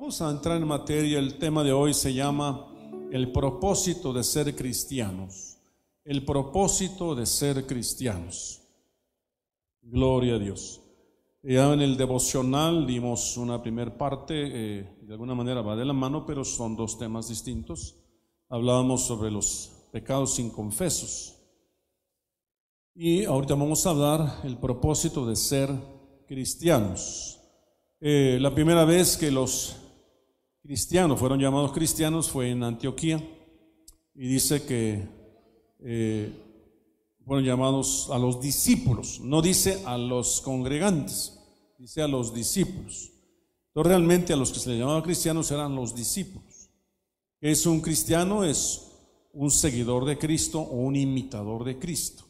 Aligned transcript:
Vamos 0.00 0.22
a 0.22 0.30
entrar 0.30 0.56
en 0.56 0.68
materia. 0.68 1.18
El 1.18 1.38
tema 1.38 1.64
de 1.64 1.72
hoy 1.72 1.92
se 1.92 2.14
llama 2.14 2.72
el 3.10 3.32
propósito 3.32 4.12
de 4.12 4.22
ser 4.22 4.54
cristianos. 4.54 5.58
El 6.04 6.24
propósito 6.24 7.16
de 7.16 7.26
ser 7.26 7.66
cristianos. 7.66 8.62
Gloria 9.82 10.36
a 10.36 10.38
Dios. 10.38 10.80
Ya 11.42 11.72
en 11.72 11.80
el 11.80 11.96
devocional 11.96 12.86
dimos 12.86 13.36
una 13.36 13.60
primera 13.60 13.98
parte, 13.98 14.34
eh, 14.36 14.98
de 15.02 15.12
alguna 15.12 15.34
manera 15.34 15.62
va 15.62 15.74
de 15.74 15.84
la 15.84 15.92
mano, 15.92 16.24
pero 16.24 16.44
son 16.44 16.76
dos 16.76 16.96
temas 16.96 17.28
distintos. 17.28 17.96
Hablábamos 18.48 19.04
sobre 19.04 19.32
los 19.32 19.88
pecados 19.90 20.38
inconfesos. 20.38 21.34
Y 22.94 23.24
ahorita 23.24 23.56
vamos 23.56 23.84
a 23.84 23.90
hablar 23.90 24.42
el 24.44 24.58
propósito 24.58 25.26
de 25.26 25.34
ser 25.34 25.74
cristianos. 26.28 27.40
Eh, 28.00 28.38
la 28.40 28.54
primera 28.54 28.84
vez 28.84 29.16
que 29.16 29.32
los 29.32 29.87
cristianos 30.68 31.18
fueron 31.18 31.40
llamados 31.40 31.72
cristianos 31.72 32.28
fue 32.28 32.50
en 32.50 32.62
Antioquía 32.62 33.26
y 34.14 34.28
dice 34.28 34.66
que 34.66 35.08
eh, 35.80 36.30
fueron 37.24 37.42
llamados 37.42 38.10
a 38.12 38.18
los 38.18 38.38
discípulos, 38.38 39.18
no 39.20 39.40
dice 39.40 39.82
a 39.86 39.96
los 39.96 40.42
congregantes, 40.42 41.40
dice 41.78 42.02
a 42.02 42.06
los 42.06 42.34
discípulos. 42.34 43.10
Entonces 43.68 43.88
realmente 43.88 44.34
a 44.34 44.36
los 44.36 44.52
que 44.52 44.58
se 44.58 44.68
les 44.68 44.80
llamaba 44.80 45.02
cristianos 45.02 45.50
eran 45.50 45.74
los 45.74 45.94
discípulos. 45.94 46.68
¿Qué 47.40 47.50
es 47.50 47.64
un 47.64 47.80
cristiano? 47.80 48.44
Es 48.44 48.92
un 49.32 49.50
seguidor 49.50 50.04
de 50.04 50.18
Cristo 50.18 50.60
o 50.60 50.76
un 50.80 50.96
imitador 50.96 51.64
de 51.64 51.78
Cristo. 51.78 52.24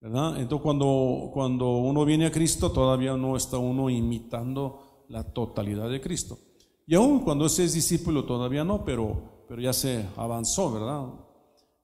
¿verdad? 0.00 0.40
Entonces 0.40 0.62
cuando, 0.62 1.30
cuando 1.30 1.76
uno 1.76 2.06
viene 2.06 2.24
a 2.24 2.32
Cristo 2.32 2.72
todavía 2.72 3.18
no 3.18 3.36
está 3.36 3.58
uno 3.58 3.90
imitando 3.90 5.04
la 5.10 5.24
totalidad 5.24 5.90
de 5.90 6.00
Cristo. 6.00 6.38
Y 6.86 6.94
aún 6.94 7.20
cuando 7.20 7.46
ese 7.46 7.64
es 7.64 7.74
discípulo 7.74 8.24
todavía 8.24 8.64
no, 8.64 8.84
pero, 8.84 9.44
pero 9.48 9.60
ya 9.60 9.72
se 9.72 10.06
avanzó, 10.16 10.72
¿verdad? 10.72 11.06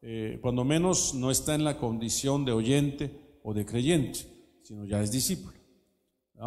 Eh, 0.02 0.38
cuando 0.40 0.64
menos 0.64 1.14
no 1.14 1.30
está 1.30 1.54
en 1.54 1.64
la 1.64 1.78
condición 1.78 2.44
de 2.44 2.52
oyente 2.52 3.38
o 3.42 3.54
de 3.54 3.64
creyente, 3.64 4.20
sino 4.62 4.84
ya 4.84 5.02
es 5.02 5.10
discípulo. 5.10 5.58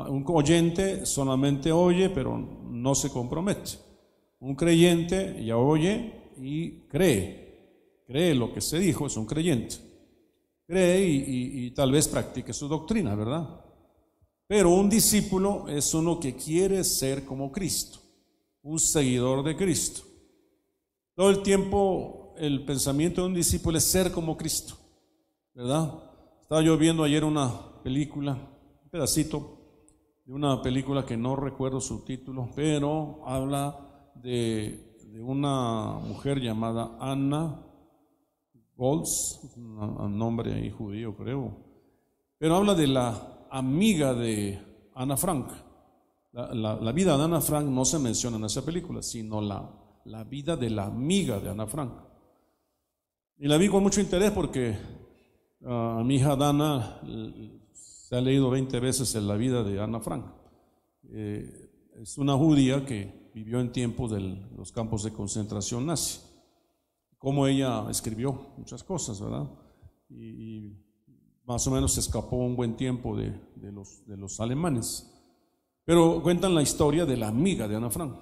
Un 0.10 0.26
oyente 0.28 1.06
solamente 1.06 1.72
oye, 1.72 2.10
pero 2.10 2.38
no 2.38 2.96
se 2.96 3.10
compromete. 3.10 3.72
Un 4.40 4.56
creyente 4.56 5.44
ya 5.46 5.58
oye 5.58 6.32
y 6.38 6.88
cree. 6.88 8.02
Cree 8.08 8.34
lo 8.34 8.52
que 8.52 8.62
se 8.62 8.80
dijo, 8.80 9.06
es 9.06 9.16
un 9.18 9.28
creyente. 9.28 9.76
Cree 10.66 11.08
y, 11.08 11.66
y 11.66 11.72
tal 11.72 11.92
vez 11.92 12.08
practique 12.08 12.54
su 12.54 12.68
doctrina, 12.68 13.14
¿verdad? 13.14 13.64
Pero 14.48 14.72
un 14.72 14.90
discípulo 14.90 15.68
es 15.68 15.94
uno 15.94 16.20
que 16.20 16.36
quiere 16.36 16.84
ser 16.84 17.24
como 17.24 17.52
Cristo, 17.52 18.00
un 18.64 18.80
seguidor 18.80 19.44
de 19.44 19.56
Cristo. 19.56 20.02
Todo 21.16 21.30
el 21.30 21.44
tiempo 21.44 22.34
el 22.38 22.66
pensamiento 22.66 23.22
de 23.22 23.28
un 23.28 23.34
discípulo 23.34 23.78
es 23.78 23.84
ser 23.84 24.12
como 24.12 24.36
Cristo, 24.36 24.76
¿verdad? 25.54 25.94
Estaba 26.42 26.62
yo 26.62 26.78
viendo 26.78 27.04
ayer 27.04 27.24
una 27.24 27.52
película, 27.84 28.34
un 28.84 28.90
pedacito 28.90 29.60
de 30.26 30.34
una 30.34 30.62
película 30.62 31.06
que 31.06 31.18
no 31.18 31.36
recuerdo 31.36 31.80
su 31.80 32.04
título, 32.04 32.50
pero 32.56 33.22
habla 33.26 34.12
de, 34.16 34.92
una 35.22 36.00
mujer 36.00 36.42
llamada 36.42 36.98
Anna 37.00 37.64
Golds, 38.76 39.54
un 39.56 40.18
nombre 40.18 40.54
ahí 40.54 40.72
judío 40.72 41.16
creo, 41.16 41.56
pero 42.40 42.56
habla 42.56 42.74
de 42.74 42.88
la 42.88 43.46
amiga 43.52 44.16
de 44.16 44.60
Ana 44.96 45.16
Frank. 45.16 45.52
La, 46.34 46.92
vida 46.92 47.16
de 47.16 47.24
Ana 47.24 47.42
Frank 47.42 47.68
no 47.68 47.86
se 47.86 48.00
menciona 48.00 48.38
en 48.38 48.46
esa 48.46 48.66
película, 48.66 49.04
sino 49.04 49.40
la, 49.40 49.70
la 50.06 50.24
vida 50.24 50.58
de 50.58 50.72
la 50.72 50.86
amiga 50.86 51.40
de 51.40 51.50
Ana 51.50 51.68
Frank. 51.68 51.94
Y 53.38 53.48
la 53.48 53.58
vi 53.58 53.68
con 53.70 53.84
mucho 53.84 54.02
interés 54.02 54.32
porque 54.32 54.76
a 55.66 56.00
ah, 56.00 56.04
mi 56.04 56.16
hija 56.16 56.36
Dana 56.36 57.00
se 57.74 58.16
ha 58.16 58.22
leído 58.22 58.50
20 58.50 58.80
veces 58.80 59.14
en 59.14 59.28
la 59.28 59.36
vida 59.36 59.64
de 59.64 59.80
Ana 59.80 60.00
Frank. 60.00 60.26
Eh, 61.12 61.70
es 62.02 62.18
una 62.18 62.36
judía 62.36 62.84
que 62.84 63.30
vivió 63.34 63.60
en 63.60 63.72
tiempos 63.72 64.12
de 64.12 64.20
los 64.56 64.72
campos 64.72 65.04
de 65.04 65.14
concentración 65.14 65.86
nazi. 65.86 66.20
Como 67.20 67.46
ella 67.46 67.90
escribió 67.90 68.54
muchas 68.58 68.84
cosas, 68.84 69.22
¿verdad? 69.22 69.50
Y, 70.10 70.80
más 71.46 71.68
o 71.68 71.72
menos 71.72 71.94
se 71.94 72.00
escapó 72.00 72.38
un 72.38 72.56
buen 72.56 72.78
tiempo 72.78 73.18
de, 73.18 73.38
los, 73.72 74.08
de 74.08 74.16
los 74.16 74.40
alemanes. 74.40 75.13
Pero 75.86 76.22
cuentan 76.24 76.56
la 76.56 76.62
historia 76.62 77.06
de 77.06 77.18
la 77.18 77.28
amiga 77.28 77.68
de 77.68 77.76
Ana 77.76 77.90
Frank. 77.90 78.16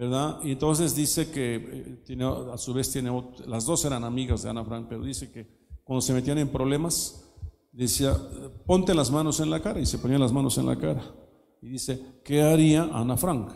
¿verdad? 0.00 0.40
Y 0.42 0.52
entonces 0.52 0.94
dice 0.94 1.30
que 1.30 1.56
eh, 1.56 2.02
tiene, 2.06 2.24
a 2.24 2.56
su 2.56 2.72
vez 2.72 2.90
tiene, 2.90 3.10
las 3.46 3.66
dos 3.66 3.84
eran 3.84 4.02
amigas 4.02 4.42
de 4.42 4.48
Ana 4.48 4.64
Frank, 4.64 4.86
pero 4.88 5.02
dice 5.02 5.30
que 5.30 5.46
cuando 5.84 6.00
se 6.00 6.14
metían 6.14 6.38
en 6.38 6.48
problemas, 6.48 7.30
decía, 7.70 8.16
ponte 8.64 8.94
las 8.94 9.10
manos 9.10 9.40
en 9.40 9.50
la 9.50 9.60
cara, 9.60 9.78
y 9.78 9.84
se 9.84 9.98
ponían 9.98 10.20
las 10.20 10.32
manos 10.32 10.56
en 10.56 10.64
la 10.64 10.76
cara. 10.76 11.02
Y 11.60 11.68
dice, 11.68 12.20
¿qué 12.24 12.40
haría 12.40 12.84
Ana 12.84 13.18
Frank? 13.18 13.52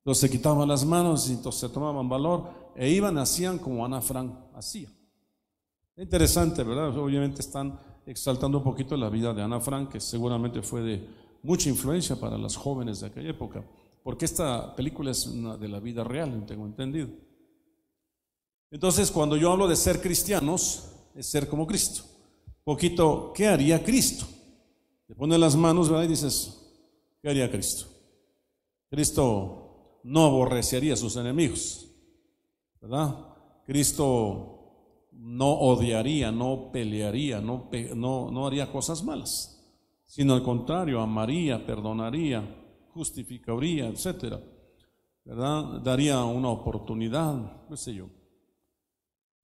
Entonces 0.00 0.30
se 0.30 0.30
quitaban 0.30 0.68
las 0.68 0.84
manos 0.84 1.28
y 1.30 1.32
entonces 1.32 1.62
se 1.62 1.68
tomaban 1.70 2.08
valor 2.08 2.72
e 2.76 2.90
iban, 2.90 3.16
hacían 3.16 3.58
como 3.58 3.86
Ana 3.86 4.02
Frank 4.02 4.32
hacía. 4.54 4.90
Interesante, 5.96 6.62
¿verdad? 6.62 6.96
Obviamente 6.98 7.40
están 7.40 7.80
exaltando 8.10 8.58
un 8.58 8.64
poquito 8.64 8.96
la 8.96 9.10
vida 9.10 9.32
de 9.32 9.42
Ana 9.42 9.60
Frank, 9.60 9.90
que 9.90 10.00
seguramente 10.00 10.62
fue 10.62 10.82
de 10.82 11.08
mucha 11.42 11.68
influencia 11.68 12.16
para 12.16 12.36
las 12.36 12.56
jóvenes 12.56 13.00
de 13.00 13.06
aquella 13.06 13.30
época 13.30 13.64
porque 14.08 14.24
esta 14.24 14.74
película 14.74 15.10
es 15.10 15.26
una 15.26 15.58
de 15.58 15.68
la 15.68 15.80
vida 15.80 16.02
real, 16.02 16.46
tengo 16.46 16.64
entendido. 16.64 17.08
Entonces, 18.70 19.10
cuando 19.10 19.36
yo 19.36 19.52
hablo 19.52 19.68
de 19.68 19.76
ser 19.76 20.00
cristianos, 20.00 20.92
es 21.14 21.26
ser 21.26 21.46
como 21.46 21.66
Cristo. 21.66 22.04
Poquito, 22.64 23.34
¿qué 23.34 23.48
haría 23.48 23.84
Cristo? 23.84 24.26
Te 25.06 25.14
pones 25.14 25.38
las 25.38 25.56
manos 25.56 25.90
¿verdad? 25.90 26.04
y 26.04 26.08
dices, 26.08 26.58
¿qué 27.20 27.28
haría 27.28 27.50
Cristo? 27.50 27.86
Cristo 28.88 30.00
no 30.04 30.24
aborrecería 30.24 30.94
a 30.94 30.96
sus 30.96 31.16
enemigos, 31.16 31.86
¿verdad? 32.80 33.14
Cristo 33.66 34.57
no 35.28 35.52
odiaría, 35.52 36.32
no 36.32 36.72
pelearía, 36.72 37.40
no, 37.40 37.68
no, 37.94 38.30
no 38.30 38.46
haría 38.46 38.72
cosas 38.72 39.04
malas, 39.04 39.62
sino 40.06 40.32
al 40.32 40.42
contrario, 40.42 41.02
amaría, 41.02 41.66
perdonaría, 41.66 42.42
justificaría, 42.94 43.88
etcétera, 43.88 44.40
¿verdad? 45.26 45.82
Daría 45.82 46.24
una 46.24 46.48
oportunidad, 46.48 47.66
qué 47.68 47.76
sé 47.76 47.94
yo. 47.94 48.08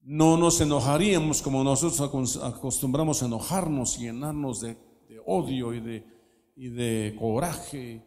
No 0.01 0.37
nos 0.37 0.59
enojaríamos 0.59 1.43
como 1.43 1.63
nosotros 1.63 2.01
acostumbramos 2.41 3.21
a 3.21 3.27
enojarnos 3.27 3.99
y 3.99 4.05
llenarnos 4.05 4.61
de, 4.61 4.77
odio 5.27 5.71
y 5.73 5.81
de, 5.81 6.05
y 6.55 6.69
de 6.69 7.15
coraje 7.19 8.03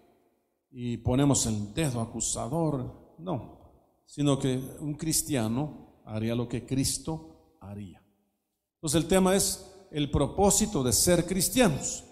y 0.72 0.97
ponemos 0.97 1.47
el 1.47 1.72
dedo 1.72 2.00
acusador. 2.00 3.15
No, 3.19 3.59
sino 4.05 4.37
que 4.37 4.61
un 4.81 4.94
cristiano 4.94 6.03
haría 6.05 6.34
lo 6.34 6.49
que 6.49 6.67
Cristo 6.67 7.38
haría. 7.61 8.03
Entonces 8.75 9.03
el 9.03 9.09
tema 9.09 9.35
es 9.35 9.65
el 9.91 10.11
propósito 10.11 10.83
de 10.83 10.93
ser 10.93 11.27
cristianos. 11.27 12.05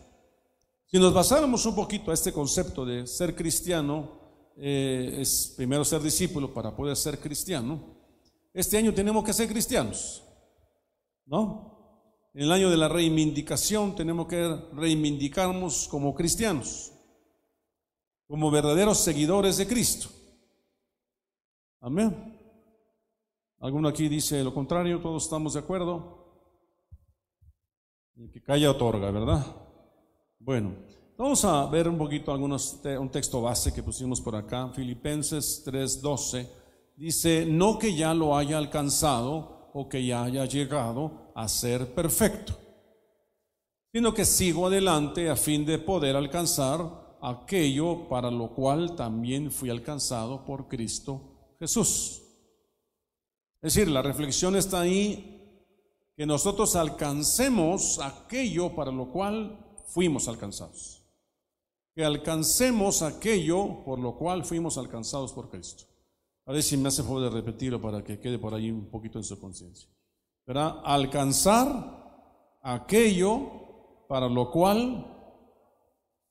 Si 0.87 0.99
nos 0.99 1.13
basáramos 1.13 1.67
un 1.67 1.75
poquito 1.75 2.11
a 2.11 2.15
este 2.15 2.33
concepto 2.33 2.85
de 2.85 3.07
ser 3.07 3.35
cristiano, 3.35 4.53
eh, 4.57 5.19
es 5.21 5.55
primero 5.57 5.85
ser 5.85 6.01
discípulo 6.01 6.53
para 6.53 6.75
poder 6.75 6.97
ser 6.97 7.19
cristiano. 7.19 7.97
Este 8.55 8.79
año 8.79 8.95
tenemos 8.95 9.25
que 9.25 9.33
ser 9.33 9.49
cristianos, 9.49 10.23
¿no? 11.27 11.77
En 12.33 12.43
el 12.43 12.53
año 12.53 12.71
de 12.71 12.77
la 12.77 12.89
reivindicación 12.89 13.95
tenemos 13.97 14.27
que 14.29 14.47
reivindicarnos 14.73 15.89
como 15.89 16.15
cristianos, 16.15 16.93
como 18.27 18.51
verdaderos 18.51 18.99
seguidores 18.99 19.57
de 19.57 19.67
Cristo. 19.67 20.09
Amén. 21.81 22.36
¿Alguno 23.67 23.89
aquí 23.89 24.09
dice 24.09 24.45
lo 24.45 24.55
contrario? 24.55 25.01
¿Todos 25.01 25.25
estamos 25.25 25.55
de 25.55 25.59
acuerdo? 25.59 26.25
Que 28.33 28.41
calla 28.41 28.71
otorga, 28.71 29.11
¿verdad? 29.11 29.45
Bueno, 30.39 30.73
vamos 31.19 31.45
a 31.45 31.67
ver 31.67 31.89
un 31.89 31.99
poquito 31.99 32.31
algunos, 32.31 32.81
un 32.85 33.11
texto 33.11 33.43
base 33.43 33.75
que 33.75 33.83
pusimos 33.83 34.21
por 34.21 34.37
acá, 34.37 34.69
Filipenses 34.69 35.65
3:12. 35.67 36.49
Dice, 36.95 37.45
no 37.45 37.77
que 37.77 37.93
ya 37.93 38.15
lo 38.15 38.37
haya 38.37 38.57
alcanzado 38.57 39.73
o 39.75 39.89
que 39.89 40.07
ya 40.07 40.23
haya 40.23 40.45
llegado 40.45 41.33
a 41.35 41.49
ser 41.49 41.93
perfecto, 41.93 42.57
sino 43.93 44.15
que 44.15 44.25
sigo 44.25 44.69
adelante 44.69 45.29
a 45.29 45.35
fin 45.35 45.67
de 45.67 45.81
poder 45.81 46.15
alcanzar 46.15 47.19
aquello 47.21 48.09
para 48.09 48.31
lo 48.31 48.55
cual 48.55 48.95
también 48.95 49.51
fui 49.51 49.71
alcanzado 49.71 50.45
por 50.45 50.69
Cristo 50.69 51.57
Jesús. 51.59 52.23
Es 53.63 53.75
decir, 53.75 53.89
la 53.89 54.03
reflexión 54.03 54.57
está 54.57 54.81
ahí, 54.81 55.33
que 56.17 56.27
nosotros 56.27 56.77
alcancemos 56.77 57.99
aquello 58.01 58.75
para 58.75 58.91
lo 58.91 59.11
cual 59.11 59.59
fuimos 59.89 60.29
alcanzados. 60.29 61.03
que 61.95 62.05
alcancemos 62.05 63.01
aquello 63.01 63.83
por 63.83 63.99
lo 63.99 64.19
cual 64.19 64.45
fuimos 64.45 64.77
alcanzados 64.77 65.33
por 65.33 65.49
Cristo. 65.49 65.85
A 66.45 66.53
ver 66.53 66.63
si 66.63 66.77
me 66.77 66.89
hace 66.89 67.03
favor 67.03 67.23
de 67.23 67.31
repetirlo 67.31 67.81
para 67.81 68.05
que 68.05 68.21
quede 68.21 68.39
por 68.39 68.53
ahí 68.53 68.71
un 68.71 68.91
poquito 68.91 69.19
en 69.19 69.25
su 69.25 69.41
conciencia. 69.41 69.89
¿Verdad? 70.47 70.83
Alcanzar 70.85 72.59
aquello 72.63 74.05
para 74.09 74.29
lo 74.29 74.51
cual 74.51 75.07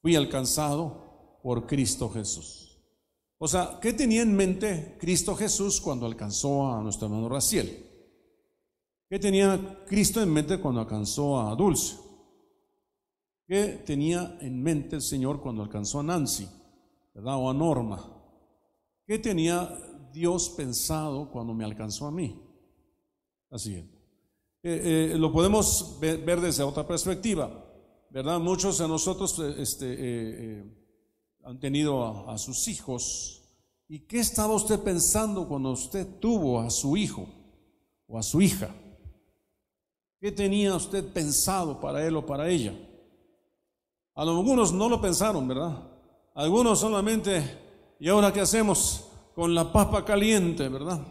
fui 0.03 0.15
alcanzado 0.15 1.39
por 1.41 1.65
Cristo 1.65 2.11
Jesús. 2.11 2.64
O 3.37 3.47
sea, 3.47 3.79
¿qué 3.81 3.93
tenía 3.93 4.21
en 4.21 4.35
mente 4.35 4.97
Cristo 4.99 5.35
Jesús 5.35 5.81
cuando 5.81 6.05
alcanzó 6.05 6.73
a 6.73 6.81
nuestro 6.81 7.07
hermano 7.07 7.29
Raciel? 7.29 7.85
¿Qué 9.09 9.19
tenía 9.19 9.83
Cristo 9.87 10.21
en 10.21 10.31
mente 10.31 10.59
cuando 10.59 10.81
alcanzó 10.81 11.39
a 11.39 11.55
Dulce? 11.55 11.97
¿Qué 13.47 13.83
tenía 13.85 14.37
en 14.41 14.63
mente 14.63 14.95
el 14.95 15.01
Señor 15.01 15.41
cuando 15.41 15.61
alcanzó 15.61 15.99
a 15.99 16.03
Nancy? 16.03 16.47
¿Verdad? 17.13 17.37
O 17.37 17.49
a 17.49 17.53
Norma. 17.53 18.11
¿Qué 19.05 19.19
tenía 19.19 19.69
Dios 20.11 20.49
pensado 20.49 21.29
cuando 21.29 21.53
me 21.53 21.63
alcanzó 21.63 22.07
a 22.07 22.11
mí? 22.11 22.41
Así 23.51 23.75
es. 23.75 23.83
Eh, 24.63 25.11
eh, 25.13 25.17
lo 25.19 25.31
podemos 25.31 25.99
ver, 25.99 26.41
desde 26.41 26.63
otra 26.63 26.87
perspectiva, 26.87 27.63
¿verdad? 28.09 28.39
Muchos 28.39 28.79
de 28.79 28.87
nosotros 28.87 29.37
eh, 29.37 29.55
este, 29.59 30.63
han 31.45 31.59
tenido 31.59 32.27
a, 32.27 32.37
sus 32.39 32.67
hijos. 32.67 33.43
¿Y 33.87 33.99
qué 33.99 34.19
estaba 34.19 34.55
usted 34.55 34.79
pensando 34.79 35.47
cuando 35.47 35.71
usted 35.71 36.19
tuvo 36.19 36.59
a 36.59 36.71
su 36.71 36.97
hijo 36.97 37.27
o 38.07 38.17
a 38.17 38.23
su 38.23 38.41
hija? 38.41 38.73
¿Qué 40.19 40.31
tenía 40.31 40.75
usted 40.75 41.05
pensado 41.13 41.79
para 41.79 42.03
él 42.05 42.15
o 42.17 42.25
para 42.25 42.49
ella? 42.49 42.73
Algunos 44.15 44.73
no 44.73 44.89
lo 44.89 44.99
pensaron, 44.99 45.47
¿verdad? 45.47 45.87
Algunos 46.33 46.79
solamente, 46.79 47.59
¿y 47.99 48.09
ahora 48.09 48.33
qué 48.33 48.41
hacemos 48.41 49.07
con 49.35 49.53
la 49.53 49.71
papa 49.71 50.03
caliente, 50.03 50.67
verdad? 50.67 51.05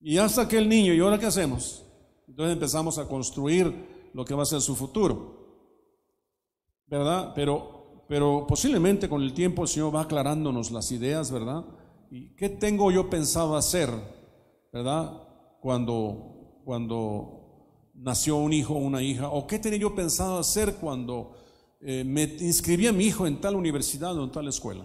Y 0.00 0.16
hasta 0.16 0.48
que 0.48 0.56
el 0.56 0.68
niño, 0.68 0.94
¿y 0.94 1.00
ahora 1.00 1.18
qué 1.18 1.26
hacemos? 1.26 1.84
Entonces 2.26 2.54
empezamos 2.54 2.96
a 2.96 3.06
construir 3.06 4.10
lo 4.14 4.24
que 4.24 4.34
va 4.34 4.44
a 4.44 4.46
ser 4.46 4.62
su 4.62 4.74
futuro, 4.74 5.46
¿verdad? 6.86 7.32
Pero, 7.34 7.75
pero 8.08 8.46
posiblemente 8.46 9.08
con 9.08 9.22
el 9.22 9.32
tiempo 9.34 9.62
el 9.62 9.68
Señor 9.68 9.94
va 9.94 10.02
aclarándonos 10.02 10.70
las 10.70 10.92
ideas, 10.92 11.30
¿verdad? 11.30 11.64
¿Y 12.10 12.34
qué 12.36 12.48
tengo 12.48 12.90
yo 12.90 13.10
pensado 13.10 13.56
hacer, 13.56 13.90
¿verdad? 14.72 15.22
Cuando 15.60 16.36
cuando 16.66 17.92
nació 17.94 18.38
un 18.38 18.52
hijo 18.52 18.74
o 18.74 18.78
una 18.78 19.00
hija? 19.00 19.28
¿O 19.28 19.46
qué 19.46 19.60
tenía 19.60 19.78
yo 19.78 19.94
pensado 19.94 20.36
hacer 20.36 20.74
cuando 20.74 21.36
eh, 21.80 22.02
me 22.04 22.24
inscribí 22.24 22.88
a 22.88 22.92
mi 22.92 23.04
hijo 23.04 23.24
en 23.24 23.40
tal 23.40 23.54
universidad 23.54 24.18
o 24.18 24.24
en 24.24 24.32
tal 24.32 24.48
escuela? 24.48 24.84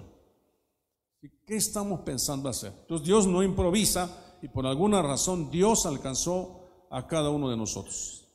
¿Qué 1.20 1.56
estamos 1.56 2.02
pensando 2.02 2.50
hacer? 2.50 2.72
Entonces 2.82 3.08
Dios 3.08 3.26
no 3.26 3.42
improvisa 3.42 4.38
y 4.44 4.48
por 4.48 4.68
alguna 4.68 5.02
razón 5.02 5.50
Dios 5.50 5.88
alcanzó 5.88 6.88
a 6.92 7.08
cada 7.08 7.32
uno 7.32 7.50
de 7.50 7.58
nosotros. 7.58 8.28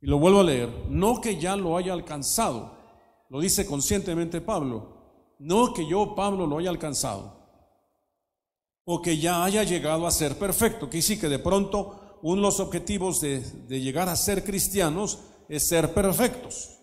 Y 0.00 0.06
lo 0.06 0.18
vuelvo 0.18 0.40
a 0.40 0.44
leer, 0.44 0.70
no 0.88 1.20
que 1.20 1.38
ya 1.38 1.56
lo 1.56 1.76
haya 1.76 1.92
alcanzado, 1.92 2.77
lo 3.30 3.40
dice 3.40 3.66
conscientemente 3.66 4.40
Pablo, 4.40 4.98
no 5.38 5.72
que 5.72 5.86
yo, 5.86 6.14
Pablo, 6.14 6.46
lo 6.46 6.58
haya 6.58 6.70
alcanzado, 6.70 7.38
o 8.84 9.02
que 9.02 9.18
ya 9.18 9.44
haya 9.44 9.62
llegado 9.64 10.06
a 10.06 10.10
ser 10.10 10.38
perfecto, 10.38 10.88
que 10.88 11.02
sí 11.02 11.18
que 11.18 11.28
de 11.28 11.38
pronto 11.38 12.18
uno 12.22 12.36
de 12.36 12.42
los 12.42 12.60
objetivos 12.60 13.20
de, 13.20 13.42
llegar 13.68 14.08
a 14.08 14.16
ser 14.16 14.44
cristianos 14.44 15.18
es 15.48 15.66
ser 15.66 15.92
perfectos. 15.92 16.74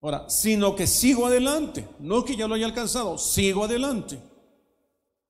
Ahora, 0.00 0.28
sino 0.28 0.76
que 0.76 0.86
sigo 0.86 1.26
adelante, 1.26 1.88
no 1.98 2.24
que 2.24 2.36
ya 2.36 2.46
lo 2.46 2.54
haya 2.54 2.66
alcanzado, 2.66 3.18
sigo 3.18 3.64
adelante. 3.64 4.20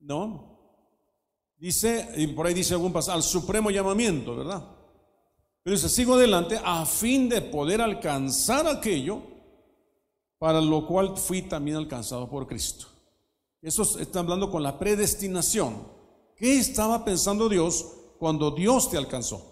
¿No? 0.01 0.55
Dice, 1.57 2.11
y 2.17 2.27
por 2.29 2.47
ahí 2.47 2.55
dice 2.55 2.75
algún 2.75 2.93
pasaje, 2.93 3.17
al 3.17 3.23
supremo 3.23 3.71
llamamiento, 3.71 4.37
¿verdad? 4.37 4.63
Pero 5.63 5.75
dice, 5.75 5.89
sigo 5.89 6.15
adelante 6.15 6.61
a 6.63 6.85
fin 6.85 7.29
de 7.29 7.41
poder 7.41 7.81
alcanzar 7.81 8.67
aquello 8.69 9.36
para 10.39 10.61
lo 10.61 10.87
cual 10.87 11.17
fui 11.17 11.43
también 11.43 11.77
alcanzado 11.77 12.29
por 12.29 12.47
Cristo. 12.47 12.87
Eso 13.63 13.83
está 13.99 14.21
hablando 14.21 14.51
con 14.51 14.63
la 14.63 14.79
predestinación. 14.79 15.89
¿Qué 16.37 16.59
estaba 16.59 17.05
pensando 17.05 17.49
Dios 17.49 17.97
cuando 18.19 18.51
Dios 18.51 18.91
te 18.91 18.97
alcanzó. 18.97 19.43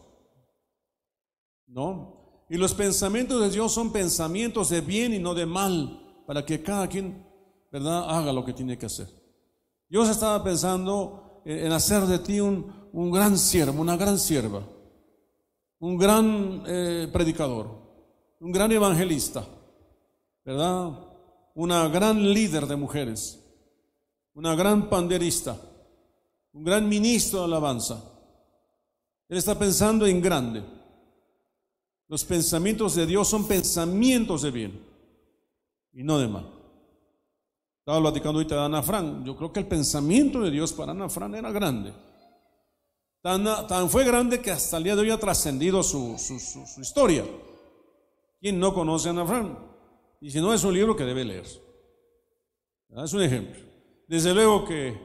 ¿No? 1.66 2.44
Y 2.48 2.56
los 2.56 2.74
pensamientos 2.74 3.40
de 3.40 3.50
Dios 3.50 3.72
son 3.72 3.92
pensamientos 3.92 4.68
de 4.68 4.80
bien 4.80 5.14
y 5.14 5.18
no 5.18 5.34
de 5.34 5.46
mal, 5.46 6.22
para 6.26 6.44
que 6.44 6.62
cada 6.62 6.88
quien, 6.88 7.26
¿verdad?, 7.72 8.08
haga 8.08 8.32
lo 8.32 8.44
que 8.44 8.52
tiene 8.52 8.78
que 8.78 8.86
hacer. 8.86 9.08
Dios 9.88 10.08
estaba 10.08 10.42
pensando 10.44 11.42
en 11.44 11.72
hacer 11.72 12.02
de 12.02 12.18
ti 12.18 12.40
un, 12.40 12.88
un 12.92 13.10
gran 13.10 13.38
siervo, 13.38 13.80
una 13.80 13.96
gran 13.96 14.18
sierva, 14.18 14.62
un 15.78 15.96
gran 15.96 16.62
eh, 16.66 17.08
predicador, 17.12 17.68
un 18.40 18.52
gran 18.52 18.70
evangelista, 18.72 19.46
¿verdad? 20.44 20.90
Una 21.54 21.88
gran 21.88 22.32
líder 22.32 22.66
de 22.66 22.76
mujeres, 22.76 23.40
una 24.34 24.54
gran 24.54 24.88
panderista, 24.88 25.56
un 26.52 26.64
gran 26.64 26.88
ministro 26.88 27.40
de 27.40 27.44
alabanza. 27.46 28.02
Él 29.28 29.38
está 29.38 29.58
pensando 29.58 30.06
en 30.06 30.20
grande. 30.20 30.62
Los 32.08 32.24
pensamientos 32.24 32.94
de 32.94 33.06
Dios 33.06 33.28
son 33.28 33.48
pensamientos 33.48 34.42
de 34.42 34.50
bien 34.50 34.84
y 35.92 36.02
no 36.02 36.18
de 36.18 36.28
mal. 36.28 36.50
Estaba 37.78 38.00
platicando 38.00 38.38
ahorita 38.38 38.54
de 38.54 38.60
Ana 38.62 38.82
Fran. 38.82 39.24
Yo 39.24 39.36
creo 39.36 39.52
que 39.52 39.60
el 39.60 39.66
pensamiento 39.66 40.40
de 40.40 40.50
Dios 40.50 40.72
para 40.72 40.92
Ana 40.92 41.08
Fran 41.08 41.34
era 41.34 41.50
grande. 41.50 41.92
Tan, 43.20 43.88
fue 43.88 44.04
grande 44.04 44.40
que 44.40 44.50
hasta 44.50 44.76
el 44.76 44.84
día 44.84 44.94
de 44.94 45.02
hoy 45.02 45.10
ha 45.10 45.18
trascendido 45.18 45.82
su, 45.82 46.18
su, 46.18 46.80
historia. 46.80 47.24
¿Quién 48.38 48.60
no 48.60 48.74
conoce 48.74 49.08
a 49.08 49.12
Ana 49.12 49.24
Fran? 49.24 49.73
Y 50.24 50.30
si 50.30 50.40
no, 50.40 50.54
es 50.54 50.64
un 50.64 50.72
libro 50.72 50.96
que 50.96 51.04
debe 51.04 51.22
leer. 51.22 51.44
Es 51.44 53.12
un 53.12 53.22
ejemplo. 53.22 53.60
Desde 54.08 54.32
luego 54.32 54.64
que 54.64 54.98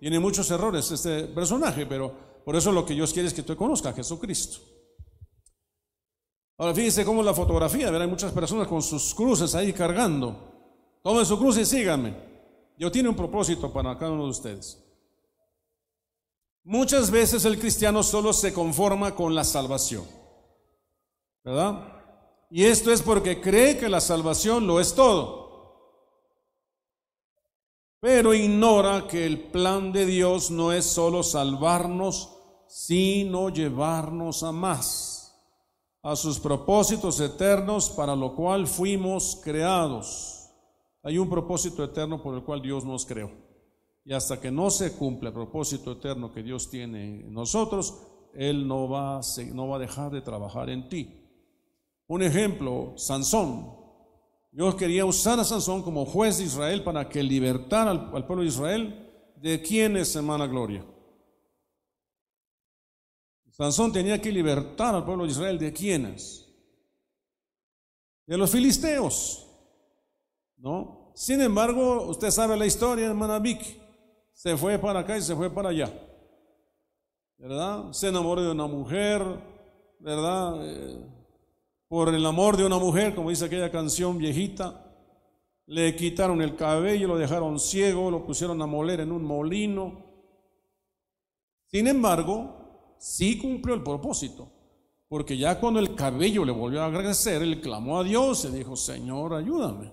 tiene 0.00 0.18
muchos 0.18 0.50
errores 0.50 0.90
este 0.90 1.26
personaje, 1.28 1.86
pero 1.86 2.42
por 2.44 2.56
eso 2.56 2.72
lo 2.72 2.84
que 2.84 2.94
Dios 2.94 3.12
quiere 3.12 3.28
es 3.28 3.34
que 3.34 3.44
tú 3.44 3.54
conozcas 3.54 3.92
a 3.92 3.96
Jesucristo. 3.96 4.58
Ahora 6.58 6.74
fíjense 6.74 7.04
cómo 7.04 7.22
la 7.22 7.32
fotografía, 7.32 7.88
hay 7.88 8.08
muchas 8.08 8.32
personas 8.32 8.66
con 8.66 8.82
sus 8.82 9.14
cruces 9.14 9.54
ahí 9.54 9.72
cargando. 9.72 10.98
Tomen 11.04 11.24
su 11.24 11.38
cruz 11.38 11.56
y 11.58 11.64
síganme. 11.64 12.12
Dios 12.76 12.90
tiene 12.90 13.08
un 13.08 13.14
propósito 13.14 13.72
para 13.72 13.96
cada 13.96 14.10
uno 14.10 14.24
de 14.24 14.30
ustedes. 14.30 14.84
Muchas 16.64 17.12
veces 17.12 17.44
el 17.44 17.60
cristiano 17.60 18.02
solo 18.02 18.32
se 18.32 18.52
conforma 18.52 19.14
con 19.14 19.36
la 19.36 19.44
salvación. 19.44 20.04
¿Verdad? 21.44 21.93
Y 22.54 22.66
esto 22.66 22.92
es 22.92 23.02
porque 23.02 23.40
cree 23.40 23.76
que 23.76 23.88
la 23.88 24.00
salvación 24.00 24.66
lo 24.66 24.78
es 24.78 24.94
todo 24.94 25.44
pero 28.04 28.34
ignora 28.34 29.06
que 29.08 29.24
el 29.24 29.44
plan 29.44 29.90
de 29.90 30.04
Dios 30.04 30.50
no 30.50 30.72
es 30.72 30.84
solo 30.84 31.22
salvarnos, 31.22 32.36
sino 32.68 33.48
llevarnos 33.48 34.42
a 34.42 34.52
más, 34.52 35.42
a 36.02 36.14
sus 36.14 36.38
propósitos 36.38 37.18
eternos 37.20 37.88
para 37.88 38.14
lo 38.14 38.36
cual 38.36 38.66
fuimos 38.66 39.40
creados. 39.42 40.50
Hay 41.02 41.16
un 41.16 41.30
propósito 41.30 41.82
eterno 41.82 42.22
por 42.22 42.34
el 42.34 42.44
cual 42.44 42.60
Dios 42.60 42.84
nos 42.84 43.06
creó. 43.06 43.30
Y 44.04 44.12
hasta 44.12 44.38
que 44.38 44.50
no 44.50 44.68
se 44.68 44.92
cumpla 44.92 45.30
el 45.30 45.34
propósito 45.34 45.92
eterno 45.92 46.30
que 46.30 46.42
Dios 46.42 46.68
tiene 46.68 47.20
en 47.20 47.32
nosotros, 47.32 48.02
Él 48.34 48.68
no 48.68 48.86
va, 48.86 49.22
no 49.54 49.68
va 49.68 49.76
a 49.76 49.80
dejar 49.80 50.12
de 50.12 50.20
trabajar 50.20 50.68
en 50.68 50.90
ti. 50.90 51.23
Un 52.06 52.22
ejemplo, 52.22 52.94
Sansón. 52.96 53.74
Dios 54.52 54.74
quería 54.76 55.04
usar 55.04 55.40
a 55.40 55.44
Sansón 55.44 55.82
como 55.82 56.04
juez 56.04 56.38
de 56.38 56.44
Israel 56.44 56.84
para 56.84 57.08
que 57.08 57.22
libertara 57.22 57.90
al, 57.90 58.26
pueblo 58.26 58.42
de 58.42 58.48
Israel 58.48 59.32
de 59.36 59.60
quién 59.62 59.96
es 59.96 60.14
hermana 60.14 60.46
Gloria. 60.46 60.84
Sansón 63.50 63.92
tenía 63.92 64.20
que 64.20 64.32
libertar 64.32 64.94
al 64.94 65.04
pueblo 65.04 65.24
de 65.24 65.30
Israel 65.30 65.58
de 65.58 65.72
quiénes? 65.72 66.48
De 68.26 68.36
los 68.36 68.50
filisteos. 68.50 69.46
¿No? 70.56 71.12
Sin 71.14 71.40
embargo, 71.40 72.06
usted 72.08 72.30
sabe 72.30 72.56
la 72.56 72.66
historia, 72.66 73.06
hermana 73.06 73.38
Vicky. 73.38 73.80
Se 74.32 74.56
fue 74.56 74.78
para 74.78 75.00
acá 75.00 75.16
y 75.16 75.22
se 75.22 75.36
fue 75.36 75.50
para 75.50 75.68
allá. 75.68 75.92
¿Verdad? 77.38 77.92
Se 77.92 78.08
enamoró 78.08 78.42
de 78.42 78.50
una 78.50 78.66
mujer, 78.66 79.22
¿verdad? 80.00 80.60
Eh, 80.64 81.13
por 81.94 82.12
el 82.12 82.26
amor 82.26 82.56
de 82.56 82.66
una 82.66 82.76
mujer, 82.76 83.14
como 83.14 83.30
dice 83.30 83.44
aquella 83.44 83.70
canción 83.70 84.18
viejita, 84.18 84.84
le 85.66 85.94
quitaron 85.94 86.42
el 86.42 86.56
cabello, 86.56 87.06
lo 87.06 87.16
dejaron 87.16 87.60
ciego, 87.60 88.10
lo 88.10 88.26
pusieron 88.26 88.60
a 88.62 88.66
moler 88.66 88.98
en 88.98 89.12
un 89.12 89.22
molino. 89.22 90.02
Sin 91.66 91.86
embargo, 91.86 92.96
sí 92.98 93.38
cumplió 93.38 93.76
el 93.76 93.84
propósito, 93.84 94.48
porque 95.08 95.38
ya 95.38 95.60
cuando 95.60 95.78
el 95.78 95.94
cabello 95.94 96.44
le 96.44 96.50
volvió 96.50 96.82
a 96.82 96.90
crecer, 96.92 97.42
él 97.42 97.60
clamó 97.60 98.00
a 98.00 98.02
Dios 98.02 98.44
y 98.44 98.48
dijo, 98.48 98.74
Señor, 98.74 99.32
ayúdame. 99.32 99.92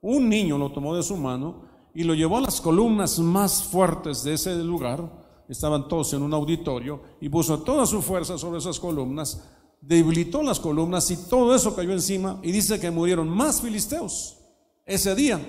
un 0.00 0.30
niño 0.30 0.56
lo 0.56 0.72
tomó 0.72 0.96
de 0.96 1.02
su 1.02 1.18
mano 1.18 1.64
y 1.94 2.04
lo 2.04 2.14
llevó 2.14 2.38
a 2.38 2.40
las 2.40 2.62
columnas 2.62 3.18
más 3.18 3.62
fuertes 3.62 4.24
de 4.24 4.32
ese 4.32 4.54
lugar. 4.54 5.06
Estaban 5.50 5.86
todos 5.86 6.14
en 6.14 6.22
un 6.22 6.32
auditorio 6.32 7.02
y 7.20 7.28
puso 7.28 7.60
toda 7.60 7.84
su 7.84 8.00
fuerza 8.00 8.38
sobre 8.38 8.58
esas 8.58 8.80
columnas, 8.80 9.46
debilitó 9.82 10.42
las 10.42 10.60
columnas 10.60 11.10
y 11.10 11.28
todo 11.28 11.54
eso 11.54 11.74
cayó 11.74 11.92
encima 11.92 12.40
y 12.42 12.52
dice 12.52 12.80
que 12.80 12.90
murieron 12.90 13.28
más 13.28 13.60
filisteos 13.60 14.38
ese 14.86 15.14
día 15.14 15.40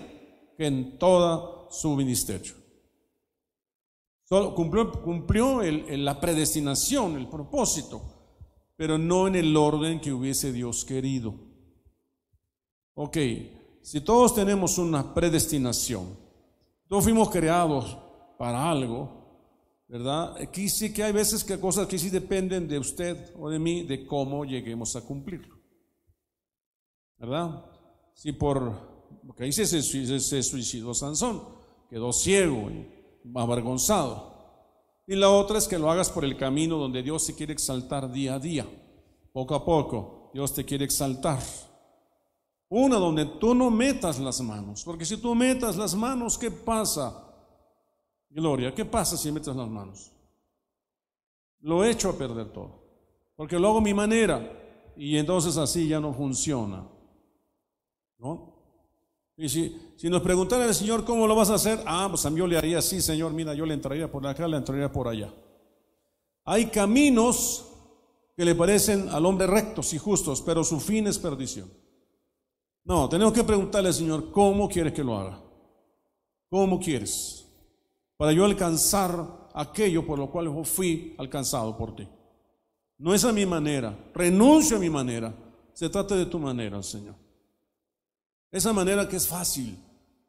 que 0.57 0.65
en 0.65 0.97
toda 0.97 1.69
su 1.69 1.95
ministerio. 1.95 2.53
Solo 4.23 4.55
cumplió, 4.55 5.61
la 5.61 6.19
predestinación, 6.19 7.17
el 7.17 7.27
propósito, 7.27 8.01
pero 8.75 8.97
no 8.97 9.27
en 9.27 9.35
el 9.35 9.55
orden 9.55 10.01
que 10.01 10.11
hubiese 10.11 10.51
Dios 10.51 10.83
querido. 10.83 11.35
Ok, 12.95 13.17
si 13.81 14.01
todos 14.01 14.33
tenemos 14.33 14.77
una 14.77 15.13
predestinación, 15.13 16.17
todos 16.87 17.03
fuimos 17.03 17.29
creados 17.29 17.97
para 18.39 18.69
algo, 18.69 19.22
¿verdad? 19.87 20.35
Aquí 20.41 20.69
sí 20.69 20.93
que 20.93 21.03
hay 21.03 21.11
veces 21.11 21.43
que 21.43 21.59
cosas 21.59 21.87
que 21.87 21.99
sí 21.99 22.09
dependen 22.09 22.67
de 22.67 22.79
usted 22.79 23.33
o 23.37 23.49
de 23.49 23.59
mí, 23.59 23.83
de 23.83 24.05
cómo 24.05 24.45
lleguemos 24.45 24.95
a 24.95 25.01
cumplirlo. 25.01 25.57
¿Verdad? 27.17 27.65
Si 28.13 28.31
por, 28.31 29.19
porque 29.25 29.43
ahí 29.43 29.51
se, 29.53 29.65
se 29.65 30.43
suicidó 30.43 30.93
Sansón, 30.93 31.43
quedó 31.89 32.11
ciego 32.11 32.69
y 32.69 32.87
avergonzado. 33.35 34.33
Y 35.05 35.15
la 35.15 35.29
otra 35.29 35.57
es 35.57 35.67
que 35.67 35.77
lo 35.77 35.91
hagas 35.91 36.09
por 36.09 36.23
el 36.23 36.37
camino 36.37 36.77
donde 36.77 37.03
Dios 37.03 37.25
te 37.25 37.35
quiere 37.35 37.53
exaltar 37.53 38.11
día 38.11 38.35
a 38.35 38.39
día. 38.39 38.65
Poco 39.33 39.55
a 39.55 39.65
poco, 39.65 40.31
Dios 40.33 40.53
te 40.53 40.63
quiere 40.63 40.85
exaltar. 40.85 41.39
Una 42.69 42.97
donde 42.97 43.25
tú 43.25 43.53
no 43.53 43.69
metas 43.69 44.19
las 44.19 44.41
manos, 44.41 44.83
porque 44.83 45.05
si 45.05 45.17
tú 45.17 45.35
metas 45.35 45.75
las 45.75 45.93
manos, 45.93 46.37
¿qué 46.37 46.49
pasa? 46.49 47.32
Gloria, 48.33 48.73
¿qué 48.73 48.83
pasa 48.83 49.15
si 49.15 49.31
metes 49.31 49.55
las 49.55 49.69
manos? 49.69 50.11
Lo 51.59 51.85
echo 51.85 52.09
a 52.09 52.17
perder 52.17 52.49
todo, 52.51 52.83
porque 53.35 53.59
lo 53.59 53.69
hago 53.69 53.79
mi 53.79 53.93
manera 53.93 54.91
y 54.97 55.17
entonces 55.17 55.55
así 55.57 55.87
ya 55.87 55.99
no 55.99 56.13
funciona. 56.13 56.83
¿No? 58.17 58.53
Y 59.37 59.49
si, 59.49 59.93
si 59.97 60.09
nos 60.09 60.21
preguntara 60.21 60.65
el 60.65 60.73
Señor 60.73 61.05
cómo 61.05 61.27
lo 61.27 61.35
vas 61.35 61.51
a 61.51 61.55
hacer, 61.55 61.79
ah, 61.85 62.07
pues 62.09 62.25
a 62.25 62.31
mí 62.31 62.39
yo 62.39 62.47
le 62.47 62.57
haría 62.57 62.79
así, 62.79 63.01
Señor, 63.01 63.33
mira, 63.33 63.53
yo 63.53 63.67
le 63.67 63.75
entraría 63.75 64.11
por 64.11 64.25
acá, 64.25 64.47
le 64.47 64.57
entraría 64.57 64.91
por 64.91 65.07
allá. 65.07 65.31
Hay 66.43 66.67
caminos 66.67 67.65
que 68.35 68.45
le 68.45 68.55
parecen 68.55 69.09
al 69.09 69.25
hombre 69.25 69.45
rectos 69.45 69.93
y 69.93 69.99
justos, 69.99 70.41
pero 70.41 70.63
su 70.63 70.79
fin 70.79 71.05
es 71.05 71.19
perdición. 71.19 71.71
No, 72.83 73.07
tenemos 73.07 73.31
que 73.33 73.43
preguntarle 73.43 73.89
al 73.89 73.93
Señor, 73.93 74.31
¿cómo 74.31 74.67
quieres 74.67 74.93
que 74.93 75.03
lo 75.03 75.17
haga? 75.17 75.39
¿Cómo 76.49 76.79
quieres? 76.79 77.42
Para 78.17 78.31
yo 78.31 78.45
alcanzar 78.45 79.49
aquello 79.53 80.05
por 80.05 80.19
lo 80.19 80.29
cual 80.29 80.45
yo 80.45 80.63
fui 80.63 81.15
alcanzado 81.17 81.77
por 81.77 81.95
ti. 81.95 82.07
No 82.97 83.13
es 83.13 83.23
a 83.25 83.31
mi 83.31 83.45
manera, 83.45 83.97
renuncio 84.13 84.77
a 84.77 84.79
mi 84.79 84.89
manera, 84.89 85.33
se 85.73 85.89
trata 85.89 86.15
de 86.15 86.25
tu 86.25 86.39
manera, 86.39 86.81
Señor. 86.83 87.15
Esa 88.51 88.71
manera 88.71 89.07
que 89.09 89.17
es 89.17 89.27
fácil, 89.27 89.77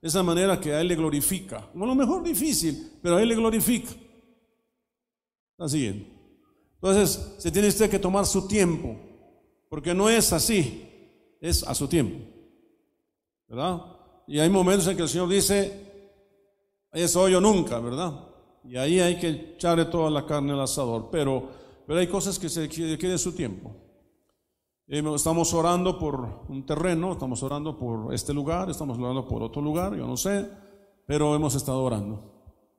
esa 0.00 0.22
manera 0.22 0.60
que 0.60 0.72
a 0.72 0.80
Él 0.80 0.88
le 0.88 0.96
glorifica. 0.96 1.70
A 1.74 1.78
lo 1.78 1.94
mejor 1.94 2.22
difícil, 2.22 2.92
pero 3.02 3.16
a 3.16 3.22
Él 3.22 3.28
le 3.28 3.36
glorifica. 3.36 3.90
Así 5.58 5.86
es. 5.86 5.96
Entonces, 6.74 7.34
se 7.38 7.50
tiene 7.50 7.68
usted 7.68 7.90
que 7.90 7.98
tomar 7.98 8.26
su 8.26 8.48
tiempo, 8.48 8.96
porque 9.68 9.94
no 9.94 10.08
es 10.08 10.32
así, 10.32 10.88
es 11.40 11.62
a 11.62 11.74
su 11.74 11.86
tiempo. 11.86 12.34
¿verdad? 13.48 13.82
Y 14.26 14.38
hay 14.38 14.48
momentos 14.48 14.86
en 14.88 14.96
que 14.96 15.02
el 15.02 15.08
Señor 15.08 15.28
dice, 15.28 15.83
eso 16.94 17.22
hoy 17.22 17.34
o 17.34 17.40
nunca, 17.40 17.78
¿verdad? 17.80 18.12
Y 18.64 18.76
ahí 18.76 19.00
hay 19.00 19.18
que 19.18 19.28
echarle 19.28 19.84
toda 19.86 20.10
la 20.10 20.24
carne 20.24 20.52
al 20.52 20.60
asador, 20.60 21.08
pero, 21.10 21.48
pero 21.86 21.98
hay 21.98 22.06
cosas 22.06 22.38
que 22.38 22.48
se 22.48 22.62
requieren 22.62 23.18
su 23.18 23.32
tiempo. 23.32 23.72
Eh, 24.86 25.02
estamos 25.14 25.52
orando 25.52 25.98
por 25.98 26.44
un 26.48 26.64
terreno, 26.64 27.12
estamos 27.12 27.42
orando 27.42 27.76
por 27.76 28.14
este 28.14 28.32
lugar, 28.32 28.70
estamos 28.70 28.98
orando 28.98 29.26
por 29.26 29.42
otro 29.42 29.60
lugar, 29.60 29.94
yo 29.94 30.06
no 30.06 30.16
sé, 30.16 30.48
pero 31.06 31.34
hemos 31.34 31.54
estado 31.54 31.82
orando. 31.82 32.32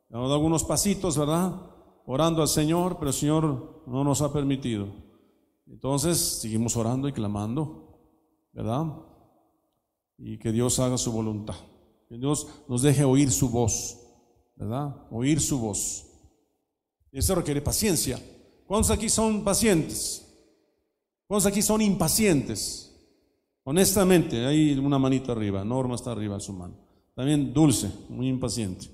Hemos 0.10 0.24
dado 0.24 0.36
algunos 0.36 0.64
pasitos, 0.64 1.18
¿verdad? 1.18 1.54
Orando 2.06 2.42
al 2.42 2.48
Señor, 2.48 2.98
pero 2.98 3.10
el 3.10 3.16
Señor 3.16 3.84
no 3.86 4.04
nos 4.04 4.22
ha 4.22 4.32
permitido. 4.32 4.88
Entonces, 5.68 6.18
seguimos 6.18 6.78
orando 6.78 7.08
y 7.08 7.14
clamando, 7.14 8.00
¿verdad? 8.54 8.86
y 10.18 10.38
que 10.38 10.52
Dios 10.52 10.80
haga 10.80 10.98
su 10.98 11.12
voluntad. 11.12 11.56
Que 12.08 12.18
Dios 12.18 12.48
nos 12.68 12.82
deje 12.82 13.04
oír 13.04 13.32
su 13.32 13.50
voz, 13.50 13.98
¿verdad? 14.56 14.96
Oír 15.12 15.40
su 15.40 15.60
voz. 15.60 16.06
Eso 17.12 17.36
requiere 17.36 17.62
paciencia. 17.62 18.20
¿Cuántos 18.66 18.92
aquí 18.92 19.10
son 19.10 19.44
pacientes? 19.44 20.26
¿Cuántos 21.28 21.46
aquí 21.46 21.62
son 21.62 21.82
impacientes? 21.82 22.92
Honestamente, 23.64 24.46
hay 24.46 24.78
una 24.78 25.00
manita 25.00 25.32
arriba, 25.32 25.64
Norma 25.64 25.96
está 25.96 26.12
arriba 26.12 26.36
en 26.36 26.42
su 26.42 26.54
mano. 26.54 26.76
También 27.16 27.54
dulce, 27.54 27.92
muy 28.10 28.28
impaciente. 28.28 28.88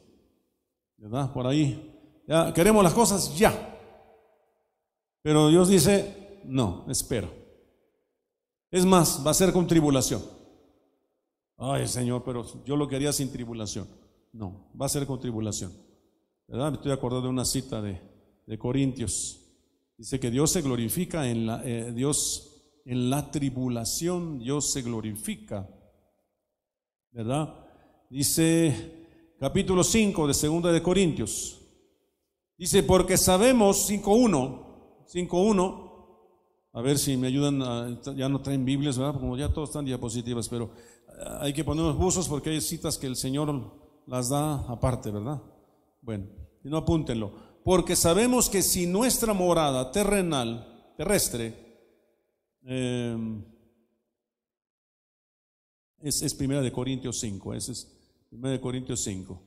¿Verdad? 0.98 1.34
Por 1.34 1.48
ahí. 1.48 2.22
Ya 2.28 2.54
queremos 2.54 2.84
las 2.84 2.94
cosas 2.94 3.38
ya. 3.38 3.68
Pero 5.24 5.50
Dios 5.50 5.68
dice, 5.68 6.42
no, 6.46 6.86
espera. 6.88 7.30
Es 8.70 8.86
más, 8.86 9.26
va 9.26 9.32
a 9.32 9.36
ser 9.36 9.52
con 9.52 9.68
tribulación. 9.68 10.22
Ay, 11.58 11.88
Señor, 11.88 12.24
pero 12.24 12.46
yo 12.64 12.76
lo 12.76 12.88
quería 12.88 13.12
sin 13.12 13.32
tribulación. 13.32 13.88
No, 14.34 14.72
va 14.80 14.86
a 14.86 14.90
ser 14.90 15.06
con 15.06 15.20
tribulación. 15.20 15.72
¿Verdad? 16.48 16.72
Me 16.72 16.78
estoy 16.78 16.92
acordando 16.92 17.28
de 17.28 17.34
una 17.34 17.46
cita 17.46 17.82
de, 17.82 18.10
Corintios. 18.58 19.40
Dice 19.98 20.20
que 20.20 20.30
Dios 20.30 20.52
se 20.52 20.62
glorifica 20.62 21.30
en 21.30 21.46
la, 21.46 21.62
eh, 21.64 21.94
Dios 21.94 22.82
en 22.86 23.10
la 23.10 23.32
tribulación, 23.32 24.40
Dios 24.40 24.72
se 24.72 24.82
glorifica. 24.82 25.70
¿Verdad? 27.12 27.56
Dice 28.10 29.36
capítulo 29.40 29.84
5 29.84 30.28
de 30.28 30.34
segunda 30.34 30.72
de 30.72 30.82
Corintios. 30.82 31.62
Dice, 32.58 32.84
porque 32.84 33.18
sabemos 33.18 33.90
5.1, 33.90 35.08
5.1, 35.08 35.92
a 36.74 36.82
ver 36.82 37.00
si 37.00 37.18
me 37.18 37.28
ayudan, 37.28 38.02
ya 38.16 38.30
no 38.30 38.42
traen 38.42 38.64
Biblias, 38.64 38.98
¿verdad? 38.98 39.20
Como 39.20 39.36
ya 39.36 39.52
todos 39.52 39.70
están 39.70 39.86
diapositivas, 39.86 40.48
pero 40.48 40.72
hay 41.40 41.54
que 41.54 41.64
poner 41.64 41.86
los 41.86 41.98
buzos 41.98 42.30
porque 42.30 42.52
hay 42.52 42.62
citas 42.62 42.98
que 42.98 43.08
el 43.08 43.16
Señor 43.16 43.81
las 44.08 44.30
da 44.30 44.56
aparte, 44.68 45.12
¿verdad? 45.12 45.42
Bueno, 46.02 46.28
y 46.64 46.70
no 46.70 46.78
apúntenlo. 46.78 47.32
Porque 47.64 47.96
sabemos 47.96 48.50
que 48.50 48.62
si 48.62 48.88
nuestra 48.88 49.34
morada 49.34 49.92
terrenal, 49.92 50.94
terrestre, 50.98 51.54
em, 52.64 53.44
es, 56.00 56.22
es, 56.22 56.34
primera 56.34 56.62
de 56.62 56.72
Corintios 56.72 57.20
5, 57.20 57.54
ese 57.54 57.72
es 57.74 57.88
primera 58.30 58.52
de 58.54 58.62
Corintios 58.62 59.02
5. 59.02 59.42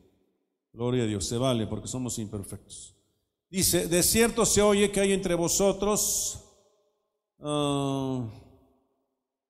Gloria 0.73 1.05
a 1.05 1.07
Dios, 1.07 1.25
se 1.25 1.37
vale 1.37 1.67
porque 1.67 1.89
somos 1.89 2.19
imperfectos. 2.19 2.95
Dice, 3.51 3.89
de 3.89 4.03
cierto 4.03 4.45
se 4.45 4.63
oye 4.63 4.91
que 4.91 5.01
hay 5.01 5.13
entre 5.13 5.35
vosotros, 5.35 6.45
ah, 7.41 8.25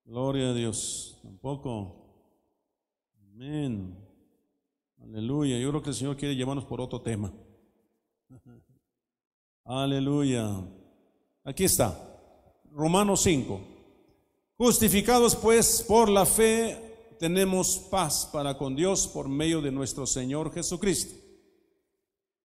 gloria 0.04 0.50
a 0.50 0.54
Dios, 0.54 1.18
tampoco 1.22 2.04
Amén. 3.34 4.03
Aleluya. 5.04 5.58
Yo 5.58 5.68
creo 5.70 5.82
que 5.82 5.90
el 5.90 5.96
Señor 5.96 6.16
quiere 6.16 6.34
llevarnos 6.34 6.64
por 6.64 6.80
otro 6.80 7.00
tema. 7.00 7.32
Aleluya. 9.64 10.48
Aquí 11.44 11.64
está. 11.64 11.96
Romanos 12.72 13.22
5. 13.22 13.60
Justificados 14.56 15.36
pues 15.36 15.84
por 15.86 16.08
la 16.08 16.24
fe, 16.24 17.16
tenemos 17.18 17.76
paz 17.90 18.28
para 18.32 18.56
con 18.56 18.74
Dios 18.74 19.06
por 19.06 19.28
medio 19.28 19.60
de 19.60 19.72
nuestro 19.72 20.06
Señor 20.06 20.52
Jesucristo, 20.52 21.14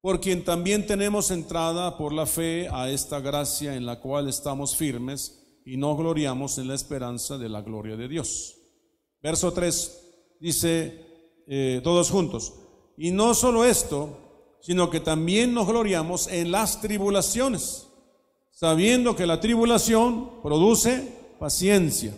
por 0.02 0.20
quien 0.20 0.44
también 0.44 0.86
tenemos 0.86 1.32
entrada 1.32 1.98
por 1.98 2.14
la 2.14 2.26
fe 2.26 2.68
a 2.72 2.90
esta 2.90 3.20
gracia 3.20 3.76
en 3.76 3.86
la 3.86 4.00
cual 4.00 4.28
estamos 4.28 4.76
firmes 4.76 5.60
y 5.66 5.78
nos 5.78 5.98
gloriamos 5.98 6.58
en 6.58 6.68
la 6.68 6.76
esperanza 6.76 7.38
de 7.38 7.50
la 7.50 7.62
gloria 7.62 7.96
de 7.96 8.08
Dios. 8.08 8.58
Verso 9.22 9.54
3 9.54 10.38
dice 10.40 11.09
eh, 11.52 11.82
todos 11.84 12.12
juntos. 12.12 12.54
Y 12.96 13.10
no 13.10 13.34
solo 13.34 13.66
esto, 13.66 14.18
sino 14.62 14.92
que 14.92 15.00
también 15.00 15.56
nos 15.56 15.66
gloriamos 15.68 16.28
en 16.28 16.52
las 16.52 16.80
tribulaciones, 16.80 17.88
sabiendo 18.52 19.16
que 19.16 19.26
la 19.26 19.42
tribulación 19.42 20.44
produce 20.44 21.12
paciencia, 21.40 22.14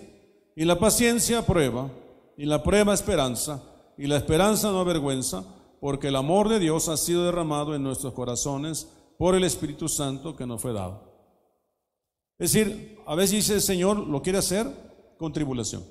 y 0.54 0.66
la 0.66 0.78
paciencia 0.78 1.46
prueba, 1.46 1.90
y 2.36 2.46
la 2.46 2.62
prueba 2.62 2.94
esperanza, 2.94 3.64
y 3.98 4.08
la 4.08 4.18
esperanza 4.18 4.70
no 4.70 4.82
avergüenza, 4.82 5.46
porque 5.80 6.10
el 6.10 6.18
amor 6.18 6.50
de 6.50 6.60
Dios 6.60 6.90
ha 6.90 6.98
sido 6.98 7.24
derramado 7.24 7.74
en 7.74 7.84
nuestros 7.84 8.14
corazones 8.14 8.90
por 9.18 9.36
el 9.36 9.46
Espíritu 9.46 9.88
Santo 9.88 10.36
que 10.36 10.46
nos 10.46 10.62
fue 10.62 10.74
dado. 10.74 11.10
Es 12.38 12.52
decir, 12.52 12.98
a 13.06 13.16
veces 13.16 13.32
dice 13.32 13.54
el 13.54 13.62
Señor, 13.62 13.98
lo 13.98 14.22
quiere 14.22 14.40
hacer 14.40 14.68
con 15.18 15.32
tribulación. 15.32 15.86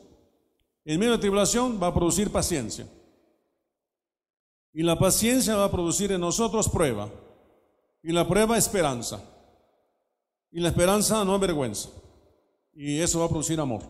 En 0.85 1.01
medio 1.01 1.13
de 1.13 1.19
tribulación 1.19 1.81
va 1.83 1.87
a 1.87 1.95
producir 1.95 2.31
paciencia. 2.31 2.87
Y 4.73 4.83
la 4.83 4.99
paciencia 4.99 5.57
va 5.57 5.65
a 5.65 5.71
producir 5.71 6.13
en 6.13 6.21
nosotros 6.21 6.69
prueba. 6.69 7.11
Y 8.03 8.13
la 8.13 8.27
prueba 8.27 8.57
esperanza. 8.57 9.23
Y 10.51 10.61
la 10.61 10.69
esperanza 10.69 11.25
no 11.25 11.39
vergüenza. 11.39 11.91
Y 12.73 13.01
eso 13.01 13.19
va 13.19 13.27
a 13.27 13.29
producir 13.29 13.59
amor. 13.61 13.83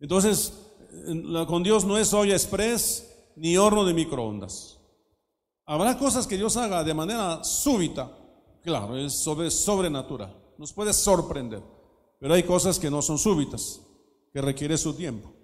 Entonces, 0.00 0.52
con 1.46 1.62
Dios 1.62 1.84
no 1.84 1.98
es 1.98 2.12
olla 2.12 2.34
express 2.34 3.32
ni 3.36 3.56
horno 3.56 3.84
de 3.84 3.94
microondas. 3.94 4.78
Habrá 5.66 5.98
cosas 5.98 6.26
que 6.26 6.36
Dios 6.36 6.56
haga 6.56 6.82
de 6.84 6.94
manera 6.94 7.44
súbita. 7.44 8.10
Claro, 8.62 8.96
es 8.96 9.14
sobrenatural. 9.14 10.34
Nos 10.58 10.72
puede 10.72 10.92
sorprender. 10.92 11.62
Pero 12.18 12.32
hay 12.32 12.44
cosas 12.44 12.78
que 12.78 12.90
no 12.90 13.02
son 13.02 13.18
súbitas, 13.18 13.80
que 14.32 14.40
requiere 14.40 14.78
su 14.78 14.94
tiempo. 14.94 15.35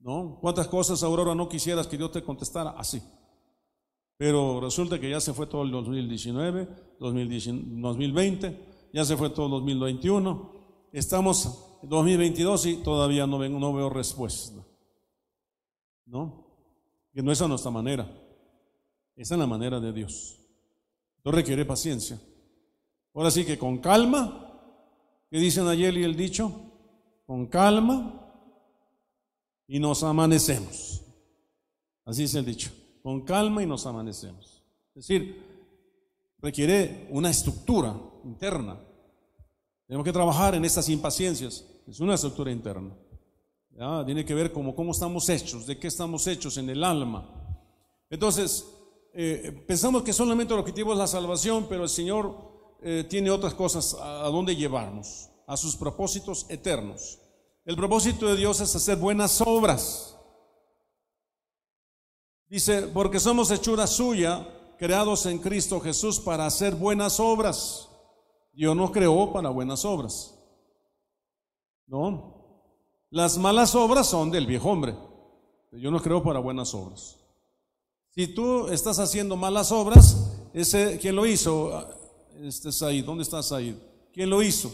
¿No? 0.00 0.38
¿Cuántas 0.40 0.66
cosas, 0.68 1.02
Aurora, 1.02 1.34
no 1.34 1.48
quisieras 1.48 1.86
que 1.86 1.96
Dios 1.98 2.10
te 2.10 2.22
contestara 2.22 2.70
así? 2.70 3.02
Pero 4.16 4.60
resulta 4.60 4.98
que 4.98 5.08
ya 5.10 5.20
se 5.20 5.32
fue 5.32 5.46
todo 5.46 5.62
el 5.62 5.70
2019, 5.70 6.68
2020, 6.98 8.66
ya 8.92 9.04
se 9.04 9.16
fue 9.16 9.30
todo 9.30 9.46
el 9.46 9.52
2021. 9.52 10.52
Estamos 10.92 11.78
en 11.82 11.88
2022 11.88 12.66
y 12.66 12.76
todavía 12.76 13.26
no, 13.26 13.46
no 13.48 13.72
veo 13.72 13.88
respuesta. 13.88 14.62
¿No? 16.06 16.46
Que 17.14 17.22
no 17.22 17.32
es 17.32 17.40
a 17.40 17.48
nuestra 17.48 17.70
manera. 17.70 18.10
Esa 19.16 19.34
es 19.34 19.38
la 19.38 19.46
manera 19.46 19.80
de 19.80 19.92
Dios. 19.92 20.38
Esto 21.16 21.30
requiere 21.30 21.64
paciencia. 21.64 22.20
Ahora 23.14 23.30
sí 23.30 23.44
que 23.44 23.58
con 23.58 23.78
calma, 23.78 24.50
¿qué 25.30 25.38
dicen 25.38 25.66
ayer 25.68 25.96
y 25.96 26.04
el 26.04 26.16
dicho? 26.16 26.52
Con 27.26 27.46
calma 27.46 28.19
y 29.70 29.78
nos 29.78 30.02
amanecemos. 30.02 31.00
Así 32.04 32.24
es 32.24 32.34
el 32.34 32.44
dicho. 32.44 32.72
Con 33.04 33.20
calma 33.20 33.62
y 33.62 33.66
nos 33.66 33.86
amanecemos. 33.86 34.64
Es 34.96 35.06
decir, 35.06 35.40
requiere 36.38 37.06
una 37.10 37.30
estructura 37.30 37.96
interna. 38.24 38.80
Tenemos 39.86 40.04
que 40.04 40.12
trabajar 40.12 40.56
en 40.56 40.64
estas 40.64 40.88
impaciencias. 40.88 41.64
Es 41.86 42.00
una 42.00 42.14
estructura 42.14 42.50
interna. 42.50 42.96
Tiene 44.04 44.24
que 44.24 44.34
ver 44.34 44.52
como 44.52 44.74
cómo 44.74 44.90
estamos 44.90 45.28
hechos, 45.28 45.66
de 45.66 45.78
qué 45.78 45.86
estamos 45.86 46.26
hechos 46.26 46.56
en 46.56 46.68
el 46.68 46.82
alma. 46.82 47.24
Entonces, 48.10 48.66
eh, 49.14 49.64
pensamos 49.68 50.02
que 50.02 50.12
solamente 50.12 50.52
el 50.52 50.58
objetivo 50.58 50.92
es 50.92 50.98
la 50.98 51.06
salvación, 51.06 51.66
pero 51.68 51.84
el 51.84 51.88
Señor 51.88 52.76
eh, 52.82 53.06
tiene 53.08 53.30
otras 53.30 53.54
cosas 53.54 53.94
a, 53.94 54.26
a 54.26 54.30
dónde 54.30 54.56
llevarnos, 54.56 55.30
a 55.46 55.56
sus 55.56 55.76
propósitos 55.76 56.44
eternos. 56.48 57.19
El 57.64 57.76
propósito 57.76 58.26
de 58.26 58.36
Dios 58.36 58.60
es 58.60 58.74
hacer 58.74 58.96
buenas 58.96 59.40
obras. 59.40 60.16
Dice, 62.48 62.82
porque 62.88 63.20
somos 63.20 63.50
hechura 63.50 63.86
suya, 63.86 64.48
creados 64.78 65.26
en 65.26 65.38
Cristo 65.38 65.80
Jesús 65.80 66.18
para 66.18 66.46
hacer 66.46 66.74
buenas 66.74 67.20
obras. 67.20 67.88
Dios 68.52 68.74
nos 68.74 68.90
creó 68.90 69.32
para 69.32 69.50
buenas 69.50 69.84
obras. 69.84 70.34
¿No? 71.86 72.64
Las 73.10 73.38
malas 73.38 73.74
obras 73.74 74.08
son 74.08 74.30
del 74.30 74.46
viejo 74.46 74.70
hombre. 74.70 74.96
Yo 75.72 75.90
no 75.90 76.00
creo 76.00 76.22
para 76.22 76.40
buenas 76.40 76.74
obras. 76.74 77.18
Si 78.08 78.26
tú 78.26 78.68
estás 78.68 78.98
haciendo 78.98 79.36
malas 79.36 79.70
obras, 79.70 80.48
ese, 80.52 80.98
¿quién 80.98 81.14
lo 81.14 81.26
hizo? 81.26 81.86
Este 82.40 82.70
es 82.70 82.82
ahí, 82.82 83.02
¿dónde 83.02 83.22
estás 83.22 83.52
ahí? 83.52 83.80
¿Quién 84.12 84.30
lo 84.30 84.42
hizo? 84.42 84.72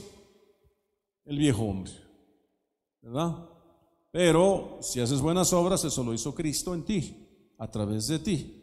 El 1.24 1.38
viejo 1.38 1.62
hombre. 1.62 2.05
Pero 4.10 4.78
si 4.80 5.00
haces 5.00 5.20
buenas 5.20 5.52
obras, 5.52 5.84
eso 5.84 6.02
lo 6.02 6.14
hizo 6.14 6.34
Cristo 6.34 6.74
en 6.74 6.84
ti, 6.84 7.26
a 7.58 7.70
través 7.70 8.08
de 8.08 8.18
ti. 8.18 8.62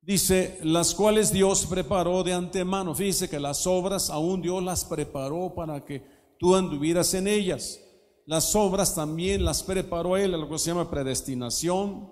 Dice, 0.00 0.58
las 0.62 0.94
cuales 0.94 1.32
Dios 1.32 1.66
preparó 1.66 2.24
de 2.24 2.32
antemano. 2.32 2.94
Fíjese 2.94 3.30
que 3.30 3.38
las 3.38 3.66
obras 3.66 4.10
aún 4.10 4.42
Dios 4.42 4.62
las 4.62 4.84
preparó 4.84 5.54
para 5.54 5.84
que 5.84 6.04
tú 6.38 6.56
anduvieras 6.56 7.14
en 7.14 7.28
ellas. 7.28 7.80
Las 8.26 8.54
obras 8.56 8.94
también 8.94 9.44
las 9.44 9.62
preparó 9.62 10.16
Él, 10.16 10.32
lo 10.32 10.48
que 10.48 10.58
se 10.58 10.70
llama 10.70 10.90
predestinación, 10.90 12.10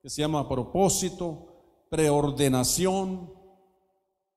que 0.00 0.10
se 0.10 0.22
llama 0.22 0.48
propósito, 0.48 1.86
preordenación, 1.90 3.32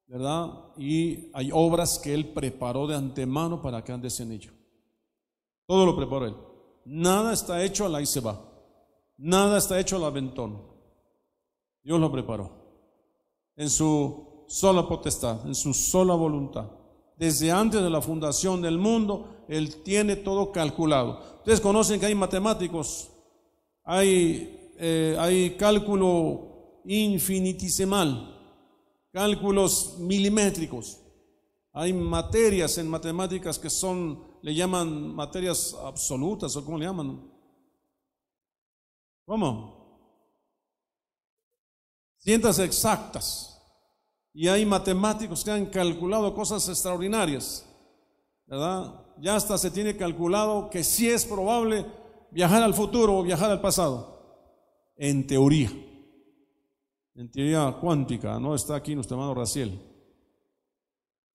¿verdad? 0.07 0.49
Y 0.77 1.29
hay 1.33 1.51
obras 1.53 1.99
que 1.99 2.13
Él 2.13 2.33
preparó 2.33 2.87
de 2.87 2.95
antemano 2.95 3.61
para 3.61 3.83
que 3.83 3.91
andes 3.91 4.19
en 4.19 4.31
ello. 4.31 4.51
Todo 5.71 5.85
lo 5.85 5.95
preparó 5.95 6.25
Él. 6.25 6.35
Nada 6.83 7.31
está 7.31 7.63
hecho 7.63 7.85
a 7.85 7.87
la 7.87 7.99
va. 8.25 8.41
Nada 9.15 9.57
está 9.57 9.79
hecho 9.79 9.95
al 9.95 10.03
aventón. 10.03 10.61
Dios 11.81 11.97
lo 11.97 12.11
preparó 12.11 12.51
en 13.55 13.69
su 13.69 14.43
sola 14.49 14.85
potestad, 14.85 15.47
en 15.47 15.55
su 15.55 15.73
sola 15.73 16.13
voluntad. 16.13 16.69
Desde 17.15 17.53
antes 17.53 17.81
de 17.81 17.89
la 17.89 18.01
fundación 18.01 18.61
del 18.61 18.79
mundo, 18.79 19.45
Él 19.47 19.81
tiene 19.81 20.17
todo 20.17 20.51
calculado. 20.51 21.21
Ustedes 21.37 21.61
conocen 21.61 22.01
que 22.01 22.07
hay 22.07 22.15
matemáticos, 22.15 23.09
hay, 23.85 24.73
eh, 24.77 25.15
hay 25.17 25.51
cálculo 25.51 26.81
infinitesimal, 26.83 28.37
cálculos 29.13 29.95
milimétricos. 29.99 30.97
Hay 31.71 31.93
materias 31.93 32.77
en 32.77 32.89
matemáticas 32.89 33.57
que 33.57 33.69
son, 33.69 34.30
le 34.41 34.55
llaman 34.55 35.13
materias 35.13 35.75
absolutas 35.83 36.55
o 36.55 36.65
cómo 36.65 36.77
le 36.77 36.85
llaman. 36.85 37.31
¿Cómo? 39.25 39.81
Cientas 42.17 42.59
exactas. 42.59 43.47
Y 44.33 44.47
hay 44.47 44.65
matemáticos 44.65 45.43
que 45.43 45.51
han 45.51 45.65
calculado 45.65 46.33
cosas 46.33 46.67
extraordinarias, 46.69 47.65
¿verdad? 48.45 49.05
Ya 49.19 49.35
hasta 49.35 49.57
se 49.57 49.71
tiene 49.71 49.97
calculado 49.97 50.69
que 50.69 50.83
sí 50.83 51.09
es 51.09 51.25
probable 51.25 51.85
viajar 52.31 52.63
al 52.63 52.73
futuro 52.73 53.17
o 53.17 53.23
viajar 53.23 53.51
al 53.51 53.59
pasado, 53.59 54.55
en 54.95 55.27
teoría, 55.27 55.69
en 57.15 57.29
teoría 57.29 57.77
cuántica, 57.79 58.39
no 58.39 58.55
está 58.55 58.75
aquí 58.75 58.95
nuestro 58.95 59.17
hermano 59.17 59.33
Raciel. 59.33 59.90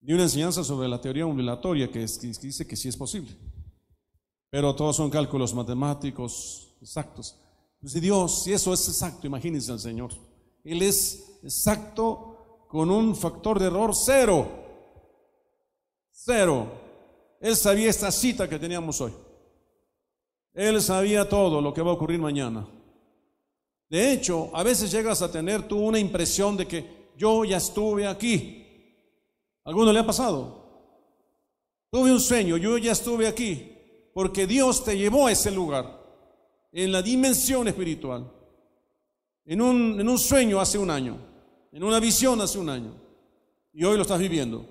Ni 0.01 0.13
una 0.13 0.23
enseñanza 0.23 0.63
sobre 0.63 0.87
la 0.87 1.01
teoría 1.01 1.25
ondulatoria 1.25 1.89
que, 1.91 1.99
dice 1.99 2.67
que 2.67 2.75
sí 2.75 2.87
es 2.87 2.97
posible. 2.97 3.31
Pero 4.49 4.75
todos 4.75 4.95
son 4.95 5.09
cálculos 5.09 5.53
matemáticos 5.53 6.75
exactos. 6.81 7.37
Pues 7.79 7.93
si 7.93 7.99
Dios, 7.99 8.43
si 8.43 8.53
eso 8.53 8.73
es 8.73 8.87
exacto, 8.87 9.27
imagínense 9.27 9.71
al 9.71 9.79
Señor. 9.79 10.11
Él 10.63 10.81
es 10.81 11.39
exacto 11.43 12.65
con 12.67 12.89
un 12.89 13.15
factor 13.15 13.59
de 13.59 13.67
error 13.67 13.93
cero. 13.95 14.47
Cero. 16.11 16.67
Él 17.39 17.55
sabía 17.55 17.89
esta 17.89 18.11
cita 18.11 18.49
que 18.49 18.59
teníamos 18.59 18.99
hoy. 19.01 19.13
Él 20.53 20.81
sabía 20.81 21.29
todo 21.29 21.61
lo 21.61 21.73
que 21.73 21.81
va 21.81 21.91
a 21.91 21.93
ocurrir 21.93 22.19
mañana. 22.19 22.67
De 23.89 24.11
hecho, 24.11 24.49
a 24.53 24.63
veces 24.63 24.91
llegas 24.91 25.21
a 25.21 25.31
tener 25.31 25.67
tú 25.67 25.77
una 25.77 25.99
impresión 25.99 26.57
de 26.57 26.67
que 26.67 27.11
yo 27.15 27.45
ya 27.45 27.57
estuve 27.57 28.07
aquí. 28.07 28.66
¿Alguno 29.67 29.93
le 29.93 29.99
ha 29.99 30.05
pasado? 30.05 30.65
Tuve 31.91 32.11
un 32.11 32.19
sueño, 32.19 32.57
yo 32.57 32.79
ya 32.79 32.93
estuve 32.93 33.27
aquí, 33.27 33.77
porque 34.11 34.47
Dios 34.47 34.83
te 34.83 34.97
llevó 34.97 35.27
a 35.27 35.31
ese 35.31 35.51
lugar, 35.51 36.03
en 36.71 36.91
la 36.91 37.03
dimensión 37.03 37.67
espiritual, 37.67 38.31
en 39.45 39.61
un, 39.61 40.01
en 40.01 40.09
un 40.09 40.17
sueño 40.17 40.59
hace 40.59 40.79
un 40.79 40.89
año 40.89 41.27
en 41.77 41.83
una 41.83 41.99
visión 41.99 42.41
hace 42.41 42.57
un 42.57 42.69
año 42.69 42.95
y 43.71 43.83
hoy 43.83 43.97
lo 43.97 44.01
estás 44.01 44.17
viviendo. 44.17 44.65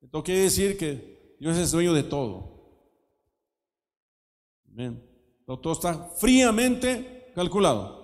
Esto 0.00 0.20
quiere 0.24 0.40
decir 0.40 0.76
que 0.76 1.36
Dios 1.38 1.56
es 1.56 1.70
dueño 1.70 1.92
de 1.92 2.02
todo. 2.02 2.50
Amén. 4.68 5.00
Todo 5.46 5.72
está 5.72 5.94
fríamente 6.16 7.30
calculado. 7.36 8.00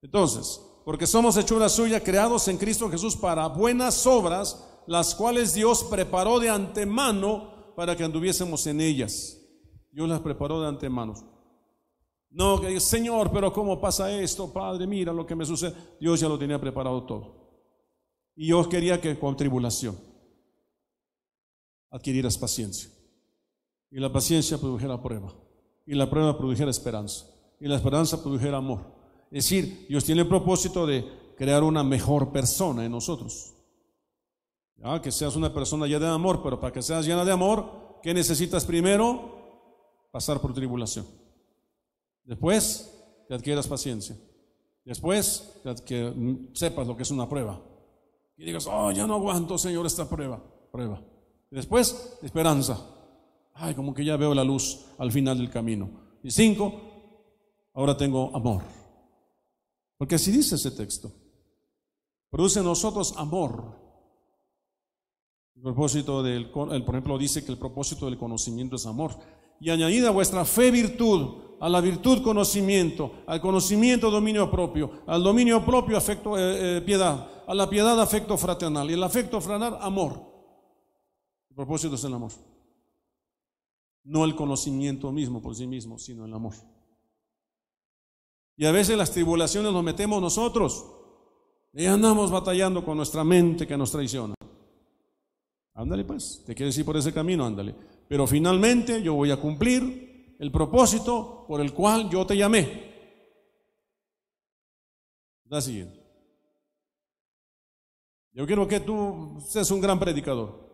Entonces, 0.00 0.58
porque 0.84 1.06
somos 1.06 1.36
hechura 1.36 1.68
suya, 1.68 2.02
creados 2.02 2.46
en 2.48 2.58
Cristo 2.58 2.90
Jesús 2.90 3.16
para 3.16 3.46
buenas 3.48 4.06
obras, 4.06 4.62
las 4.86 5.14
cuales 5.14 5.54
Dios 5.54 5.82
preparó 5.84 6.38
de 6.38 6.50
antemano 6.50 7.72
para 7.74 7.96
que 7.96 8.04
anduviésemos 8.04 8.66
en 8.66 8.80
ellas. 8.80 9.40
Dios 9.90 10.08
las 10.08 10.20
preparó 10.20 10.60
de 10.60 10.68
antemano. 10.68 11.14
No, 12.30 12.60
Señor, 12.80 13.30
pero 13.32 13.52
¿cómo 13.52 13.80
pasa 13.80 14.12
esto? 14.12 14.52
Padre, 14.52 14.86
mira 14.86 15.12
lo 15.12 15.24
que 15.24 15.36
me 15.36 15.46
sucede. 15.46 15.74
Dios 16.00 16.20
ya 16.20 16.28
lo 16.28 16.38
tenía 16.38 16.60
preparado 16.60 17.04
todo. 17.04 17.44
Y 18.34 18.48
yo 18.48 18.68
quería 18.68 19.00
que 19.00 19.18
con 19.18 19.36
tribulación 19.36 19.96
adquirieras 21.90 22.36
paciencia. 22.36 22.90
Y 23.90 24.00
la 24.00 24.12
paciencia 24.12 24.58
produjera 24.58 25.00
prueba. 25.00 25.32
Y 25.86 25.94
la 25.94 26.10
prueba 26.10 26.36
produjera 26.36 26.70
esperanza. 26.70 27.26
Y 27.60 27.68
la 27.68 27.76
esperanza 27.76 28.20
produjera 28.20 28.56
amor. 28.56 29.03
Es 29.34 29.46
decir, 29.50 29.86
Dios 29.88 30.04
tiene 30.04 30.20
el 30.20 30.28
propósito 30.28 30.86
de 30.86 31.04
crear 31.36 31.64
una 31.64 31.82
mejor 31.82 32.30
persona 32.30 32.84
en 32.84 32.92
nosotros. 32.92 33.52
que 35.02 35.10
seas 35.10 35.34
una 35.34 35.52
persona 35.52 35.88
llena 35.88 36.06
de 36.06 36.14
amor, 36.14 36.40
pero 36.40 36.60
para 36.60 36.72
que 36.72 36.80
seas 36.80 37.04
llena 37.04 37.24
de 37.24 37.32
amor, 37.32 37.98
¿qué 38.00 38.14
necesitas 38.14 38.64
primero? 38.64 39.32
pasar 40.12 40.40
por 40.40 40.54
tribulación. 40.54 41.04
Después, 42.22 42.96
que 43.26 43.34
adquieras 43.34 43.66
paciencia. 43.66 44.16
Después, 44.84 45.60
que, 45.84 46.38
sepas 46.52 46.86
lo 46.86 46.96
que 46.96 47.02
es 47.02 47.10
una 47.10 47.28
prueba. 47.28 47.60
Y 48.36 48.44
digas, 48.44 48.68
oh, 48.70 48.92
ya 48.92 49.04
no 49.04 49.14
aguanto, 49.14 49.58
Señor, 49.58 49.84
esta 49.84 50.08
prueba. 50.08 50.40
Prueba. 50.70 51.02
después, 51.50 52.16
esperanza. 52.22 52.78
Ay, 53.52 53.74
como 53.74 53.92
que 53.92 54.04
ya 54.04 54.16
veo 54.16 54.32
la 54.32 54.44
luz 54.44 54.84
al 54.96 55.10
final 55.10 55.38
del 55.38 55.50
camino. 55.50 55.90
Y 56.22 56.30
cinco, 56.30 56.80
ahora 57.72 57.96
tengo 57.96 58.30
amor. 58.32 58.83
Porque 59.96 60.16
así 60.16 60.30
dice 60.30 60.56
ese 60.56 60.70
texto. 60.70 61.12
Produce 62.30 62.58
en 62.58 62.66
nosotros 62.66 63.14
amor. 63.16 63.80
El 65.54 65.62
propósito 65.62 66.22
del, 66.22 66.50
por 66.50 66.74
ejemplo, 66.74 67.16
dice 67.16 67.44
que 67.44 67.52
el 67.52 67.58
propósito 67.58 68.06
del 68.06 68.18
conocimiento 68.18 68.76
es 68.76 68.86
amor. 68.86 69.16
Y 69.60 69.70
añadida 69.70 70.10
vuestra 70.10 70.44
fe 70.44 70.70
virtud, 70.70 71.44
a 71.60 71.68
la 71.68 71.80
virtud 71.80 72.22
conocimiento, 72.22 73.22
al 73.26 73.40
conocimiento 73.40 74.10
dominio 74.10 74.50
propio, 74.50 74.90
al 75.06 75.22
dominio 75.22 75.64
propio 75.64 75.96
afecto 75.96 76.36
eh, 76.36 76.78
eh, 76.78 76.80
piedad, 76.82 77.28
a 77.46 77.54
la 77.54 77.70
piedad 77.70 77.98
afecto 78.00 78.36
fraternal 78.36 78.90
y 78.90 78.94
el 78.94 79.02
afecto 79.02 79.40
fraternal 79.40 79.78
amor. 79.80 80.20
El 81.50 81.56
propósito 81.56 81.94
es 81.94 82.04
el 82.04 82.14
amor. 82.14 82.32
No 84.02 84.24
el 84.24 84.34
conocimiento 84.34 85.10
mismo 85.12 85.40
por 85.40 85.54
sí 85.54 85.66
mismo, 85.66 85.98
sino 85.98 86.26
el 86.26 86.34
amor. 86.34 86.54
Y 88.56 88.66
a 88.66 88.72
veces 88.72 88.96
las 88.96 89.10
tribulaciones 89.10 89.72
nos 89.72 89.82
metemos 89.82 90.20
nosotros 90.20 90.84
y 91.72 91.86
andamos 91.86 92.30
batallando 92.30 92.84
con 92.84 92.96
nuestra 92.96 93.24
mente 93.24 93.66
que 93.66 93.76
nos 93.76 93.90
traiciona. 93.90 94.34
Ándale 95.74 96.04
pues, 96.04 96.42
te 96.46 96.54
quieres 96.54 96.78
ir 96.78 96.84
por 96.84 96.96
ese 96.96 97.12
camino, 97.12 97.44
ándale. 97.44 97.74
Pero 98.08 98.26
finalmente 98.26 99.02
yo 99.02 99.14
voy 99.14 99.32
a 99.32 99.40
cumplir 99.40 100.36
el 100.38 100.52
propósito 100.52 101.44
por 101.48 101.60
el 101.60 101.72
cual 101.72 102.08
yo 102.08 102.24
te 102.24 102.36
llamé. 102.36 102.92
La 105.46 105.60
siguiente. 105.60 106.00
Yo 108.32 108.46
quiero 108.46 108.66
que 108.68 108.80
tú 108.80 109.36
seas 109.44 109.70
un 109.70 109.80
gran 109.80 109.98
predicador. 109.98 110.64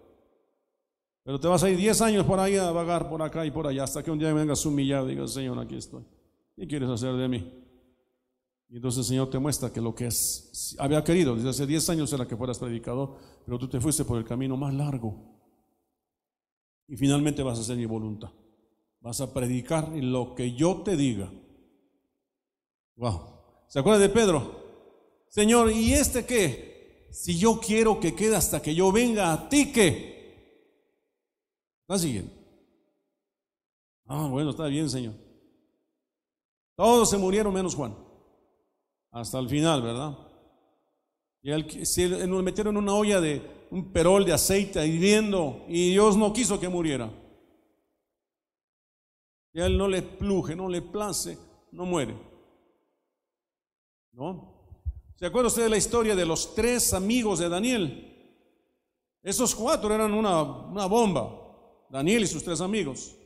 Pero 1.23 1.39
te 1.39 1.49
vas 1.49 1.63
a 1.63 1.71
ir 1.71 1.77
10 1.77 2.01
años 2.03 2.27
por 2.27 2.41
ahí 2.41 2.57
a 2.57 2.71
vagar 2.71 3.09
por 3.09 3.23
acá 3.23 3.45
y 3.45 3.51
por 3.51 3.67
allá 3.67 3.85
hasta 3.85 4.03
que 4.03 4.11
un 4.11 4.19
día 4.19 4.33
vengas 4.33 4.65
humillado 4.67 5.07
y 5.07 5.15
digas, 5.15 5.33
Señor, 5.33 5.59
aquí 5.59 5.77
estoy. 5.77 6.03
¿Qué 6.57 6.67
quieres 6.67 6.89
hacer 6.89 7.15
de 7.15 7.29
mí? 7.29 7.60
Y 8.71 8.77
entonces 8.77 9.01
el 9.01 9.05
Señor 9.05 9.31
te 9.31 9.39
muestra 9.41 9.73
que 9.73 9.81
lo 9.81 9.93
que 9.97 10.07
es, 10.07 10.77
había 10.79 11.03
querido, 11.03 11.35
desde 11.35 11.49
hace 11.49 11.67
10 11.67 11.91
años 11.91 12.13
era 12.13 12.27
que 12.27 12.37
fueras 12.37 12.61
predicador, 12.61 13.17
pero 13.45 13.59
tú 13.59 13.69
te 13.69 13.81
fuiste 13.81 14.05
por 14.05 14.17
el 14.17 14.25
camino 14.25 14.57
más 14.57 14.73
largo. 14.73 15.17
Y 16.87 16.97
finalmente 16.97 17.43
vas 17.43 17.59
a 17.59 17.63
hacer 17.63 17.77
mi 17.77 17.87
voluntad. 17.87 18.31
Vas 19.01 19.21
a 19.21 19.35
predicar 19.35 19.89
lo 19.89 20.37
que 20.37 20.55
yo 20.55 20.83
te 20.85 20.97
diga. 20.97 21.33
Wow. 22.95 23.23
¿Se 23.67 23.81
acuerda 23.81 23.99
de 23.99 24.09
Pedro? 24.09 24.61
Señor, 25.29 25.73
¿y 25.73 25.93
este 25.95 26.25
qué? 26.25 27.09
Si 27.11 27.37
yo 27.37 27.59
quiero 27.59 27.99
que 27.99 28.15
quede 28.15 28.37
hasta 28.37 28.63
que 28.63 28.73
yo 28.73 28.93
venga 28.93 29.33
a 29.33 29.49
ti, 29.49 29.73
¿qué? 29.73 30.71
¿Está 31.83 31.99
siguiendo? 31.99 32.33
Ah, 34.07 34.29
bueno, 34.31 34.51
está 34.51 34.67
bien, 34.67 34.89
Señor. 34.89 35.15
Todos 36.77 37.11
se 37.11 37.19
murieron 37.19 37.53
menos 37.53 37.75
Juan 37.75 38.10
hasta 39.11 39.39
el 39.39 39.49
final, 39.49 39.83
¿verdad? 39.83 40.17
Y 41.43 41.51
él, 41.51 41.87
se 41.87 42.27
nos 42.27 42.43
metieron 42.43 42.77
en 42.77 42.83
una 42.83 42.95
olla 42.95 43.21
de 43.21 43.43
un 43.71 43.93
perol 43.93 44.25
de 44.25 44.33
aceite 44.33 44.85
hirviendo 44.87 45.65
y 45.69 45.91
Dios 45.91 46.17
no 46.17 46.33
quiso 46.33 46.61
que 46.61 46.69
muriera. 46.69 47.11
Y 49.53 49.61
a 49.61 49.67
él 49.67 49.77
no 49.77 49.89
le 49.89 50.03
pluje, 50.03 50.55
no 50.55 50.69
le 50.69 50.83
place, 50.83 51.39
no 51.73 51.85
muere. 51.87 52.17
¿No? 54.13 54.55
¿Se 55.17 55.27
acuerda 55.27 55.49
usted 55.49 55.65
de 55.65 55.71
la 55.71 55.77
historia 55.77 56.15
de 56.15 56.27
los 56.27 56.55
tres 56.55 56.95
amigos 56.95 57.39
de 57.39 57.49
Daniel? 57.49 58.07
Esos 59.23 59.55
cuatro 59.55 59.95
eran 59.95 60.13
una, 60.15 60.43
una 60.43 60.87
bomba, 60.87 61.31
Daniel 61.89 62.23
y 62.23 62.27
sus 62.27 62.45
tres 62.45 62.61
amigos. 62.61 63.17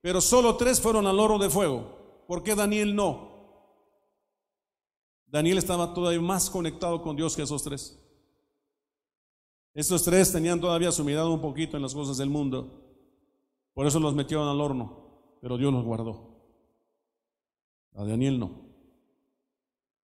Pero 0.00 0.20
solo 0.20 0.56
tres 0.56 0.80
fueron 0.80 1.06
al 1.06 1.18
oro 1.18 1.38
de 1.38 1.48
fuego. 1.48 2.24
¿Por 2.26 2.42
qué 2.42 2.54
Daniel 2.54 2.94
no? 2.94 3.31
Daniel 5.32 5.56
estaba 5.56 5.94
todavía 5.94 6.20
más 6.20 6.50
conectado 6.50 7.00
con 7.00 7.16
Dios 7.16 7.34
que 7.34 7.40
esos 7.40 7.62
tres. 7.62 7.98
Esos 9.72 10.04
tres 10.04 10.30
tenían 10.30 10.60
todavía 10.60 10.92
su 10.92 11.02
mirada 11.02 11.30
un 11.30 11.40
poquito 11.40 11.78
en 11.78 11.82
las 11.82 11.94
cosas 11.94 12.18
del 12.18 12.28
mundo. 12.28 12.84
Por 13.72 13.86
eso 13.86 13.98
los 13.98 14.14
metieron 14.14 14.46
al 14.46 14.60
horno, 14.60 15.38
pero 15.40 15.56
Dios 15.56 15.72
los 15.72 15.86
guardó. 15.86 16.36
A 17.94 18.04
Daniel 18.04 18.38
no. 18.38 18.60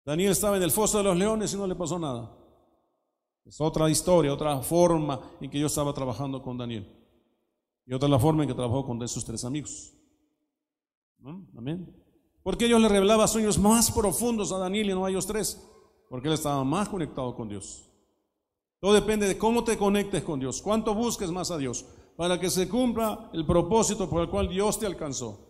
Daniel 0.04 0.30
estaba 0.30 0.58
en 0.58 0.62
el 0.62 0.70
foso 0.70 0.98
de 0.98 1.04
los 1.04 1.16
leones 1.16 1.52
y 1.52 1.56
no 1.56 1.66
le 1.66 1.74
pasó 1.74 1.98
nada. 1.98 2.32
Es 3.44 3.60
otra 3.60 3.90
historia, 3.90 4.32
otra 4.32 4.60
forma 4.60 5.20
en 5.40 5.50
que 5.50 5.58
yo 5.58 5.66
estaba 5.66 5.92
trabajando 5.92 6.40
con 6.40 6.56
Daniel. 6.56 6.88
Y 7.84 7.92
otra 7.92 8.08
la 8.08 8.20
forma 8.20 8.44
en 8.44 8.48
que 8.48 8.54
trabajó 8.54 8.86
con 8.86 9.02
esos 9.02 9.24
tres 9.24 9.44
amigos. 9.44 9.92
Amén. 11.56 12.05
Porque 12.46 12.66
Dios 12.66 12.80
le 12.80 12.88
revelaba 12.88 13.26
sueños 13.26 13.58
más 13.58 13.90
profundos 13.90 14.52
a 14.52 14.58
Daniel 14.58 14.90
y 14.90 14.92
no 14.92 15.04
a 15.04 15.10
ellos 15.10 15.26
tres. 15.26 15.60
Porque 16.08 16.28
él 16.28 16.34
estaba 16.34 16.62
más 16.62 16.88
conectado 16.88 17.34
con 17.34 17.48
Dios. 17.48 17.90
Todo 18.78 18.94
depende 18.94 19.26
de 19.26 19.36
cómo 19.36 19.64
te 19.64 19.76
conectes 19.76 20.22
con 20.22 20.38
Dios, 20.38 20.62
cuánto 20.62 20.94
busques 20.94 21.32
más 21.32 21.50
a 21.50 21.58
Dios, 21.58 21.84
para 22.16 22.38
que 22.38 22.48
se 22.48 22.68
cumpla 22.68 23.30
el 23.32 23.44
propósito 23.44 24.08
por 24.08 24.22
el 24.22 24.28
cual 24.30 24.48
Dios 24.48 24.78
te 24.78 24.86
alcanzó. 24.86 25.40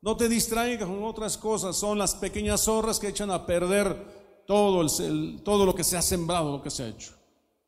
No 0.00 0.16
te 0.16 0.26
distraigas 0.26 0.88
con 0.88 1.04
otras 1.04 1.36
cosas, 1.36 1.76
son 1.76 1.98
las 1.98 2.14
pequeñas 2.14 2.62
zorras 2.62 2.98
que 2.98 3.08
echan 3.08 3.30
a 3.30 3.44
perder 3.44 4.42
todo, 4.46 4.86
todo 5.44 5.66
lo 5.66 5.74
que 5.74 5.84
se 5.84 5.98
ha 5.98 6.02
sembrado, 6.02 6.50
lo 6.50 6.62
que 6.62 6.70
se 6.70 6.82
ha 6.82 6.88
hecho. 6.88 7.12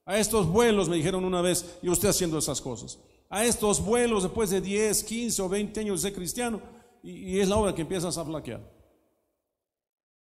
A 0.07 0.17
estos 0.17 0.47
vuelos 0.47 0.89
me 0.89 0.97
dijeron 0.97 1.27
una 1.27 1.43
vez, 1.43 1.79
y 1.83 1.91
usted 1.91 2.09
haciendo 2.09 2.39
esas 2.39 2.63
cosas, 2.63 2.99
a 3.29 3.45
estos 3.45 3.85
vuelos 3.85 4.23
después 4.23 4.49
de 4.49 4.63
10, 4.63 5.05
15 5.05 5.43
o 5.43 5.51
20 5.51 5.81
años 5.81 6.01
de 6.01 6.09
ser 6.09 6.17
cristiano, 6.17 6.80
y, 7.03 7.39
es 7.39 7.49
la 7.49 7.57
hora 7.57 7.75
que 7.75 7.83
empiezas 7.83 8.17
a 8.19 8.25
flaquear. 8.25 8.61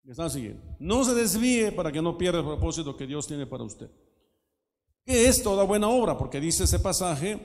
están 0.08 0.30
siguiendo. 0.30 0.62
No 0.80 1.04
se 1.04 1.13
desvíe 1.13 1.71
para 1.71 1.91
que 1.91 2.02
no 2.02 2.17
pierda 2.17 2.39
el 2.39 2.45
propósito 2.45 2.95
que 2.95 3.08
Dios 3.08 3.28
tiene 3.28 3.45
para 3.45 3.63
usted. 3.63 3.89
¿Qué 5.06 5.28
es 5.28 5.41
toda 5.41 5.63
buena 5.63 5.89
obra? 5.89 6.17
Porque 6.17 6.39
dice 6.39 6.65
ese 6.65 6.80
pasaje, 6.80 7.39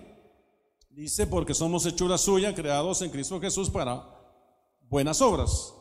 dice, 0.91 1.27
porque 1.27 1.55
somos 1.55 1.87
hechura 1.87 2.19
suya, 2.19 2.55
creados 2.55 3.01
en 3.03 3.11
Cristo 3.11 3.41
Jesús 3.41 3.71
para 3.71 4.05
buenas 4.83 5.21
obras. 5.23 5.75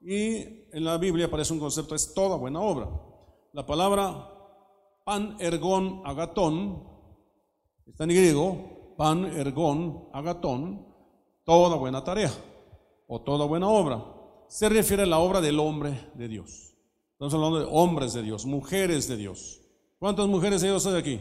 Y 0.00 0.68
en 0.72 0.84
la 0.84 0.96
Biblia 0.96 1.26
aparece 1.26 1.52
un 1.52 1.58
concepto, 1.58 1.94
es 1.94 2.14
toda 2.14 2.36
buena 2.36 2.60
obra. 2.60 2.88
La 3.52 3.66
palabra 3.66 4.32
pan 5.04 5.36
ergon 5.40 6.02
agatón, 6.04 6.86
está 7.86 8.04
en 8.04 8.10
griego, 8.10 8.94
pan 8.96 9.24
ergon 9.24 10.08
agatón, 10.12 10.86
toda 11.44 11.76
buena 11.76 12.04
tarea 12.04 12.30
o 13.08 13.20
toda 13.20 13.46
buena 13.46 13.68
obra. 13.68 14.04
Se 14.46 14.68
refiere 14.68 15.02
a 15.02 15.06
la 15.06 15.18
obra 15.18 15.40
del 15.40 15.58
hombre 15.58 16.10
de 16.14 16.28
Dios. 16.28 16.74
Estamos 17.12 17.34
hablando 17.34 17.58
de 17.58 17.66
hombres 17.68 18.12
de 18.12 18.22
Dios, 18.22 18.46
mujeres 18.46 19.08
de 19.08 19.16
Dios. 19.16 19.60
¿Cuántas 19.98 20.28
mujeres 20.28 20.60
de 20.60 20.68
Dios 20.68 20.86
hay 20.86 20.94
aquí? 20.94 21.20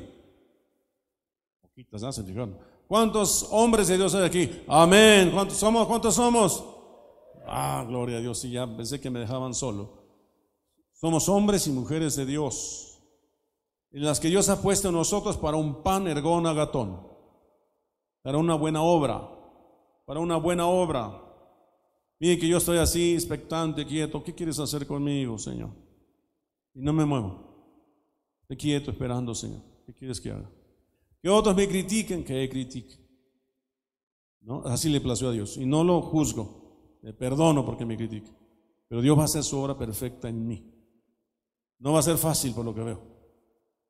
Poquitas, 1.62 2.04
¿no? 2.04 2.58
¿Cuántos 2.88 3.48
hombres 3.52 3.88
de 3.88 3.98
Dios 3.98 4.14
hay 4.14 4.24
aquí? 4.24 4.62
Amén. 4.68 5.32
¿Cuántos 5.34 5.58
somos? 5.58 5.88
¿Cuántos 5.88 6.14
somos? 6.14 6.64
Ah, 7.48 7.84
gloria 7.88 8.18
a 8.18 8.22
Dios. 8.22 8.44
Y 8.46 8.52
ya 8.52 8.68
pensé 8.68 9.02
que 9.02 9.10
me 9.10 9.20
dejaban 9.20 9.54
solo. 9.54 10.06
Somos 10.94 11.28
hombres 11.30 11.68
y 11.68 11.72
mujeres 11.72 12.16
de 12.16 12.26
Dios. 12.26 13.00
En 13.92 14.04
las 14.04 14.20
que 14.20 14.28
Dios 14.28 14.50
ha 14.50 14.62
puesto 14.62 14.90
en 14.90 14.96
nosotros 14.96 15.38
para 15.38 15.58
un 15.58 15.82
pan 15.82 16.08
ergón 16.08 16.46
agatón. 16.46 17.08
Para 18.22 18.38
una 18.38 18.56
buena 18.56 18.84
obra. 18.84 19.28
Para 20.06 20.20
una 20.20 20.38
buena 20.38 20.68
obra. 20.68 21.27
Mire 22.20 22.40
que 22.40 22.48
yo 22.48 22.58
estoy 22.58 22.78
así, 22.78 23.14
expectante, 23.14 23.86
quieto. 23.86 24.24
¿Qué 24.24 24.34
quieres 24.34 24.60
hacer 24.60 24.88
conmigo, 24.88 25.38
Señor? 25.38 25.70
Y 26.74 26.82
no 26.82 26.94
me 26.94 27.06
muevo. 27.06 27.48
Estoy 28.42 28.58
quieto 28.58 28.92
esperando, 28.92 29.36
Señor. 29.36 29.62
¿Qué 29.86 29.94
quieres 29.94 30.20
que 30.20 30.32
haga? 30.32 30.50
Que 31.22 31.30
otros 31.30 31.56
me 31.56 31.68
critiquen, 31.68 32.24
que 32.24 32.50
critique. 32.50 32.96
¿No? 34.42 34.64
Así 34.66 34.90
le 34.90 35.02
plació 35.02 35.30
a 35.30 35.32
Dios. 35.32 35.58
Y 35.58 35.66
no 35.66 35.84
lo 35.84 36.02
juzgo. 36.02 37.00
Le 37.02 37.14
perdono 37.14 37.66
porque 37.66 37.86
me 37.86 37.98
critique. 37.98 38.32
Pero 38.88 39.02
Dios 39.02 39.18
va 39.18 39.24
a 39.24 39.26
hacer 39.26 39.44
su 39.44 39.58
obra 39.60 39.78
perfecta 39.78 40.30
en 40.30 40.48
mí. 40.48 40.74
No 41.80 41.94
va 41.94 42.00
a 42.00 42.04
ser 42.04 42.18
fácil 42.18 42.54
por 42.54 42.66
lo 42.66 42.74
que 42.74 42.82
veo. 42.82 43.02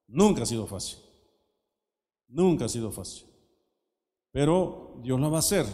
Nunca 0.07 0.43
ha 0.43 0.45
sido 0.45 0.65
fácil. 0.65 0.99
Nunca 2.27 2.65
ha 2.65 2.69
sido 2.69 2.91
fácil. 2.91 3.25
Pero 4.31 4.99
Dios 5.01 5.19
lo 5.19 5.29
va 5.29 5.37
a 5.37 5.39
hacer. 5.39 5.65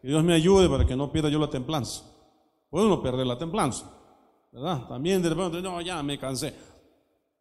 Que 0.00 0.08
Dios 0.08 0.22
me 0.24 0.34
ayude 0.34 0.68
para 0.68 0.86
que 0.86 0.96
no 0.96 1.10
pierda 1.10 1.28
yo 1.28 1.38
la 1.38 1.50
templanza. 1.50 2.04
Puedo 2.70 2.88
no 2.88 3.02
perder 3.02 3.26
la 3.26 3.38
templanza, 3.38 3.90
¿verdad? 4.52 4.86
También 4.88 5.22
de 5.22 5.34
no, 5.34 5.80
ya 5.80 6.02
me 6.02 6.18
cansé. 6.18 6.54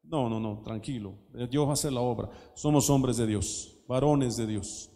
No, 0.04 0.30
no, 0.30 0.40
no, 0.40 0.62
tranquilo. 0.64 1.16
Dios 1.50 1.66
va 1.66 1.72
a 1.72 1.74
hacer 1.74 1.92
la 1.92 2.02
obra. 2.02 2.30
Somos 2.56 2.90
hombres 2.90 3.18
de 3.18 3.28
Dios, 3.28 3.84
varones 3.88 4.38
de 4.38 4.48
Dios. 4.48 4.90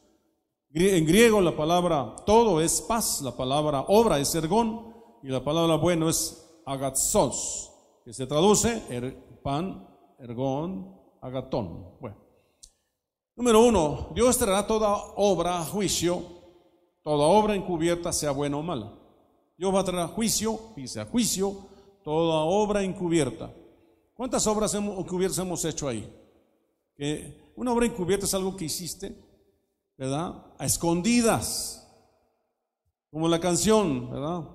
En 0.73 1.05
griego 1.05 1.41
la 1.41 1.55
palabra 1.55 2.15
todo 2.25 2.61
es 2.61 2.81
paz, 2.81 3.21
la 3.21 3.35
palabra 3.35 3.85
obra 3.89 4.19
es 4.19 4.33
ergón 4.35 4.93
y 5.21 5.27
la 5.27 5.43
palabra 5.43 5.75
bueno 5.75 6.07
es 6.07 6.49
agatzos, 6.65 7.71
que 8.05 8.13
se 8.13 8.25
traduce 8.25 8.81
er, 8.89 9.41
pan, 9.43 9.85
ergón, 10.17 10.97
agatón. 11.21 11.97
Bueno. 11.99 12.17
Número 13.35 13.65
uno, 13.65 14.09
Dios 14.15 14.37
traerá 14.37 14.65
toda 14.65 14.95
obra 15.15 15.61
juicio, 15.65 16.21
toda 17.03 17.25
obra 17.25 17.55
encubierta, 17.55 18.11
sea 18.13 18.31
buena 18.31 18.57
o 18.57 18.61
mala. 18.61 18.93
Dios 19.57 19.73
va 19.73 19.81
a 19.81 19.83
traer 19.83 20.03
a 20.03 20.07
juicio, 20.07 20.59
dice 20.75 20.99
a 20.99 21.05
juicio, 21.05 21.55
toda 22.03 22.41
obra 22.41 22.83
encubierta. 22.83 23.53
¿Cuántas 24.13 24.45
obras 24.47 24.73
encubiertas 24.73 25.39
hemos 25.39 25.63
hecho 25.65 25.87
ahí? 25.87 26.11
Una 27.55 27.73
obra 27.73 27.85
encubierta 27.85 28.25
es 28.25 28.33
algo 28.33 28.55
que 28.55 28.65
hiciste, 28.65 29.15
¿verdad? 29.97 30.53
A 30.57 30.65
escondidas, 30.65 31.87
como 33.11 33.27
la 33.27 33.39
canción, 33.39 34.09
¿verdad? 34.09 34.47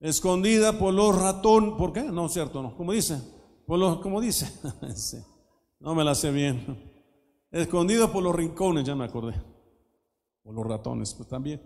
Escondida 0.00 0.78
por 0.78 0.94
los 0.94 1.20
ratón, 1.20 1.76
¿por 1.76 1.92
qué? 1.92 2.02
No, 2.02 2.28
cierto, 2.28 2.62
no. 2.62 2.76
Como 2.76 2.92
dice, 2.92 3.20
por 3.66 3.78
los, 3.78 4.00
como 4.00 4.20
dice, 4.20 4.48
no 5.80 5.94
me 5.94 6.04
la 6.04 6.14
sé 6.14 6.30
bien. 6.30 6.88
Escondida 7.50 8.12
por 8.12 8.22
los 8.22 8.34
rincones, 8.34 8.84
ya 8.84 8.94
me 8.94 9.04
acordé. 9.04 9.34
Por 10.48 10.54
los 10.54 10.66
ratones, 10.66 11.12
pues 11.12 11.28
también. 11.28 11.60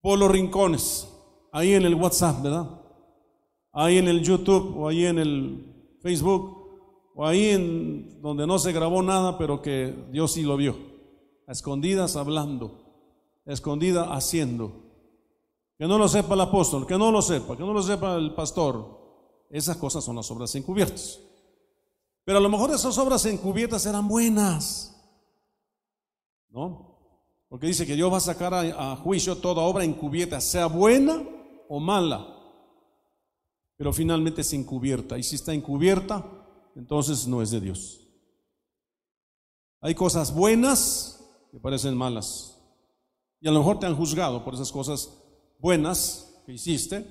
Por 0.00 0.18
los 0.18 0.28
rincones, 0.28 1.08
ahí 1.52 1.74
en 1.74 1.84
el 1.84 1.94
WhatsApp, 1.94 2.42
¿verdad? 2.42 2.68
Ahí 3.70 3.98
en 3.98 4.08
el 4.08 4.20
YouTube 4.20 4.76
o 4.76 4.88
ahí 4.88 5.06
en 5.06 5.20
el 5.20 5.96
Facebook 6.02 6.56
o 7.14 7.24
ahí 7.24 7.50
en 7.50 8.20
donde 8.20 8.48
no 8.48 8.58
se 8.58 8.72
grabó 8.72 9.00
nada, 9.00 9.38
pero 9.38 9.62
que 9.62 9.94
Dios 10.10 10.32
sí 10.32 10.42
lo 10.42 10.56
vio. 10.56 10.76
A 11.46 11.52
escondidas 11.52 12.16
hablando, 12.16 12.82
a 13.46 13.52
escondida 13.52 14.12
haciendo. 14.12 14.72
Que 15.78 15.86
no 15.86 15.98
lo 15.98 16.08
sepa 16.08 16.34
el 16.34 16.40
apóstol, 16.40 16.84
que 16.84 16.98
no 16.98 17.12
lo 17.12 17.22
sepa, 17.22 17.56
que 17.56 17.62
no 17.62 17.72
lo 17.72 17.82
sepa 17.84 18.16
el 18.16 18.34
pastor. 18.34 19.46
Esas 19.50 19.76
cosas 19.76 20.02
son 20.02 20.16
las 20.16 20.28
obras 20.32 20.52
encubiertas. 20.56 21.20
Pero 22.24 22.38
a 22.38 22.40
lo 22.40 22.48
mejor 22.48 22.72
esas 22.72 22.98
obras 22.98 23.24
encubiertas 23.24 23.86
eran 23.86 24.08
buenas. 24.08 25.00
¿No? 26.48 26.91
Porque 27.52 27.66
dice 27.66 27.86
que 27.86 27.96
Dios 27.96 28.10
va 28.10 28.16
a 28.16 28.20
sacar 28.20 28.54
a, 28.54 28.96
juicio 28.96 29.36
toda 29.36 29.60
obra 29.60 29.84
encubierta, 29.84 30.40
sea 30.40 30.68
buena 30.68 31.22
o 31.68 31.80
mala. 31.80 32.26
Pero 33.76 33.92
finalmente 33.92 34.40
es 34.40 34.54
encubierta. 34.54 35.18
Y 35.18 35.22
si 35.22 35.34
está 35.34 35.52
encubierta, 35.52 36.24
entonces 36.74 37.26
no 37.26 37.42
es 37.42 37.50
de 37.50 37.60
Dios. 37.60 38.08
Hay 39.82 39.94
cosas 39.94 40.34
buenas 40.34 41.22
que 41.50 41.60
parecen 41.60 41.94
malas. 41.94 42.58
Y 43.38 43.48
a 43.48 43.50
lo 43.50 43.58
mejor 43.58 43.78
te 43.78 43.84
han 43.84 43.96
juzgado 43.96 44.42
por 44.42 44.54
esas 44.54 44.72
cosas 44.72 45.22
buenas 45.58 46.42
que 46.46 46.54
hiciste, 46.54 47.04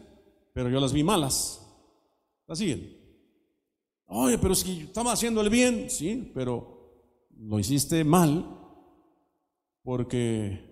pero 0.56 0.71
yo 0.71 0.80
las 0.80 0.91
vi 0.91 1.04
malas. 1.04 1.63
¿La 2.47 2.56
siguen? 2.56 2.97
Oye, 4.08 4.39
pero 4.39 4.56
si 4.56 4.82
estaba 4.82 5.12
haciendo 5.12 5.41
el 5.41 5.51
bien, 5.51 5.88
sí, 5.88 6.32
pero 6.34 7.30
lo 7.38 7.60
hiciste 7.60 8.04
mal 8.04 8.58
porque 9.84 10.72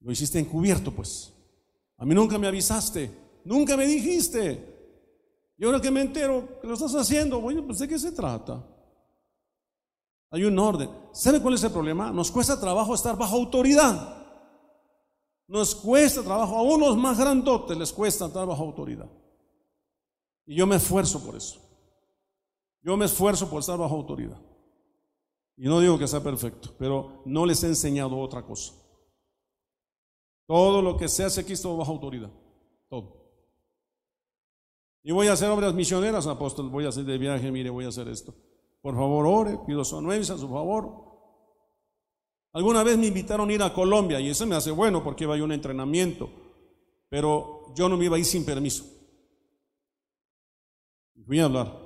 lo 0.00 0.12
hiciste 0.12 0.38
encubierto, 0.38 0.92
pues. 0.92 1.32
A 1.96 2.04
mí 2.04 2.14
nunca 2.14 2.38
me 2.38 2.46
avisaste, 2.46 3.10
nunca 3.44 3.76
me 3.76 3.86
dijiste. 3.86 4.76
Y 5.56 5.64
ahora 5.64 5.80
que 5.80 5.90
me 5.90 6.00
entero 6.00 6.60
que 6.60 6.68
lo 6.68 6.74
estás 6.74 6.94
haciendo, 6.94 7.40
bueno, 7.40 7.64
pues 7.66 7.80
¿de 7.80 7.88
qué 7.88 7.98
se 7.98 8.12
trata? 8.12 8.64
Hay 10.30 10.44
un 10.44 10.58
orden. 10.58 10.88
¿Sabe 11.12 11.40
cuál 11.40 11.54
es 11.54 11.64
el 11.64 11.72
problema? 11.72 12.12
Nos 12.12 12.30
cuesta 12.30 12.60
trabajo 12.60 12.94
estar 12.94 13.16
bajo 13.16 13.36
autoridad. 13.36 14.16
Nos 15.48 15.74
cuesta 15.74 16.22
trabajo, 16.22 16.56
a 16.56 16.62
unos 16.62 16.96
más 16.96 17.18
grandotes 17.18 17.76
les 17.76 17.92
cuesta 17.92 18.26
estar 18.26 18.46
bajo 18.46 18.62
autoridad. 18.62 19.10
Y 20.46 20.54
yo 20.54 20.66
me 20.66 20.76
esfuerzo 20.76 21.24
por 21.24 21.36
eso. 21.36 21.58
Yo 22.82 22.96
me 22.96 23.06
esfuerzo 23.06 23.48
por 23.48 23.60
estar 23.60 23.78
bajo 23.78 23.94
autoridad. 23.94 24.38
Y 25.58 25.66
no 25.66 25.80
digo 25.80 25.98
que 25.98 26.06
sea 26.06 26.22
perfecto, 26.22 26.72
pero 26.78 27.20
no 27.24 27.44
les 27.44 27.62
he 27.64 27.66
enseñado 27.66 28.16
otra 28.18 28.42
cosa. 28.42 28.74
Todo 30.46 30.80
lo 30.80 30.96
que 30.96 31.08
se 31.08 31.24
hace 31.24 31.40
aquí 31.40 31.54
es 31.54 31.62
bajo 31.64 31.90
autoridad. 31.90 32.30
Todo. 32.88 33.18
Y 35.02 35.10
voy 35.10 35.26
a 35.26 35.32
hacer 35.32 35.50
obras 35.50 35.74
misioneras, 35.74 36.28
apóstol. 36.28 36.70
Voy 36.70 36.84
a 36.84 36.90
hacer 36.90 37.04
de 37.04 37.18
viaje, 37.18 37.50
mire, 37.50 37.70
voy 37.70 37.84
a 37.84 37.88
hacer 37.88 38.06
esto. 38.08 38.34
Por 38.80 38.94
favor, 38.94 39.26
ore, 39.26 39.58
pido 39.66 39.84
su 39.84 39.98
anuencia, 39.98 40.38
su 40.38 40.48
favor. 40.48 41.08
Alguna 42.52 42.84
vez 42.84 42.96
me 42.96 43.08
invitaron 43.08 43.50
a 43.50 43.52
ir 43.52 43.62
a 43.62 43.74
Colombia 43.74 44.20
y 44.20 44.28
eso 44.30 44.46
me 44.46 44.54
hace 44.54 44.70
bueno 44.70 45.02
porque 45.02 45.24
iba 45.24 45.36
a 45.36 45.42
un 45.42 45.52
entrenamiento, 45.52 46.30
pero 47.08 47.74
yo 47.74 47.88
no 47.88 47.96
me 47.96 48.04
iba 48.04 48.16
a 48.16 48.18
ir 48.18 48.24
sin 48.24 48.44
permiso. 48.44 48.84
Fui 51.26 51.40
a 51.40 51.46
hablar. 51.46 51.76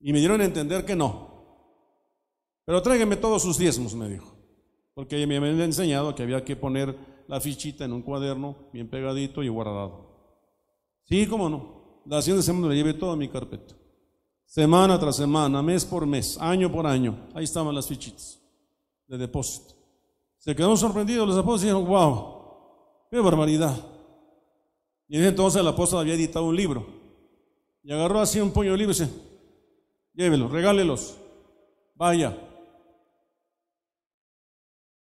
Y 0.00 0.12
me 0.12 0.18
dieron 0.20 0.40
a 0.40 0.44
entender 0.44 0.84
que 0.86 0.96
no. 0.96 1.33
Pero 2.64 2.82
tráigame 2.82 3.16
todos 3.16 3.42
sus 3.42 3.58
diezmos, 3.58 3.94
me 3.94 4.08
dijo. 4.08 4.34
Porque 4.94 5.26
me 5.26 5.36
habían 5.36 5.60
enseñado 5.60 6.14
que 6.14 6.22
había 6.22 6.44
que 6.44 6.56
poner 6.56 6.96
la 7.26 7.40
fichita 7.40 7.84
en 7.84 7.92
un 7.92 8.02
cuaderno 8.02 8.56
bien 8.72 8.88
pegadito 8.88 9.42
y 9.42 9.48
guardado. 9.48 10.14
Sí, 11.04 11.26
cómo 11.26 11.48
no. 11.48 12.02
La 12.06 12.20
de 12.20 12.42
semana 12.42 12.68
le 12.68 12.76
llevé 12.76 12.94
toda 12.94 13.16
mi 13.16 13.28
carpeta. 13.28 13.74
Semana 14.46 14.98
tras 14.98 15.16
semana, 15.16 15.62
mes 15.62 15.84
por 15.84 16.06
mes, 16.06 16.38
año 16.40 16.70
por 16.70 16.86
año. 16.86 17.28
Ahí 17.34 17.44
estaban 17.44 17.74
las 17.74 17.88
fichitas 17.88 18.40
de 19.06 19.18
depósito. 19.18 19.74
Se 20.38 20.54
quedaron 20.54 20.76
sorprendidos 20.76 21.26
los 21.26 21.36
apóstoles 21.36 21.62
y 21.62 21.66
dijeron, 21.66 21.86
wow, 21.86 23.08
qué 23.10 23.18
barbaridad. 23.18 23.76
Y 25.08 25.22
entonces 25.22 25.60
el 25.60 25.68
apóstol 25.68 26.00
había 26.00 26.14
editado 26.14 26.46
un 26.46 26.56
libro. 26.56 26.86
Y 27.82 27.92
agarró 27.92 28.20
así 28.20 28.40
un 28.40 28.50
puño 28.50 28.72
de 28.72 28.78
libro 28.78 28.92
y 28.92 28.98
dice, 28.98 29.10
llévelos, 30.14 30.50
regálelos, 30.50 31.16
vaya. 31.94 32.36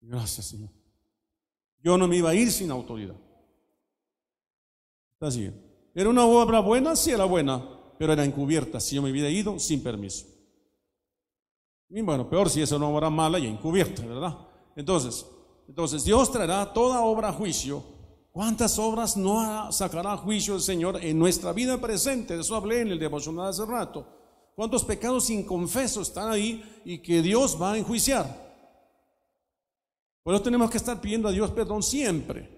Gracias, 0.06 0.46
Señor. 0.46 0.70
Yo 1.82 1.96
no 1.98 2.06
me 2.06 2.16
iba 2.16 2.30
a 2.30 2.34
ir 2.34 2.50
sin 2.50 2.70
autoridad. 2.70 3.16
Está 5.14 5.26
así. 5.28 5.50
¿Era 5.94 6.08
una 6.10 6.24
obra 6.24 6.60
buena? 6.60 6.96
Sí, 6.96 7.10
era 7.10 7.24
buena, 7.24 7.62
pero 7.98 8.12
era 8.12 8.24
encubierta 8.24 8.80
si 8.80 8.96
yo 8.96 9.02
me 9.02 9.10
hubiera 9.10 9.30
ido 9.30 9.58
sin 9.58 9.82
permiso. 9.82 10.26
Y 11.88 12.02
bueno, 12.02 12.28
peor 12.28 12.50
si 12.50 12.60
es 12.60 12.72
una 12.72 12.88
obra 12.88 13.10
mala 13.10 13.38
y 13.38 13.46
encubierta, 13.46 14.04
¿verdad? 14.04 14.36
Entonces, 14.74 15.26
entonces 15.68 16.04
Dios 16.04 16.30
traerá 16.32 16.72
toda 16.72 17.02
obra 17.02 17.28
a 17.28 17.32
juicio. 17.32 17.82
¿Cuántas 18.32 18.78
obras 18.80 19.16
no 19.16 19.70
sacará 19.70 20.14
a 20.14 20.16
juicio 20.16 20.56
el 20.56 20.60
Señor 20.60 20.98
en 21.02 21.18
nuestra 21.18 21.52
vida 21.52 21.80
presente? 21.80 22.34
De 22.34 22.40
eso 22.40 22.56
hablé 22.56 22.80
en 22.80 22.88
el 22.88 22.98
devocional 22.98 23.48
hace 23.48 23.64
rato. 23.64 24.06
¿Cuántos 24.56 24.84
pecados 24.84 25.30
inconfesos 25.30 26.08
están 26.08 26.30
ahí 26.30 26.82
y 26.84 26.98
que 26.98 27.22
Dios 27.22 27.56
va 27.60 27.72
a 27.72 27.78
enjuiciar? 27.78 28.43
Por 30.24 30.34
eso 30.34 30.42
tenemos 30.42 30.70
que 30.70 30.78
estar 30.78 31.00
pidiendo 31.02 31.28
a 31.28 31.32
Dios 31.32 31.50
perdón 31.50 31.82
siempre, 31.82 32.48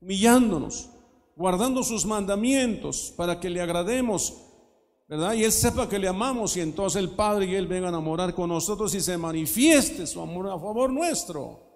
humillándonos, 0.00 0.90
guardando 1.34 1.82
sus 1.82 2.04
mandamientos 2.04 3.14
para 3.16 3.40
que 3.40 3.48
le 3.48 3.62
agrademos, 3.62 4.36
¿verdad? 5.08 5.32
Y 5.32 5.42
Él 5.42 5.50
sepa 5.50 5.88
que 5.88 5.98
le 5.98 6.06
amamos 6.06 6.54
y 6.58 6.60
entonces 6.60 7.00
el 7.00 7.10
Padre 7.10 7.46
y 7.46 7.54
Él 7.54 7.66
vengan 7.66 7.94
a 7.94 8.00
morar 8.00 8.34
con 8.34 8.50
nosotros 8.50 8.94
y 8.94 9.00
se 9.00 9.16
manifieste 9.16 10.06
su 10.06 10.20
amor 10.20 10.48
a 10.48 10.58
favor 10.58 10.92
nuestro. 10.92 11.66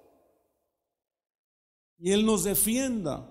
Y 1.99 2.12
Él 2.12 2.27
nos 2.27 2.45
defienda, 2.45 3.27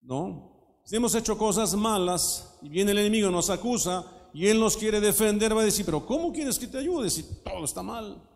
¿no? 0.00 0.80
Si 0.84 0.96
hemos 0.96 1.14
hecho 1.14 1.36
cosas 1.36 1.74
malas 1.74 2.58
y 2.62 2.70
viene 2.70 2.92
el 2.92 2.98
enemigo 2.98 3.30
nos 3.30 3.50
acusa 3.50 4.06
y 4.32 4.46
Él 4.46 4.58
nos 4.58 4.74
quiere 4.74 5.00
defender, 5.00 5.54
va 5.54 5.60
a 5.60 5.66
decir, 5.66 5.84
pero 5.84 6.06
¿cómo 6.06 6.32
quieres 6.32 6.58
que 6.58 6.66
te 6.66 6.78
ayude 6.78 7.10
si 7.10 7.42
todo 7.42 7.66
está 7.66 7.82
mal? 7.82 8.29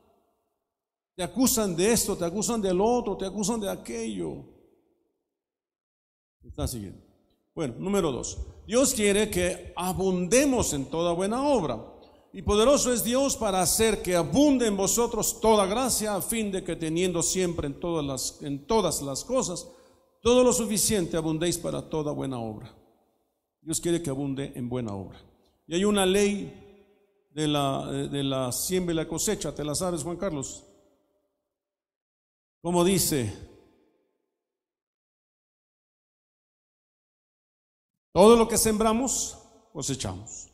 Te 1.15 1.23
acusan 1.23 1.77
de 1.77 1.93
esto, 1.93 2.17
te 2.17 2.25
acusan 2.25 2.61
del 2.61 2.81
otro, 2.81 3.17
te 3.17 3.27
acusan 3.27 3.61
de 3.61 3.71
aquello. 3.71 4.45
Está 6.43 6.67
siguiendo. 6.67 7.01
Bueno, 7.55 7.75
número 7.79 8.11
dos. 8.11 8.39
Dios 8.67 8.93
quiere 8.95 9.31
que 9.31 9.73
abundemos 9.77 10.73
en 10.73 10.87
toda 10.87 11.13
buena 11.13 11.47
obra. 11.47 11.85
Y 12.33 12.43
poderoso 12.43 12.93
es 12.93 13.05
Dios 13.05 13.37
para 13.37 13.63
hacer 13.63 14.03
que 14.03 14.17
abunde 14.17 14.67
en 14.67 14.77
vosotros 14.77 15.41
toda 15.41 15.67
gracia, 15.67 16.17
a 16.17 16.23
fin 16.23 16.51
de 16.51 16.65
que 16.65 16.75
teniendo 16.75 17.23
siempre 17.23 17.69
en 17.69 17.79
todas 17.79 18.05
las, 18.05 18.43
en 18.43 18.67
todas 18.67 19.01
las 19.03 19.25
cosas 19.25 19.69
todo 20.25 20.43
lo 20.43 20.55
suficiente 20.55 21.19
abundéis 21.19 21.59
para 21.59 21.83
toda 21.83 22.11
buena 22.11 22.39
obra. 22.39 22.75
Dios 23.61 23.79
quiere 23.79 24.03
que 24.03 24.09
abunde 24.09 24.53
en 24.55 24.71
buena 24.71 24.95
obra. 24.95 25.21
Y 25.67 25.75
hay 25.75 25.85
una 25.85 26.07
ley 26.07 27.29
de 27.31 27.47
la, 27.47 27.87
de 27.87 28.25
la 28.25 28.51
siembra 28.51 28.95
y 28.95 28.97
la 28.97 29.07
cosecha, 29.07 29.55
¿te 29.55 29.63
la 29.63 29.75
sabes, 29.75 30.03
Juan 30.03 30.17
Carlos? 30.17 30.65
Como 32.65 32.83
dice, 32.83 33.31
Todo 38.11 38.37
lo 38.37 38.49
que 38.49 38.57
sembramos, 38.57 39.37
cosechamos. 39.73 40.49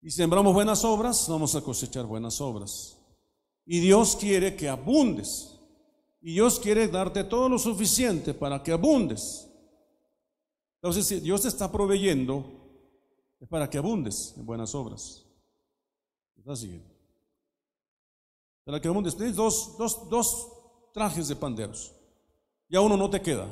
Y 0.00 0.10
sembramos 0.10 0.54
buenas 0.54 0.82
obras, 0.82 1.28
vamos 1.28 1.54
a 1.54 1.60
cosechar 1.60 2.06
buenas 2.06 2.40
obras. 2.40 2.98
Y 3.66 3.80
Dios 3.80 4.16
quiere 4.16 4.56
que 4.56 4.68
abundes. 4.68 5.60
Y 6.22 6.32
Dios 6.32 6.58
quiere 6.58 6.88
darte 6.88 7.22
todo 7.22 7.50
lo 7.50 7.58
suficiente 7.58 8.32
para 8.32 8.62
que 8.62 8.72
abundes. 8.72 9.46
Entonces, 10.80 11.06
si 11.06 11.20
Dios 11.20 11.42
te 11.42 11.48
está 11.48 11.70
proveyendo, 11.70 12.44
es 13.38 13.46
para 13.46 13.68
que 13.68 13.76
abundes 13.78 14.34
en 14.38 14.46
buenas 14.46 14.74
obras. 14.74 15.26
¿Está 16.34 16.56
siguiendo? 18.66 18.72
Para 18.72 18.80
que 18.80 18.88
abundes. 18.88 19.16
Tienes 19.16 19.36
dos, 19.36 19.76
dos, 19.78 20.08
dos 20.10 20.48
trajes 20.92 21.28
de 21.28 21.36
panderos. 21.36 21.92
Ya 22.68 22.80
uno 22.80 22.96
no 22.96 23.08
te 23.08 23.20
queda. 23.20 23.46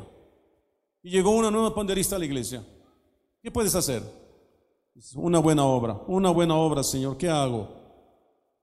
Y 1.03 1.11
llegó 1.11 1.31
una 1.31 1.51
nueva 1.51 1.75
panderista 1.75 2.17
a 2.17 2.19
la 2.19 2.25
iglesia. 2.25 2.65
¿Qué 3.43 3.51
puedes 3.51 3.75
hacer? 3.75 4.03
Una 5.17 5.39
buena 5.39 5.65
obra, 5.65 6.01
una 6.07 6.31
buena 6.31 6.55
obra, 6.55 6.83
Señor. 6.83 7.17
¿Qué 7.17 7.29
hago? 7.29 7.69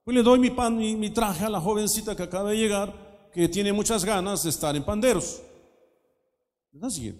Pues 0.04 0.14
le 0.16 0.22
doy 0.22 0.38
mi, 0.38 0.50
pan, 0.50 0.76
mi, 0.76 1.10
traje 1.10 1.44
a 1.44 1.48
la 1.48 1.60
jovencita 1.60 2.16
que 2.16 2.24
acaba 2.24 2.50
de 2.50 2.56
llegar, 2.56 3.30
que 3.32 3.48
tiene 3.48 3.72
muchas 3.72 4.04
ganas 4.04 4.42
de 4.42 4.50
estar 4.50 4.74
en 4.74 4.82
panderos. 4.82 5.40
Así 6.82 7.14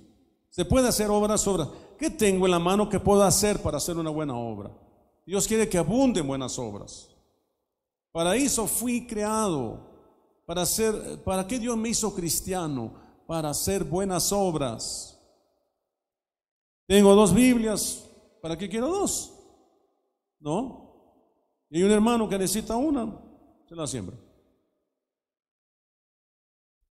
se 0.52 0.64
puede 0.64 0.88
hacer 0.88 1.08
obras, 1.08 1.46
obras. 1.46 1.68
¿Qué 1.98 2.10
tengo 2.10 2.46
en 2.46 2.50
la 2.50 2.58
mano 2.58 2.88
que 2.88 3.00
puedo 3.00 3.22
hacer 3.22 3.62
para 3.62 3.78
hacer 3.78 3.96
una 3.96 4.10
buena 4.10 4.36
obra? 4.36 4.70
Dios 5.24 5.46
quiere 5.46 5.68
que 5.68 5.78
abunden 5.78 6.26
buenas 6.26 6.58
obras. 6.58 7.11
Para 8.12 8.36
eso 8.36 8.66
fui 8.66 9.06
creado. 9.06 9.90
Para 10.46 10.66
ser, 10.66 11.22
¿para 11.24 11.46
qué 11.46 11.58
Dios 11.58 11.76
me 11.76 11.88
hizo 11.88 12.14
cristiano? 12.14 12.94
Para 13.26 13.50
hacer 13.50 13.84
buenas 13.84 14.30
obras. 14.32 15.18
Tengo 16.86 17.14
dos 17.14 17.32
Biblias, 17.32 18.06
¿para 18.42 18.58
qué 18.58 18.68
quiero 18.68 18.88
dos? 18.88 19.32
¿No? 20.40 20.82
Y 21.70 21.78
hay 21.78 21.84
un 21.84 21.90
hermano 21.90 22.28
que 22.28 22.36
necesita 22.36 22.76
una, 22.76 23.18
se 23.66 23.74
la 23.74 23.86
siembra. 23.86 24.16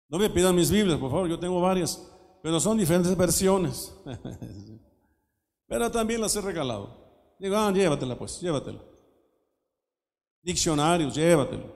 No 0.08 0.18
me 0.18 0.28
pidan 0.28 0.54
mis 0.54 0.70
Biblias, 0.70 0.98
por 0.98 1.10
favor, 1.10 1.28
yo 1.28 1.38
tengo 1.38 1.60
varias, 1.60 2.12
pero 2.42 2.60
son 2.60 2.76
diferentes 2.76 3.16
versiones. 3.16 3.96
pero 5.66 5.90
también 5.90 6.20
las 6.20 6.36
he 6.36 6.40
regalado. 6.42 7.34
Digo, 7.38 7.56
ah, 7.56 7.72
llévatela 7.72 8.18
pues, 8.18 8.40
llévatela. 8.40 8.80
Diccionarios, 10.46 11.12
llévatelo. 11.12 11.74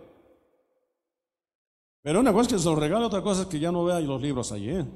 Pero 2.03 2.21
una 2.21 2.33
cosa 2.33 2.43
es 2.43 2.53
que 2.53 2.59
se 2.61 2.69
los 2.69 2.79
regalo, 2.79 3.09
otra 3.09 3.21
cosa 3.21 3.43
es 3.43 3.49
que 3.49 3.59
ya 3.59 3.73
no 3.73 3.85
vea 3.85 3.99
los 3.99 4.23
libros. 4.23 4.53
¿eh? 4.53 4.87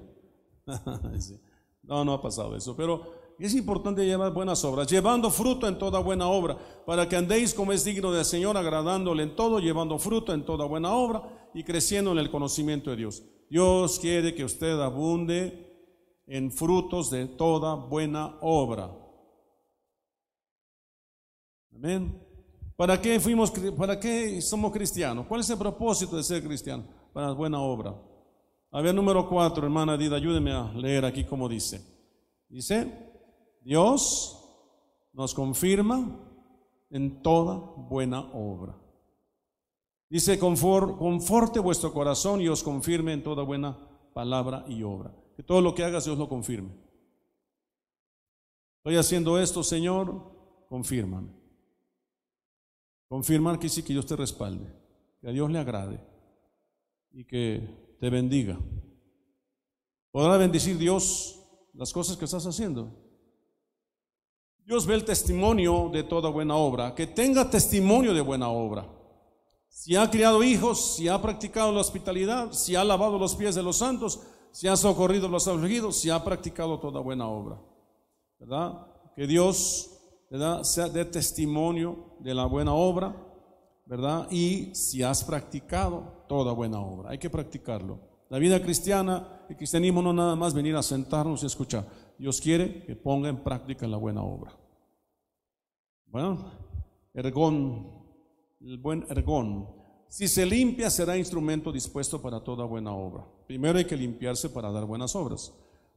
No, 1.82 2.02
no 2.02 2.14
ha 2.14 2.22
pasado 2.22 2.56
eso, 2.56 2.74
pero 2.74 3.02
es 3.38 3.54
importante 3.54 4.06
llevar 4.06 4.32
buenas 4.32 4.64
obras, 4.64 4.88
llevando 4.88 5.28
fruto 5.28 5.68
en 5.68 5.76
toda 5.76 5.98
buena 5.98 6.28
obra, 6.28 6.56
para 6.86 7.06
que 7.06 7.16
andéis 7.16 7.52
como 7.52 7.72
es 7.72 7.84
digno 7.84 8.10
del 8.10 8.24
Señor, 8.24 8.56
agradándole 8.56 9.24
en 9.24 9.36
todo, 9.36 9.58
llevando 9.58 9.98
fruto 9.98 10.32
en 10.32 10.46
toda 10.46 10.64
buena 10.64 10.94
obra 10.94 11.50
y 11.52 11.62
creciendo 11.62 12.12
en 12.12 12.18
el 12.18 12.30
conocimiento 12.30 12.88
de 12.90 12.96
Dios. 12.96 13.22
Dios 13.50 13.98
quiere 13.98 14.34
que 14.34 14.44
usted 14.44 14.80
abunde 14.80 15.92
en 16.26 16.50
frutos 16.50 17.10
de 17.10 17.26
toda 17.26 17.74
buena 17.74 18.38
obra. 18.40 18.90
Amén. 21.74 22.23
¿Para 22.76 23.00
qué 23.00 23.20
fuimos, 23.20 23.52
para 23.76 24.00
qué 24.00 24.40
somos 24.40 24.72
cristianos? 24.72 25.26
¿Cuál 25.26 25.40
es 25.40 25.50
el 25.50 25.58
propósito 25.58 26.16
de 26.16 26.24
ser 26.24 26.42
cristiano? 26.42 26.84
Para 27.12 27.32
buena 27.32 27.60
obra. 27.60 27.94
A 28.72 28.80
ver, 28.80 28.94
número 28.94 29.28
cuatro, 29.28 29.64
hermana 29.64 29.96
Dida, 29.96 30.16
ayúdeme 30.16 30.52
a 30.52 30.72
leer 30.72 31.04
aquí 31.04 31.24
como 31.24 31.48
dice. 31.48 31.80
Dice, 32.48 32.92
Dios 33.62 34.40
nos 35.12 35.32
confirma 35.32 36.20
en 36.90 37.22
toda 37.22 37.54
buena 37.54 38.20
obra. 38.32 38.76
Dice, 40.10 40.38
conforte 40.38 41.60
vuestro 41.60 41.92
corazón 41.92 42.40
y 42.40 42.48
os 42.48 42.64
confirme 42.64 43.12
en 43.12 43.22
toda 43.22 43.44
buena 43.44 43.78
palabra 44.12 44.64
y 44.68 44.82
obra. 44.82 45.14
Que 45.36 45.44
todo 45.44 45.60
lo 45.60 45.74
que 45.74 45.84
hagas 45.84 46.04
Dios 46.04 46.18
lo 46.18 46.28
confirme. 46.28 46.70
Estoy 48.78 48.96
haciendo 48.96 49.38
esto, 49.38 49.62
Señor, 49.62 50.66
confírmame. 50.68 51.43
Confirmar 53.14 53.60
que 53.60 53.68
sí 53.68 53.84
que 53.84 53.92
Dios 53.92 54.06
te 54.06 54.16
respalde, 54.16 54.66
que 55.20 55.28
a 55.28 55.30
Dios 55.30 55.48
le 55.48 55.60
agrade 55.60 56.00
y 57.12 57.24
que 57.24 57.94
te 58.00 58.10
bendiga. 58.10 58.58
¿Podrá 60.10 60.36
bendecir 60.36 60.76
Dios 60.76 61.38
las 61.74 61.92
cosas 61.92 62.16
que 62.16 62.24
estás 62.24 62.44
haciendo? 62.44 62.90
Dios 64.66 64.84
ve 64.84 64.96
el 64.96 65.04
testimonio 65.04 65.90
de 65.92 66.02
toda 66.02 66.28
buena 66.28 66.56
obra, 66.56 66.92
que 66.92 67.06
tenga 67.06 67.48
testimonio 67.48 68.12
de 68.12 68.20
buena 68.20 68.48
obra. 68.48 68.84
Si 69.68 69.94
ha 69.94 70.10
criado 70.10 70.42
hijos, 70.42 70.96
si 70.96 71.06
ha 71.06 71.22
practicado 71.22 71.70
la 71.70 71.82
hospitalidad, 71.82 72.50
si 72.50 72.74
ha 72.74 72.82
lavado 72.82 73.16
los 73.16 73.36
pies 73.36 73.54
de 73.54 73.62
los 73.62 73.76
santos, 73.76 74.22
si 74.50 74.66
ha 74.66 74.76
socorrido 74.76 75.28
los 75.28 75.46
afligidos, 75.46 75.98
si 75.98 76.10
ha 76.10 76.24
practicado 76.24 76.80
toda 76.80 76.98
buena 76.98 77.28
obra. 77.28 77.60
¿Verdad? 78.40 78.88
Que 79.14 79.28
Dios 79.28 79.93
sea 80.62 80.88
de 80.88 81.04
testimonio 81.04 82.16
de 82.20 82.34
la 82.34 82.46
buena 82.46 82.72
obra 82.72 83.14
¿verdad? 83.86 84.26
Y 84.30 84.74
si 84.74 85.02
has 85.02 85.22
practicado 85.24 86.24
toda 86.28 86.52
buena 86.52 86.80
obra, 86.80 87.10
hay 87.10 87.18
que 87.18 87.30
practicarlo. 87.30 88.00
La 88.30 88.38
vida 88.38 88.60
cristiana, 88.62 89.44
el 89.48 89.56
cristianismo 89.56 90.02
no 90.02 90.12
nada 90.12 90.34
más 90.34 90.54
venir 90.54 90.74
a 90.76 90.82
sentarnos 90.82 91.42
y 91.42 91.46
escuchar. 91.46 91.86
Dios 92.18 92.40
quiere 92.40 92.84
que 92.84 92.96
ponga 92.96 93.28
en 93.28 93.42
práctica 93.42 93.86
la 93.86 93.96
buena 93.96 94.22
obra. 94.22 94.56
Bueno, 96.06 96.50
ergón, 97.12 97.92
el 98.60 98.78
buen 98.78 99.04
ergón. 99.10 99.68
Si 100.08 100.28
se 100.28 100.46
limpia, 100.46 100.90
será 100.90 101.16
instrumento 101.16 101.72
dispuesto 101.72 102.22
para 102.22 102.42
toda 102.42 102.64
buena 102.64 102.92
obra. 102.92 103.26
Primero 103.46 103.78
hay 103.78 103.84
que 103.84 103.96
limpiarse 103.96 104.48
para 104.48 104.70
dar 104.70 104.84
buenas 104.84 105.14
obras. 105.16 105.52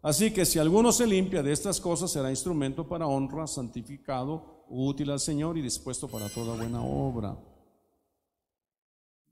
Así 0.08 0.32
que 0.32 0.46
si 0.46 0.58
alguno 0.58 0.94
se 0.94 1.06
limpia 1.06 1.44
de 1.44 1.52
estas 1.52 1.82
cosas, 1.82 2.10
será 2.10 2.30
instrumento 2.30 2.88
para 2.88 3.08
honra, 3.08 3.46
santificado, 3.46 4.64
útil 4.70 5.12
al 5.12 5.20
Señor 5.20 5.58
y 5.58 5.62
dispuesto 5.62 6.08
para 6.08 6.30
toda 6.30 6.56
buena 6.56 6.82
obra. 6.82 7.38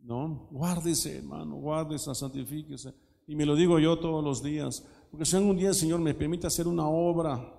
¿no? 0.01 0.49
Guárdese, 0.51 1.19
hermano, 1.19 1.55
guárdese, 1.55 2.13
santifíquese. 2.13 2.93
Y 3.25 3.38
me 3.38 3.45
lo 3.45 3.55
digo 3.55 3.79
yo 3.79 3.97
todos 3.97 4.21
los 4.21 4.43
días, 4.43 4.85
porque 5.09 5.23
si 5.23 5.38
algún 5.38 5.55
día 5.55 5.69
el 5.69 5.75
Señor 5.75 6.01
me 6.01 6.13
permite 6.13 6.45
hacer 6.45 6.67
una 6.67 6.89
obra, 6.89 7.57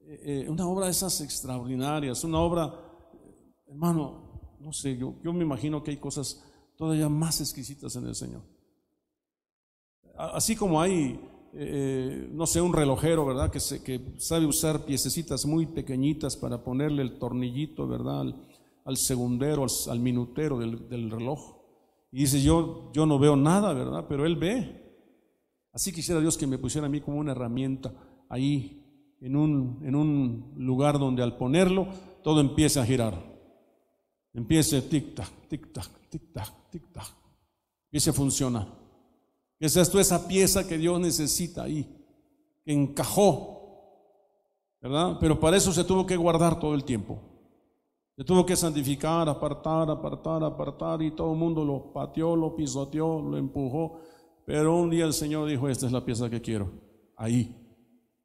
eh, 0.00 0.44
eh, 0.46 0.48
una 0.48 0.66
obra 0.66 0.86
de 0.86 0.92
esas 0.92 1.20
extraordinarias, 1.20 2.24
una 2.24 2.38
obra, 2.38 2.72
hermano, 3.66 4.56
no 4.58 4.72
sé, 4.72 4.96
yo, 4.96 5.16
yo 5.22 5.34
me 5.34 5.44
imagino 5.44 5.82
que 5.82 5.90
hay 5.90 5.98
cosas 5.98 6.42
todavía 6.78 7.10
más 7.10 7.42
exquisitas 7.42 7.94
en 7.96 8.06
el 8.06 8.14
Señor. 8.14 8.40
Así 10.16 10.56
como 10.56 10.80
hay, 10.80 11.20
eh, 11.54 12.28
no 12.32 12.46
sé, 12.46 12.60
un 12.60 12.72
relojero, 12.72 13.26
¿verdad? 13.26 13.50
Que, 13.50 13.60
se, 13.60 13.82
que 13.82 14.14
sabe 14.18 14.46
usar 14.46 14.84
piececitas 14.84 15.44
muy 15.44 15.66
pequeñitas 15.66 16.36
para 16.36 16.64
ponerle 16.64 17.02
el 17.02 17.18
tornillito, 17.18 17.86
¿verdad? 17.86 18.34
al 18.84 18.96
segundero, 18.96 19.66
al, 19.88 20.00
minutero 20.00 20.58
del, 20.58 21.10
reloj. 21.10 21.56
Y 22.10 22.20
dice, 22.20 22.42
yo, 22.42 22.90
yo 22.92 23.06
no 23.06 23.18
veo 23.18 23.36
nada, 23.36 23.72
¿verdad? 23.72 24.06
Pero 24.08 24.26
él 24.26 24.36
ve. 24.36 24.80
Así 25.72 25.92
quisiera 25.92 26.20
Dios 26.20 26.36
que 26.36 26.46
me 26.46 26.58
pusiera 26.58 26.86
a 26.86 26.90
mí 26.90 27.00
como 27.00 27.18
una 27.18 27.32
herramienta 27.32 27.94
ahí, 28.28 28.78
en 29.20 29.36
un, 29.36 29.78
en 29.82 29.94
un 29.94 30.52
lugar 30.56 30.98
donde 30.98 31.22
al 31.22 31.36
ponerlo 31.36 31.86
todo 32.24 32.40
empiece 32.40 32.80
a 32.80 32.84
girar. 32.84 33.32
Empiece 34.34 34.80
tic-tac, 34.82 35.28
tic-tac, 35.48 35.88
tic-tac, 36.10 36.70
tic-tac. 36.70 37.06
Empiece 37.86 38.10
a 38.10 38.12
funcionar. 38.14 38.81
Esa 39.62 39.82
es 39.82 39.94
esa 39.94 40.26
pieza 40.26 40.66
que 40.66 40.76
Dios 40.76 40.98
necesita 40.98 41.62
ahí, 41.62 41.88
que 42.64 42.72
encajó, 42.72 44.10
¿verdad? 44.80 45.18
Pero 45.20 45.38
para 45.38 45.56
eso 45.56 45.72
se 45.72 45.84
tuvo 45.84 46.04
que 46.04 46.16
guardar 46.16 46.58
todo 46.58 46.74
el 46.74 46.82
tiempo. 46.82 47.20
Se 48.16 48.24
tuvo 48.24 48.44
que 48.44 48.56
santificar, 48.56 49.28
apartar, 49.28 49.88
apartar, 49.88 50.42
apartar 50.42 51.00
y 51.00 51.12
todo 51.12 51.30
el 51.30 51.38
mundo 51.38 51.64
lo 51.64 51.92
pateó, 51.92 52.34
lo 52.34 52.56
pisoteó, 52.56 53.22
lo 53.22 53.38
empujó. 53.38 54.00
Pero 54.44 54.76
un 54.76 54.90
día 54.90 55.04
el 55.04 55.12
Señor 55.12 55.48
dijo, 55.48 55.68
esta 55.68 55.86
es 55.86 55.92
la 55.92 56.04
pieza 56.04 56.28
que 56.28 56.42
quiero. 56.42 56.68
Ahí, 57.16 57.54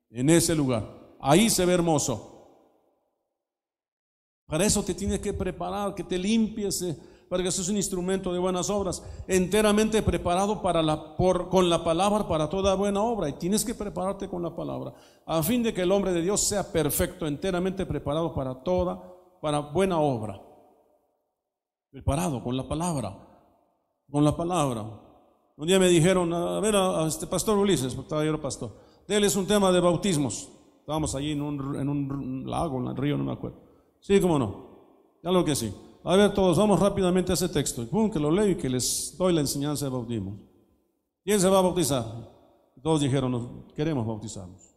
en 0.09 0.31
ese 0.31 0.55
lugar. 0.55 0.91
Ahí 1.19 1.51
se 1.51 1.67
ve 1.67 1.73
hermoso. 1.73 2.33
Para 4.47 4.65
eso 4.65 4.81
te 4.81 4.95
tienes 4.95 5.19
que 5.19 5.33
preparar, 5.33 5.93
que 5.93 6.03
te 6.03 6.17
limpies, 6.17 6.83
eh, 7.27 7.29
para 7.29 7.43
que 7.43 7.51
seas 7.51 7.69
un 7.69 7.77
instrumento 7.77 8.33
de 8.33 8.39
buenas 8.39 8.69
obras, 8.69 9.03
enteramente 9.27 10.01
preparado 10.01 10.61
para 10.61 10.81
la, 10.81 11.15
por, 11.15 11.49
con 11.49 11.69
la 11.69 11.83
palabra 11.83 12.27
para 12.27 12.49
toda 12.49 12.75
buena 12.75 13.01
obra. 13.01 13.29
Y 13.29 13.33
tienes 13.33 13.65
que 13.65 13.75
prepararte 13.75 14.27
con 14.27 14.41
la 14.41 14.55
palabra, 14.55 14.93
a 15.25 15.43
fin 15.43 15.63
de 15.63 15.73
que 15.73 15.81
el 15.81 15.91
hombre 15.91 16.13
de 16.13 16.21
Dios 16.21 16.41
sea 16.41 16.71
perfecto, 16.71 17.27
enteramente 17.27 17.85
preparado 17.85 18.33
para 18.33 18.55
toda 18.63 19.13
para 19.41 19.59
buena 19.59 19.99
obra. 19.99 20.41
Preparado 21.91 22.43
con 22.43 22.55
la 22.55 22.67
palabra, 22.67 23.17
con 24.11 24.23
la 24.23 24.35
palabra. 24.35 24.83
Un 25.55 25.67
día 25.67 25.79
me 25.79 25.87
dijeron, 25.87 26.33
a 26.33 26.59
ver, 26.59 26.75
a, 26.75 27.05
este 27.07 27.27
pastor 27.27 27.57
Ulises, 27.57 27.93
estaba 27.95 28.23
yo 28.23 28.39
pastor, 28.39 28.75
él 29.07 29.23
es 29.23 29.35
un 29.35 29.47
tema 29.47 29.71
de 29.71 29.79
bautismos. 29.79 30.49
Estábamos 30.79 31.15
allí 31.15 31.31
en 31.31 31.41
un, 31.41 31.75
en 31.75 31.89
un 31.89 32.43
lago, 32.49 32.79
en 32.79 32.87
el 32.87 32.95
río, 32.95 33.17
no 33.17 33.23
me 33.25 33.33
acuerdo. 33.33 33.57
Sí, 33.99 34.21
cómo 34.21 34.39
no. 34.39 34.67
Lo 35.21 35.43
que 35.43 35.55
sí. 35.55 35.73
A 36.07 36.15
ver 36.15 36.33
todos, 36.33 36.57
vamos 36.57 36.79
rápidamente 36.79 37.33
a 37.33 37.35
ese 37.35 37.49
texto. 37.49 37.85
Pum, 37.85 38.09
que 38.09 38.17
lo 38.17 38.31
leo 38.31 38.47
y 38.47 38.55
que 38.55 38.69
les 38.69 39.13
doy 39.17 39.33
la 39.33 39.41
enseñanza 39.41 39.83
de 39.83 39.91
bautismo. 39.91 40.39
¿Quién 41.21 41.37
se 41.37 41.49
va 41.49 41.59
a 41.59 41.61
bautizar? 41.61 42.05
Todos 42.81 43.01
dijeron, 43.01 43.65
queremos 43.75 44.07
bautizarnos. 44.07 44.73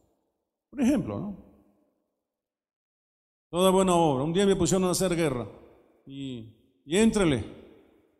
Por 0.70 0.80
ejemplo, 0.80 1.20
¿no? 1.20 1.36
Toda 3.48 3.70
buena 3.70 3.94
obra. 3.94 4.24
Un 4.24 4.32
día 4.32 4.44
me 4.44 4.56
pusieron 4.56 4.88
a 4.88 4.90
hacer 4.90 5.14
guerra. 5.14 5.46
Y, 6.04 6.52
y 6.84 6.96
entrele. 6.96 7.44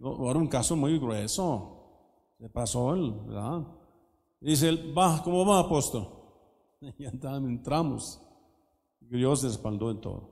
Ahora 0.00 0.38
un 0.38 0.46
caso 0.46 0.76
muy 0.76 0.96
grueso. 0.96 2.36
Se 2.38 2.48
pasó 2.48 2.94
el, 2.94 3.10
¿verdad? 3.26 3.66
Dice 4.40 4.68
él, 4.68 4.96
va, 4.96 5.20
¿cómo 5.24 5.44
va, 5.44 5.58
apóstol? 5.58 6.06
Y 6.96 7.06
entramos. 7.06 8.22
Dios 9.00 9.42
respaldó 9.42 9.90
en 9.90 10.00
todo. 10.00 10.29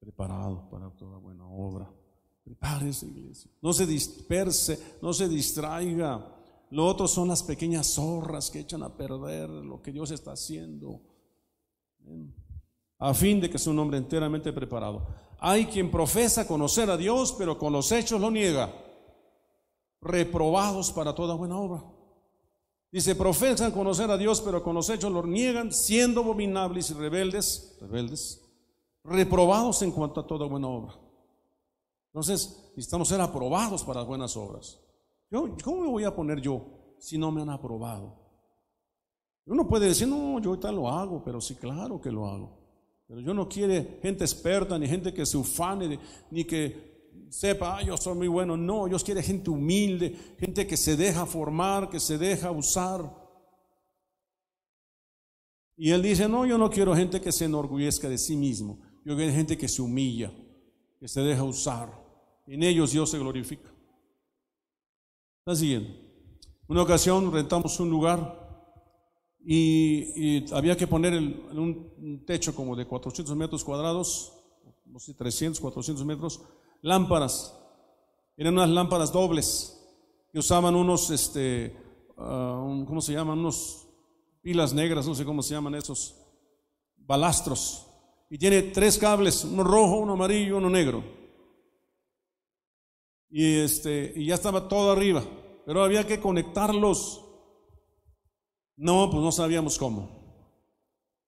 Preparado 0.00 0.68
para 0.70 0.90
toda 0.90 1.18
buena 1.18 1.46
obra. 1.46 1.92
Prepárese, 2.42 3.06
iglesia. 3.06 3.50
No 3.60 3.72
se 3.72 3.86
disperse, 3.86 4.96
no 5.02 5.12
se 5.12 5.28
distraiga. 5.28 6.36
Lo 6.70 6.86
otro 6.86 7.06
son 7.06 7.28
las 7.28 7.42
pequeñas 7.42 7.94
zorras 7.94 8.50
que 8.50 8.60
echan 8.60 8.82
a 8.82 8.96
perder 8.96 9.50
lo 9.50 9.82
que 9.82 9.92
Dios 9.92 10.10
está 10.10 10.32
haciendo. 10.32 11.02
A 12.98 13.12
fin 13.12 13.40
de 13.40 13.50
que 13.50 13.58
sea 13.58 13.72
un 13.72 13.78
hombre 13.78 13.98
enteramente 13.98 14.52
preparado. 14.52 15.06
Hay 15.38 15.66
quien 15.66 15.90
profesa 15.90 16.46
conocer 16.46 16.90
a 16.90 16.96
Dios, 16.96 17.34
pero 17.36 17.58
con 17.58 17.72
los 17.72 17.92
hechos 17.92 18.20
lo 18.20 18.30
niega. 18.30 18.72
Reprobados 20.00 20.92
para 20.92 21.14
toda 21.14 21.34
buena 21.34 21.58
obra. 21.58 21.84
Dice, 22.92 23.14
profesan 23.14 23.70
conocer 23.70 24.10
a 24.10 24.16
Dios, 24.16 24.40
pero 24.40 24.62
con 24.62 24.74
los 24.74 24.88
hechos 24.90 25.12
lo 25.12 25.24
niegan, 25.24 25.72
siendo 25.72 26.22
abominables 26.22 26.90
y 26.90 26.94
rebeldes, 26.94 27.76
rebeldes, 27.80 28.42
reprobados 29.04 29.82
en 29.82 29.92
cuanto 29.92 30.20
a 30.20 30.26
toda 30.26 30.46
buena 30.46 30.68
obra. 30.68 30.94
Entonces, 32.12 32.72
necesitamos 32.76 33.08
ser 33.08 33.20
aprobados 33.20 33.84
para 33.84 34.00
las 34.00 34.08
buenas 34.08 34.36
obras. 34.36 34.80
¿Cómo 35.30 35.82
me 35.82 35.88
voy 35.88 36.04
a 36.04 36.14
poner 36.14 36.40
yo 36.40 36.96
si 36.98 37.16
no 37.16 37.30
me 37.30 37.42
han 37.42 37.50
aprobado? 37.50 38.18
Uno 39.46 39.66
puede 39.66 39.88
decir, 39.88 40.08
no, 40.08 40.40
yo 40.40 40.50
ahorita 40.50 40.70
lo 40.72 40.88
hago, 40.88 41.22
pero 41.24 41.40
sí, 41.40 41.54
claro 41.54 42.00
que 42.00 42.10
lo 42.10 42.26
hago. 42.26 42.58
Pero 43.06 43.20
yo 43.20 43.34
no 43.34 43.48
quiere 43.48 43.98
gente 44.02 44.24
experta, 44.24 44.78
ni 44.78 44.86
gente 44.86 45.12
que 45.12 45.26
se 45.26 45.36
ufane, 45.36 45.98
ni 46.30 46.44
que 46.44 47.26
sepa, 47.30 47.78
ah, 47.78 47.82
yo 47.82 47.96
soy 47.96 48.14
muy 48.16 48.28
bueno. 48.28 48.56
No, 48.56 48.86
Dios 48.86 49.02
quiere 49.02 49.22
gente 49.22 49.50
humilde, 49.50 50.16
gente 50.38 50.66
que 50.66 50.76
se 50.76 50.96
deja 50.96 51.26
formar, 51.26 51.88
que 51.88 51.98
se 51.98 52.18
deja 52.18 52.50
usar. 52.50 53.12
Y 55.76 55.90
él 55.90 56.02
dice, 56.02 56.28
no, 56.28 56.44
yo 56.44 56.58
no 56.58 56.70
quiero 56.70 56.94
gente 56.94 57.20
que 57.20 57.32
se 57.32 57.46
enorgullezca 57.46 58.08
de 58.08 58.18
sí 58.18 58.36
mismo. 58.36 58.80
Yo 59.04 59.16
quiero 59.16 59.32
gente 59.32 59.56
que 59.56 59.68
se 59.68 59.82
humilla, 59.82 60.32
que 60.98 61.08
se 61.08 61.20
deja 61.20 61.42
usar. 61.42 61.90
En 62.46 62.62
ellos 62.62 62.92
Dios 62.92 63.10
se 63.10 63.18
glorifica. 63.18 63.70
Está 65.38 65.56
siguiendo. 65.56 65.90
Una 66.68 66.82
ocasión 66.82 67.32
rentamos 67.32 67.80
un 67.80 67.90
lugar 67.90 68.38
y, 69.44 70.52
había 70.52 70.76
que 70.76 70.86
poner 70.86 71.14
en 71.14 71.58
un 71.58 72.24
techo 72.26 72.54
como 72.54 72.76
de 72.76 72.86
400 72.86 73.34
metros 73.36 73.64
cuadrados, 73.64 74.32
no 74.84 74.98
sé, 74.98 75.14
300, 75.14 75.60
400 75.60 76.04
metros, 76.04 76.40
lámparas. 76.82 77.56
Eran 78.36 78.54
unas 78.54 78.70
lámparas 78.70 79.12
dobles 79.12 79.76
que 80.32 80.38
usaban 80.38 80.74
unos, 80.74 81.10
este, 81.10 81.76
uh, 82.16 82.84
¿cómo 82.86 83.00
se 83.00 83.12
llaman? 83.12 83.38
Unos 83.38 83.86
pilas 84.42 84.72
negras, 84.72 85.06
no 85.06 85.14
sé 85.14 85.24
cómo 85.24 85.42
se 85.42 85.54
llaman 85.54 85.74
esos, 85.74 86.16
balastros. 86.96 87.86
Y 88.30 88.38
tiene 88.38 88.62
tres 88.62 88.96
cables, 88.96 89.44
uno 89.44 89.64
rojo, 89.64 89.96
uno 89.96 90.14
amarillo, 90.14 90.56
uno 90.56 90.70
negro 90.70 91.20
y, 93.30 93.60
este, 93.60 94.12
y 94.16 94.26
ya 94.26 94.34
estaba 94.34 94.68
todo 94.68 94.90
arriba, 94.90 95.22
pero 95.64 95.84
había 95.84 96.06
que 96.06 96.20
conectarlos. 96.20 97.24
No, 98.76 99.10
pues 99.10 99.22
no 99.22 99.30
sabíamos 99.30 99.78
cómo. 99.78 100.08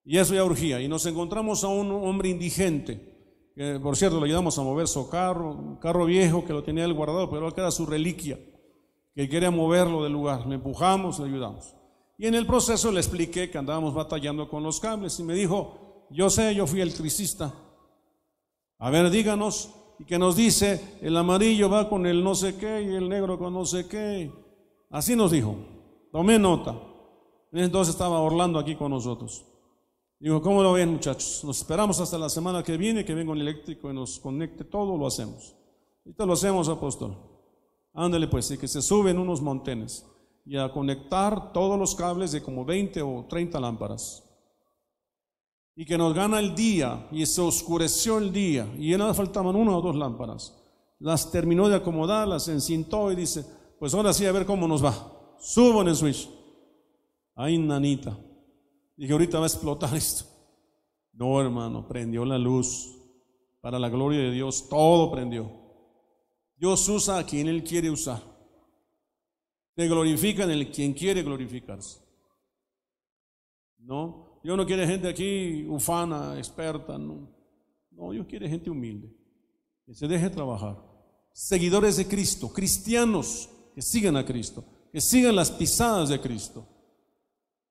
Y 0.05 0.19
eso 0.19 0.35
ya 0.35 0.45
urgía. 0.45 0.81
Y 0.81 0.89
nos 0.89 1.07
encontramos 1.07 1.63
a 1.63 1.69
un 1.69 1.93
hombre 1.93 2.31
indigente, 2.31 3.51
que 3.55 3.79
por 3.79 3.97
cierto 3.97 4.19
le 4.19 4.27
ayudamos 4.27 4.59
a 4.59 4.63
mover 4.63 4.89
su 4.89 5.09
carro, 5.09 5.53
un 5.53 5.77
carro 5.77 6.07
viejo 6.07 6.45
que 6.45 6.53
lo 6.53 6.65
tenía 6.65 6.85
él 6.85 6.95
guardado, 6.95 7.31
pero 7.31 7.55
que 7.55 7.61
era 7.61 7.71
su 7.71 7.87
reliquia, 7.87 8.41
que 9.15 9.29
quería 9.29 9.51
moverlo 9.51 10.03
del 10.03 10.13
lugar. 10.13 10.47
Le 10.47 10.57
empujamos, 10.57 11.21
le 11.21 11.27
ayudamos. 11.27 11.77
Y 12.19 12.27
en 12.27 12.35
el 12.35 12.47
proceso 12.47 12.91
le 12.91 13.01
expliqué 13.01 13.51
que 13.51 13.59
andábamos 13.59 13.95
batallando 13.95 14.49
con 14.49 14.63
los 14.63 14.81
cables 14.81 15.19
y 15.21 15.23
me 15.23 15.35
dijo, 15.35 15.82
yo 16.13 16.31
sé, 16.31 16.55
yo 16.55 16.67
fui 16.67 16.81
el 16.81 16.95
crisista. 16.95 17.53
A 18.79 18.91
ver, 18.91 19.11
díganos, 19.11 19.71
y 19.99 20.05
que 20.05 20.19
nos 20.19 20.37
dice, 20.37 20.99
el 21.01 21.17
amarillo 21.17 21.71
va 21.71 21.89
con 21.89 22.07
el 22.07 22.25
no 22.25 22.35
sé 22.35 22.57
qué 22.57 22.83
y 22.83 22.95
el 22.95 23.09
negro 23.09 23.39
con 23.39 23.55
no 23.55 23.65
sé 23.65 23.87
qué. 23.87 24.33
Así 24.91 25.15
nos 25.15 25.31
dijo. 25.31 25.57
Tomé 26.11 26.39
nota. 26.39 26.77
Entonces 27.53 27.95
estaba 27.95 28.21
Orlando 28.21 28.59
aquí 28.59 28.75
con 28.75 28.91
nosotros. 28.91 29.45
Digo, 30.19 30.41
¿cómo 30.41 30.63
lo 30.63 30.73
ven 30.73 30.91
muchachos? 30.91 31.43
Nos 31.45 31.59
esperamos 31.59 32.01
hasta 32.01 32.19
la 32.19 32.29
semana 32.29 32.63
que 32.63 32.77
viene 32.77 33.05
que 33.05 33.15
venga 33.15 33.33
un 33.33 33.41
eléctrico 33.41 33.91
y 33.91 33.95
nos 33.95 34.19
conecte 34.19 34.65
todo, 34.65 34.97
lo 34.97 35.07
hacemos. 35.07 35.55
Ahorita 36.05 36.27
lo 36.27 36.33
hacemos, 36.33 36.69
apóstol. 36.69 37.17
Ándale 37.93 38.27
pues, 38.29 38.51
y 38.51 38.59
que 38.59 38.69
se 38.69 38.83
suben 38.83 39.19
unos 39.19 39.41
montenes 39.41 40.07
y 40.45 40.57
a 40.57 40.73
conectar 40.73 41.53
todos 41.53 41.79
los 41.79 41.95
cables 41.95 42.33
de 42.33 42.43
como 42.43 42.65
20 42.65 43.03
o 43.03 43.27
30 43.29 43.61
lámparas 43.61 44.32
y 45.75 45.85
que 45.85 45.97
nos 45.97 46.15
gana 46.15 46.39
el 46.39 46.55
día 46.55 47.09
y 47.11 47.25
se 47.25 47.41
oscureció 47.41 48.19
el 48.19 48.33
día 48.33 48.71
y 48.79 48.91
ya 48.91 48.99
nada 48.99 49.15
faltaban 49.15 49.57
una 49.57 49.77
o 49.77 49.81
dos 49.81 49.97
lámparas. 49.97 50.59
Las 50.99 51.31
terminó 51.31 51.69
de 51.69 51.77
acomodar, 51.77 52.29
las 52.29 52.47
encintó 52.49 53.11
y 53.11 53.17
dice, 53.17 53.45
pues 53.79 53.95
ahora 53.95 54.13
sí 54.13 54.25
a 54.27 54.33
ver 54.33 54.47
cómo 54.47 54.69
nos 54.69 54.85
va. 54.85 55.37
Subo 55.41 55.83
en 55.83 55.89
el 55.89 55.97
switch. 55.97 56.29
Ay, 57.35 57.59
nanita. 57.59 58.17
Dije, 58.97 59.13
ahorita 59.13 59.39
va 59.39 59.47
a 59.47 59.49
explotar 59.49 59.95
esto. 59.97 60.25
No, 61.13 61.41
hermano, 61.41 61.89
prendió 61.89 62.25
la 62.25 62.39
luz. 62.39 62.99
Para 63.61 63.79
la 63.79 63.89
gloria 63.89 64.21
de 64.21 64.31
Dios, 64.31 64.69
todo 64.69 65.11
prendió. 65.11 65.51
Dios 66.57 66.89
usa 66.89 67.19
a 67.19 67.27
quien 67.27 67.49
Él 67.49 67.65
quiere 67.65 67.91
usar. 67.91 68.23
Te 69.75 69.89
glorifica 69.89 70.45
en 70.45 70.51
el 70.51 70.71
quien 70.71 70.93
quiere 70.93 71.23
glorificarse. 71.23 72.01
¿No? 73.79 74.32
Dios 74.43 74.57
no 74.57 74.67
quiere 74.67 74.87
gente 74.87 75.09
aquí 75.09 75.67
ufana, 75.69 76.37
experta, 76.39 76.99
no. 76.99 77.29
No, 77.91 78.11
Dios 78.11 78.27
quiere 78.27 78.49
gente 78.49 78.71
humilde, 78.71 79.15
que 79.87 79.95
se 79.95 80.09
deje 80.09 80.31
trabajar. 80.31 80.83
Seguidores 81.33 81.97
de 81.97 82.09
Cristo, 82.09 82.53
cristianos 82.53 83.49
que 83.75 83.83
sigan 83.83 84.17
a 84.17 84.25
Cristo, 84.25 84.65
que 84.91 85.01
sigan 85.01 85.37
las 85.37 85.51
pisadas 85.51 86.09
de 86.09 86.21
Cristo. 86.21 86.67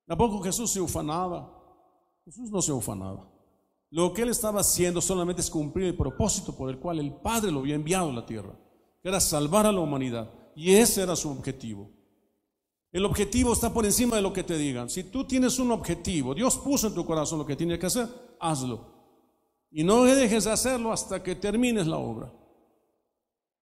Tampoco 0.05 0.41
Jesús 0.41 0.71
se 0.71 0.81
ufanaba. 0.81 1.57
Jesús 2.25 2.51
no 2.51 2.61
se 2.61 2.71
ufanaba. 2.71 3.29
Lo 3.89 4.13
que 4.13 4.21
él 4.21 4.29
estaba 4.29 4.61
haciendo 4.61 5.01
solamente 5.01 5.41
es 5.41 5.49
cumplir 5.49 5.87
el 5.87 5.97
propósito 5.97 6.55
por 6.55 6.69
el 6.69 6.79
cual 6.79 6.99
el 6.99 7.13
Padre 7.13 7.51
lo 7.51 7.59
había 7.59 7.75
enviado 7.75 8.09
a 8.09 8.13
la 8.13 8.25
tierra, 8.25 8.57
que 9.01 9.09
era 9.09 9.19
salvar 9.19 9.65
a 9.65 9.71
la 9.71 9.81
humanidad. 9.81 10.31
Y 10.55 10.73
ese 10.73 11.01
era 11.01 11.15
su 11.15 11.29
objetivo. 11.29 11.89
El 12.91 13.05
objetivo 13.05 13.53
está 13.53 13.73
por 13.73 13.85
encima 13.85 14.17
de 14.17 14.21
lo 14.21 14.33
que 14.33 14.43
te 14.43 14.57
digan. 14.57 14.89
Si 14.89 15.05
tú 15.05 15.25
tienes 15.25 15.59
un 15.59 15.71
objetivo, 15.71 16.35
Dios 16.35 16.57
puso 16.57 16.87
en 16.87 16.93
tu 16.93 17.05
corazón 17.05 17.39
lo 17.39 17.45
que 17.45 17.55
tiene 17.55 17.79
que 17.79 17.85
hacer, 17.85 18.07
hazlo. 18.39 18.85
Y 19.71 19.83
no 19.83 20.03
dejes 20.03 20.43
de 20.43 20.51
hacerlo 20.51 20.91
hasta 20.91 21.23
que 21.23 21.35
termines 21.35 21.87
la 21.87 21.97
obra. 21.97 22.33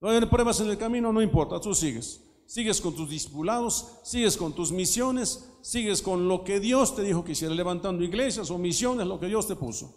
No 0.01 0.09
hay 0.09 0.25
pruebas 0.25 0.59
en 0.61 0.69
el 0.69 0.77
camino, 0.77 1.13
no 1.13 1.21
importa, 1.21 1.59
tú 1.59 1.75
sigues. 1.75 2.25
Sigues 2.47 2.81
con 2.81 2.95
tus 2.95 3.07
discipulados, 3.07 3.99
sigues 4.03 4.35
con 4.35 4.53
tus 4.53 4.71
misiones, 4.71 5.47
sigues 5.61 6.01
con 6.01 6.27
lo 6.27 6.43
que 6.43 6.59
Dios 6.59 6.95
te 6.95 7.03
dijo 7.03 7.23
que 7.23 7.33
hiciera, 7.33 7.53
levantando 7.53 8.03
iglesias 8.03 8.49
o 8.49 8.57
misiones, 8.57 9.05
lo 9.05 9.19
que 9.19 9.27
Dios 9.27 9.45
te 9.45 9.55
puso. 9.55 9.93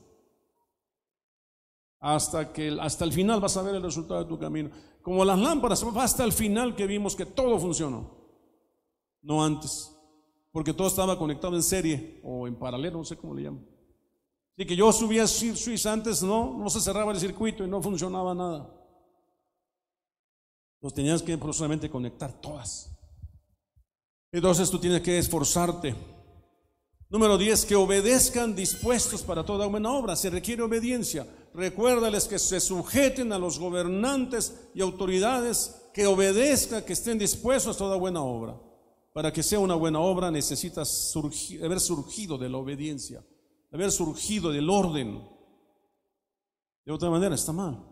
Hasta, 2.01 2.53
que, 2.53 2.77
hasta 2.79 3.07
el 3.07 3.13
final 3.15 3.41
vas 3.41 3.57
a 3.57 3.63
ver 3.63 3.77
el 3.77 3.83
resultado 3.83 4.23
de 4.23 4.29
tu 4.29 4.39
camino. 4.39 4.69
Como 5.01 5.25
las 5.25 5.39
lámparas, 5.39 5.83
hasta 5.83 6.25
el 6.25 6.33
final 6.33 6.77
que 6.77 6.87
vimos 6.87 7.17
que 7.17 7.25
todo 7.25 7.59
funcionó 7.59 8.22
no 9.23 9.45
antes, 9.45 9.91
porque 10.51 10.75
todo 10.75 10.89
estaba 10.89 11.19
conectado 11.19 11.57
en 11.57 11.63
serie 11.63 12.21
o 12.23 12.47
en 12.47 12.57
paralelo, 12.57 12.99
no 12.99 13.05
sé 13.05 13.17
cómo 13.17 13.35
le 13.35 13.45
llaman. 13.45 13.67
Así 14.57 14.67
que 14.67 14.77
yo 14.77 14.93
subía 14.93 15.27
Suiza 15.27 15.93
antes, 15.93 16.23
no, 16.23 16.59
no 16.59 16.69
se 16.69 16.81
cerraba 16.81 17.13
el 17.13 17.21
circuito 17.21 17.65
y 17.65 17.69
no 17.69 17.81
funcionaba 17.81 18.35
nada. 18.35 18.71
Los 20.81 20.93
tenías 20.93 21.23
que 21.23 21.39
solamente 21.53 21.89
conectar 21.89 22.33
todas. 22.41 22.91
Entonces 24.31 24.71
tú 24.71 24.79
tienes 24.79 25.01
que 25.01 25.19
esforzarte. 25.19 25.95
Número 27.09 27.39
10, 27.39 27.67
que 27.67 27.77
obedezcan 27.77 28.57
dispuestos 28.57 29.23
para 29.23 29.45
toda 29.45 29.67
buena 29.67 29.93
obra. 29.93 30.17
Se 30.17 30.31
requiere 30.31 30.63
obediencia. 30.63 31.27
Recuérdales 31.55 32.27
que 32.27 32.39
se 32.39 32.59
sujeten 32.59 33.33
a 33.33 33.39
los 33.39 33.59
gobernantes 33.59 34.69
y 34.75 34.81
autoridades, 34.81 35.83
que 35.93 36.07
obedezcan, 36.07 36.83
que 36.85 36.95
estén 36.95 37.19
dispuestos 37.19 37.77
a 37.77 37.79
toda 37.79 37.97
buena 37.97 38.23
obra. 38.23 38.59
Para 39.13 39.33
que 39.33 39.43
sea 39.43 39.59
una 39.61 39.75
buena 39.75 40.01
obra 40.01 40.31
necesitas 40.31 41.15
haber 41.63 41.81
surgido 41.81 42.39
de 42.39 42.49
la 42.49 42.59
obediencia, 42.59 43.25
haber 43.71 43.91
surgido 43.93 44.51
del 44.51 44.71
orden. 44.71 45.23
De 46.85 46.93
otra 46.93 47.11
manera 47.11 47.35
está 47.35 47.53
mal. 47.53 47.85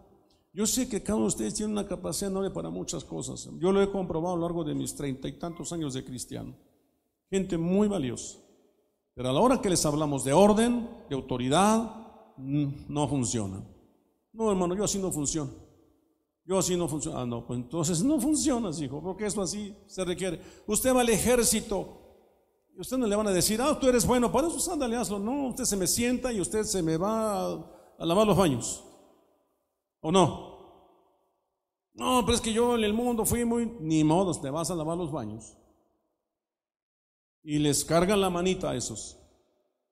Yo 0.53 0.67
sé 0.67 0.89
que 0.89 1.03
cada 1.03 1.17
uno 1.17 1.27
de 1.27 1.29
ustedes 1.29 1.55
tiene 1.55 1.73
una 1.73 1.87
capacidad 1.87 2.31
enorme 2.31 2.51
para 2.51 2.71
muchas 2.71 3.05
cosas. 3.05 3.49
Yo 3.59 3.71
lo 3.71 3.83
he 3.83 3.91
comprobado 3.91 4.35
a 4.35 4.39
lo 4.39 4.43
largo 4.43 4.65
de 4.65 4.75
mis 4.75 4.97
treinta 4.97 5.29
y 5.29 5.39
tantos 5.39 5.73
años 5.73 5.95
de 5.95 6.05
cristiano. 6.05 6.57
Gente 7.31 7.57
muy 7.57 7.87
valiosa. 7.87 8.39
Pero 9.15 9.29
a 9.29 9.33
la 9.33 9.41
hora 9.41 9.61
que 9.61 9.71
les 9.71 9.85
hablamos 9.85 10.25
de 10.25 10.33
orden, 10.33 10.89
de 11.09 11.15
autoridad, 11.15 12.35
no 12.39 13.09
funciona. 13.09 13.63
No, 14.33 14.51
hermano, 14.51 14.75
yo 14.75 14.85
así 14.85 14.99
no 14.99 15.13
funciona. 15.13 15.51
Yo 16.51 16.59
así 16.59 16.77
no 16.77 16.89
funciona. 16.89 17.21
Ah, 17.21 17.27
no, 17.27 17.47
pues 17.47 17.61
entonces 17.61 18.03
no 18.03 18.21
funciona, 18.21 18.71
hijo, 18.77 19.01
porque 19.01 19.25
eso 19.25 19.41
así 19.41 19.73
se 19.87 20.05
requiere. 20.05 20.41
Usted 20.67 20.93
va 20.93 21.03
al 21.03 21.09
ejército 21.09 21.97
y 22.75 22.81
usted 22.81 22.99
no 22.99 23.07
le 23.07 23.15
van 23.15 23.29
a 23.29 23.31
decir, 23.31 23.63
ah, 23.63 23.79
tú 23.79 23.87
eres 23.87 24.05
bueno, 24.05 24.33
para 24.33 24.49
eso 24.49 24.73
ándale, 24.73 24.97
hazlo. 24.97 25.21
No, 25.21 25.51
usted 25.51 25.63
se 25.63 25.77
me 25.77 25.87
sienta 25.87 26.33
y 26.33 26.41
usted 26.41 26.65
se 26.65 26.83
me 26.83 26.97
va 26.97 27.53
a 27.53 28.05
lavar 28.05 28.27
los 28.27 28.37
baños. 28.37 28.83
¿O 30.01 30.11
no? 30.11 30.99
No, 31.95 32.23
pero 32.27 32.35
es 32.35 32.41
que 32.41 32.53
yo 32.53 32.75
en 32.75 32.83
el 32.83 32.95
mundo 32.95 33.25
fui 33.25 33.45
muy... 33.45 33.67
Ni 33.79 34.03
modo, 34.03 34.35
te 34.35 34.51
vas 34.51 34.73
a 34.73 34.75
lavar 34.75 34.99
los 34.99 35.13
baños. 35.13 35.57
Y 37.45 37.61
les 37.61 37.85
cargan 37.85 38.21
la 38.21 38.29
manita 38.29 38.71
a 38.71 38.75
esos. 38.75 39.17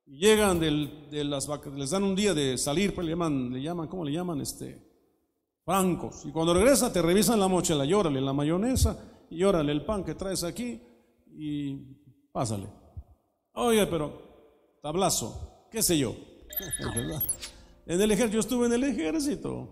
Y 0.07 0.19
llegan 0.19 0.59
de 0.59 1.23
las 1.23 1.47
vacas, 1.47 1.73
les 1.75 1.91
dan 1.91 2.03
un 2.03 2.17
día 2.17 2.35
de 2.35 2.59
salir, 2.59 2.97
pues 2.97 3.05
le 3.05 3.13
llaman, 3.13 3.53
le 3.53 3.63
llaman, 3.63 3.87
¿cómo 3.87 4.05
le 4.05 4.11
llaman? 4.11 4.41
Este, 4.41 4.88
francos. 5.69 6.25
Y 6.25 6.33
cuando 6.33 6.55
regresa 6.55 6.91
te 6.91 7.03
revisan 7.03 7.39
la 7.39 7.47
mochila, 7.47 7.85
llórale 7.85 8.23
la 8.23 8.33
mayonesa 8.33 8.99
y 9.29 9.37
llórale 9.37 9.71
el 9.71 9.85
pan 9.85 10.03
que 10.03 10.15
traes 10.15 10.43
aquí 10.43 10.81
y 11.37 11.77
pásale. 12.33 12.67
Oye, 13.53 13.87
pero 13.87 14.79
tablazo, 14.81 15.69
qué 15.71 15.83
sé 15.83 15.99
yo. 15.99 16.17
En 17.91 17.99
el 17.99 18.11
ejército, 18.11 18.35
yo 18.35 18.41
estuve 18.41 18.67
en 18.67 18.73
el 18.75 18.85
ejército. 18.85 19.67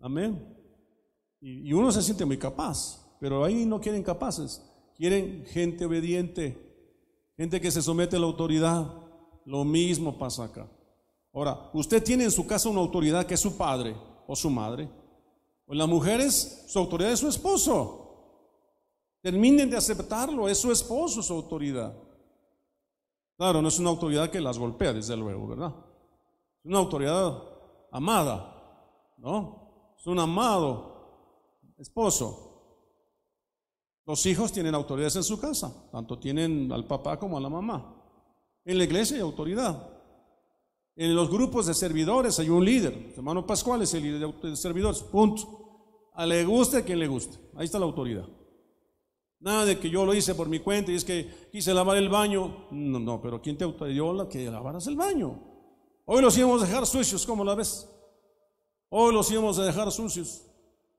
Amén. 0.00 0.56
Y, 1.42 1.70
uno 1.74 1.92
se 1.92 2.00
siente 2.00 2.24
muy 2.24 2.38
capaz, 2.38 3.06
pero 3.20 3.44
ahí 3.44 3.66
no 3.66 3.82
quieren 3.82 4.02
capaces, 4.02 4.62
quieren 4.96 5.44
gente 5.44 5.84
obediente, 5.84 6.56
gente 7.36 7.60
que 7.60 7.70
se 7.70 7.82
somete 7.82 8.16
a 8.16 8.18
la 8.18 8.26
autoridad. 8.26 8.94
Lo 9.44 9.62
mismo 9.64 10.18
pasa 10.18 10.44
acá. 10.44 10.66
Ahora, 11.36 11.68
usted 11.74 12.02
tiene 12.02 12.24
en 12.24 12.30
su 12.30 12.46
casa 12.46 12.70
una 12.70 12.80
autoridad 12.80 13.26
que 13.26 13.34
es 13.34 13.40
su 13.40 13.58
padre 13.58 13.94
o 14.26 14.34
su 14.34 14.48
madre. 14.48 14.88
O 15.66 15.74
las 15.74 15.86
mujeres, 15.86 16.64
su 16.66 16.78
autoridad 16.78 17.12
es 17.12 17.20
su 17.20 17.28
esposo. 17.28 18.06
Terminen 19.20 19.68
de 19.68 19.76
aceptarlo, 19.76 20.48
es 20.48 20.56
su 20.56 20.72
esposo 20.72 21.22
su 21.22 21.34
autoridad. 21.34 21.94
Claro, 23.36 23.60
no 23.60 23.68
es 23.68 23.78
una 23.78 23.90
autoridad 23.90 24.30
que 24.30 24.40
las 24.40 24.58
golpea, 24.58 24.94
desde 24.94 25.14
luego, 25.14 25.48
¿verdad? 25.48 25.74
Es 26.64 26.70
una 26.70 26.78
autoridad 26.78 27.42
amada, 27.92 29.12
¿no? 29.18 29.94
es 29.98 30.06
un 30.06 30.18
amado 30.18 31.74
esposo. 31.76 32.44
Los 34.06 34.24
hijos 34.24 34.52
tienen 34.52 34.74
autoridades 34.74 35.16
en 35.16 35.24
su 35.24 35.38
casa, 35.38 35.90
tanto 35.92 36.18
tienen 36.18 36.72
al 36.72 36.86
papá 36.86 37.18
como 37.18 37.36
a 37.36 37.40
la 37.42 37.50
mamá. 37.50 37.94
En 38.64 38.78
la 38.78 38.84
iglesia 38.84 39.16
hay 39.16 39.22
autoridad. 39.22 39.95
En 40.96 41.14
los 41.14 41.30
grupos 41.30 41.66
de 41.66 41.74
servidores 41.74 42.38
hay 42.38 42.48
un 42.48 42.64
líder. 42.64 43.12
hermano 43.14 43.46
Pascual 43.46 43.82
es 43.82 43.92
el 43.92 44.02
líder 44.02 44.34
de 44.34 44.56
servidores. 44.56 45.02
Punto. 45.02 46.10
A 46.14 46.24
le 46.24 46.42
guste 46.46 46.78
a 46.78 46.84
quien 46.84 46.98
le 46.98 47.06
guste. 47.06 47.38
Ahí 47.54 47.66
está 47.66 47.78
la 47.78 47.84
autoridad. 47.84 48.26
Nada 49.38 49.66
de 49.66 49.78
que 49.78 49.90
yo 49.90 50.06
lo 50.06 50.14
hice 50.14 50.34
por 50.34 50.48
mi 50.48 50.60
cuenta 50.60 50.90
y 50.90 50.94
es 50.94 51.04
que 51.04 51.48
quise 51.52 51.74
lavar 51.74 51.98
el 51.98 52.08
baño. 52.08 52.68
No, 52.70 52.98
no, 52.98 53.20
pero 53.20 53.42
¿quién 53.42 53.58
te 53.58 53.64
autorizó 53.64 54.14
la 54.14 54.26
que 54.26 54.50
lavaras 54.50 54.86
el 54.86 54.96
baño? 54.96 55.38
Hoy 56.06 56.22
los 56.22 56.38
íbamos 56.38 56.62
a 56.62 56.66
dejar 56.66 56.86
sucios, 56.86 57.26
¿cómo 57.26 57.44
la 57.44 57.54
ves? 57.54 57.86
Hoy 58.88 59.12
los 59.12 59.30
íbamos 59.30 59.58
a 59.58 59.64
dejar 59.64 59.90
sucios, 59.90 60.46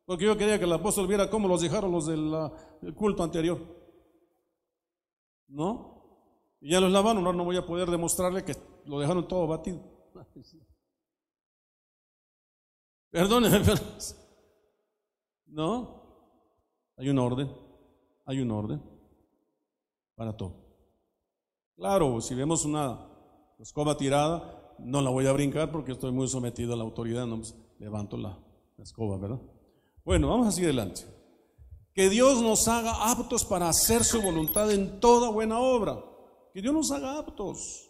porque 0.06 0.26
yo 0.26 0.38
quería 0.38 0.60
que 0.60 0.66
el 0.66 0.74
apóstol 0.74 1.08
viera 1.08 1.30
cómo 1.30 1.48
los 1.48 1.62
dejaron 1.62 1.92
los 1.92 2.06
del 2.06 2.94
culto 2.94 3.24
anterior. 3.24 3.58
¿No? 5.48 5.97
Y 6.60 6.72
ya 6.72 6.80
los 6.80 6.92
lavaron, 6.92 7.26
ahora 7.26 7.38
no 7.38 7.44
voy 7.46 7.58
a 7.58 7.66
poder 7.66 7.90
demostrarle 7.90 8.44
que 8.44 8.56
lo 8.86 9.00
dejaron 9.00 9.28
todo 9.28 9.48
batido. 9.48 9.80
Perdóneme, 13.12 13.60
pero... 13.66 13.82
¿no? 15.48 15.98
Hay 16.98 17.10
un 17.10 17.20
orden, 17.20 17.52
hay 18.26 18.40
un 18.40 18.52
orden 18.52 18.82
para 20.16 20.36
todo. 20.36 20.68
Claro, 21.76 22.20
si 22.22 22.34
vemos 22.34 22.66
una 22.66 23.08
escoba 23.60 23.96
tirada, 23.96 24.76
no 24.80 25.02
la 25.02 25.12
voy 25.12 25.28
a 25.28 25.32
brincar 25.32 25.72
porque 25.72 25.92
estoy 25.92 26.12
muy 26.12 26.28
sometido 26.28 26.74
a 26.74 26.76
la 26.76 26.84
autoridad. 26.84 27.26
¿no? 27.28 27.42
levanto 27.80 28.18
la, 28.18 28.38
escoba, 28.80 29.18
¿verdad? 29.18 29.40
Bueno, 30.04 30.30
vamos 30.30 30.48
así 30.48 30.64
adelante. 30.64 31.02
Que 31.94 32.10
Dios 32.10 32.42
nos 32.42 32.68
haga 32.68 33.12
aptos 33.12 33.44
para 33.44 33.70
hacer 33.70 34.04
su 34.04 34.22
voluntad 34.22 34.72
en 34.72 35.00
toda 35.00 35.30
buena 35.30 35.60
obra. 35.60 36.04
Que 36.54 36.62
Dios 36.62 36.74
nos 36.74 36.92
haga 36.92 37.18
aptos. 37.18 37.90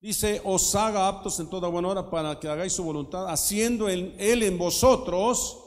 Dice, 0.00 0.42
os 0.44 0.74
haga 0.74 1.08
aptos 1.08 1.40
en 1.40 1.48
toda 1.48 1.68
buena 1.68 1.88
obra 1.88 2.10
para 2.10 2.38
que 2.38 2.46
hagáis 2.46 2.74
su 2.74 2.84
voluntad, 2.84 3.26
haciendo 3.26 3.88
en, 3.88 4.14
Él 4.18 4.42
en 4.42 4.58
vosotros 4.58 5.58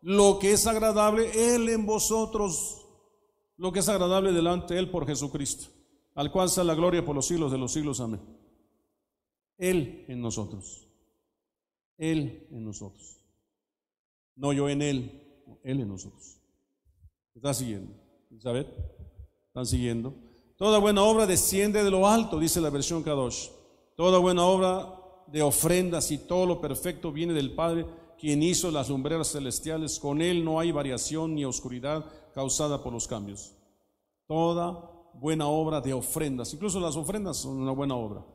lo 0.00 0.38
que 0.40 0.52
es 0.52 0.66
agradable, 0.66 1.54
Él 1.54 1.68
en 1.68 1.86
vosotros, 1.86 2.84
lo 3.56 3.72
que 3.72 3.78
es 3.78 3.88
agradable 3.88 4.32
delante 4.32 4.74
de 4.74 4.80
Él 4.80 4.90
por 4.90 5.06
Jesucristo, 5.06 5.68
al 6.16 6.32
cual 6.32 6.48
sea 6.48 6.64
la 6.64 6.74
gloria 6.74 7.04
por 7.04 7.14
los 7.14 7.26
siglos 7.26 7.52
de 7.52 7.58
los 7.58 7.72
siglos. 7.72 8.00
Amén. 8.00 8.20
Él 9.58 10.04
en 10.08 10.20
nosotros. 10.20 10.88
Él 11.96 12.48
en 12.50 12.64
nosotros. 12.64 13.20
No 14.34 14.52
yo 14.52 14.68
en 14.68 14.82
Él, 14.82 15.44
Él 15.62 15.80
en 15.80 15.88
nosotros. 15.88 16.40
¿Está 17.34 17.54
siguiendo? 17.54 17.92
Elizabeth, 18.30 18.68
¿están 19.46 19.66
siguiendo? 19.66 20.14
Toda 20.58 20.78
buena 20.78 21.04
obra 21.04 21.24
desciende 21.24 21.84
de 21.84 21.90
lo 21.90 22.08
alto, 22.08 22.40
dice 22.40 22.60
la 22.60 22.68
versión 22.68 23.04
Kadosh. 23.04 23.48
Toda 23.94 24.18
buena 24.18 24.44
obra 24.44 24.92
de 25.28 25.40
ofrendas 25.40 26.10
y 26.10 26.18
todo 26.18 26.46
lo 26.46 26.60
perfecto 26.60 27.12
viene 27.12 27.32
del 27.32 27.54
Padre, 27.54 27.86
quien 28.18 28.42
hizo 28.42 28.72
las 28.72 28.88
lumbreras 28.88 29.30
celestiales. 29.30 30.00
Con 30.00 30.20
Él 30.20 30.44
no 30.44 30.58
hay 30.58 30.72
variación 30.72 31.36
ni 31.36 31.44
oscuridad 31.44 32.04
causada 32.34 32.82
por 32.82 32.92
los 32.92 33.06
cambios. 33.06 33.54
Toda 34.26 34.90
buena 35.14 35.46
obra 35.46 35.80
de 35.80 35.92
ofrendas, 35.92 36.52
incluso 36.52 36.80
las 36.80 36.96
ofrendas 36.96 37.36
son 37.36 37.60
una 37.60 37.72
buena 37.72 37.94
obra. 37.94 38.26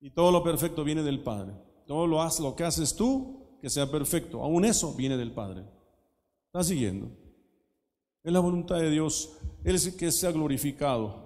Y 0.00 0.10
todo 0.10 0.30
lo 0.30 0.44
perfecto 0.44 0.84
viene 0.84 1.02
del 1.02 1.24
Padre. 1.24 1.54
Todo 1.88 2.06
lo, 2.06 2.24
lo 2.40 2.54
que 2.54 2.62
haces 2.62 2.94
tú, 2.94 3.58
que 3.60 3.68
sea 3.68 3.90
perfecto. 3.90 4.42
Aún 4.42 4.64
eso 4.64 4.94
viene 4.94 5.16
del 5.16 5.32
Padre. 5.32 5.64
¿Estás 6.46 6.68
siguiendo? 6.68 7.23
Es 8.24 8.32
la 8.32 8.40
voluntad 8.40 8.76
de 8.76 8.90
Dios. 8.90 9.36
Él 9.62 9.76
es 9.76 9.86
el 9.86 9.96
que 9.96 10.10
sea 10.10 10.32
glorificado. 10.32 11.24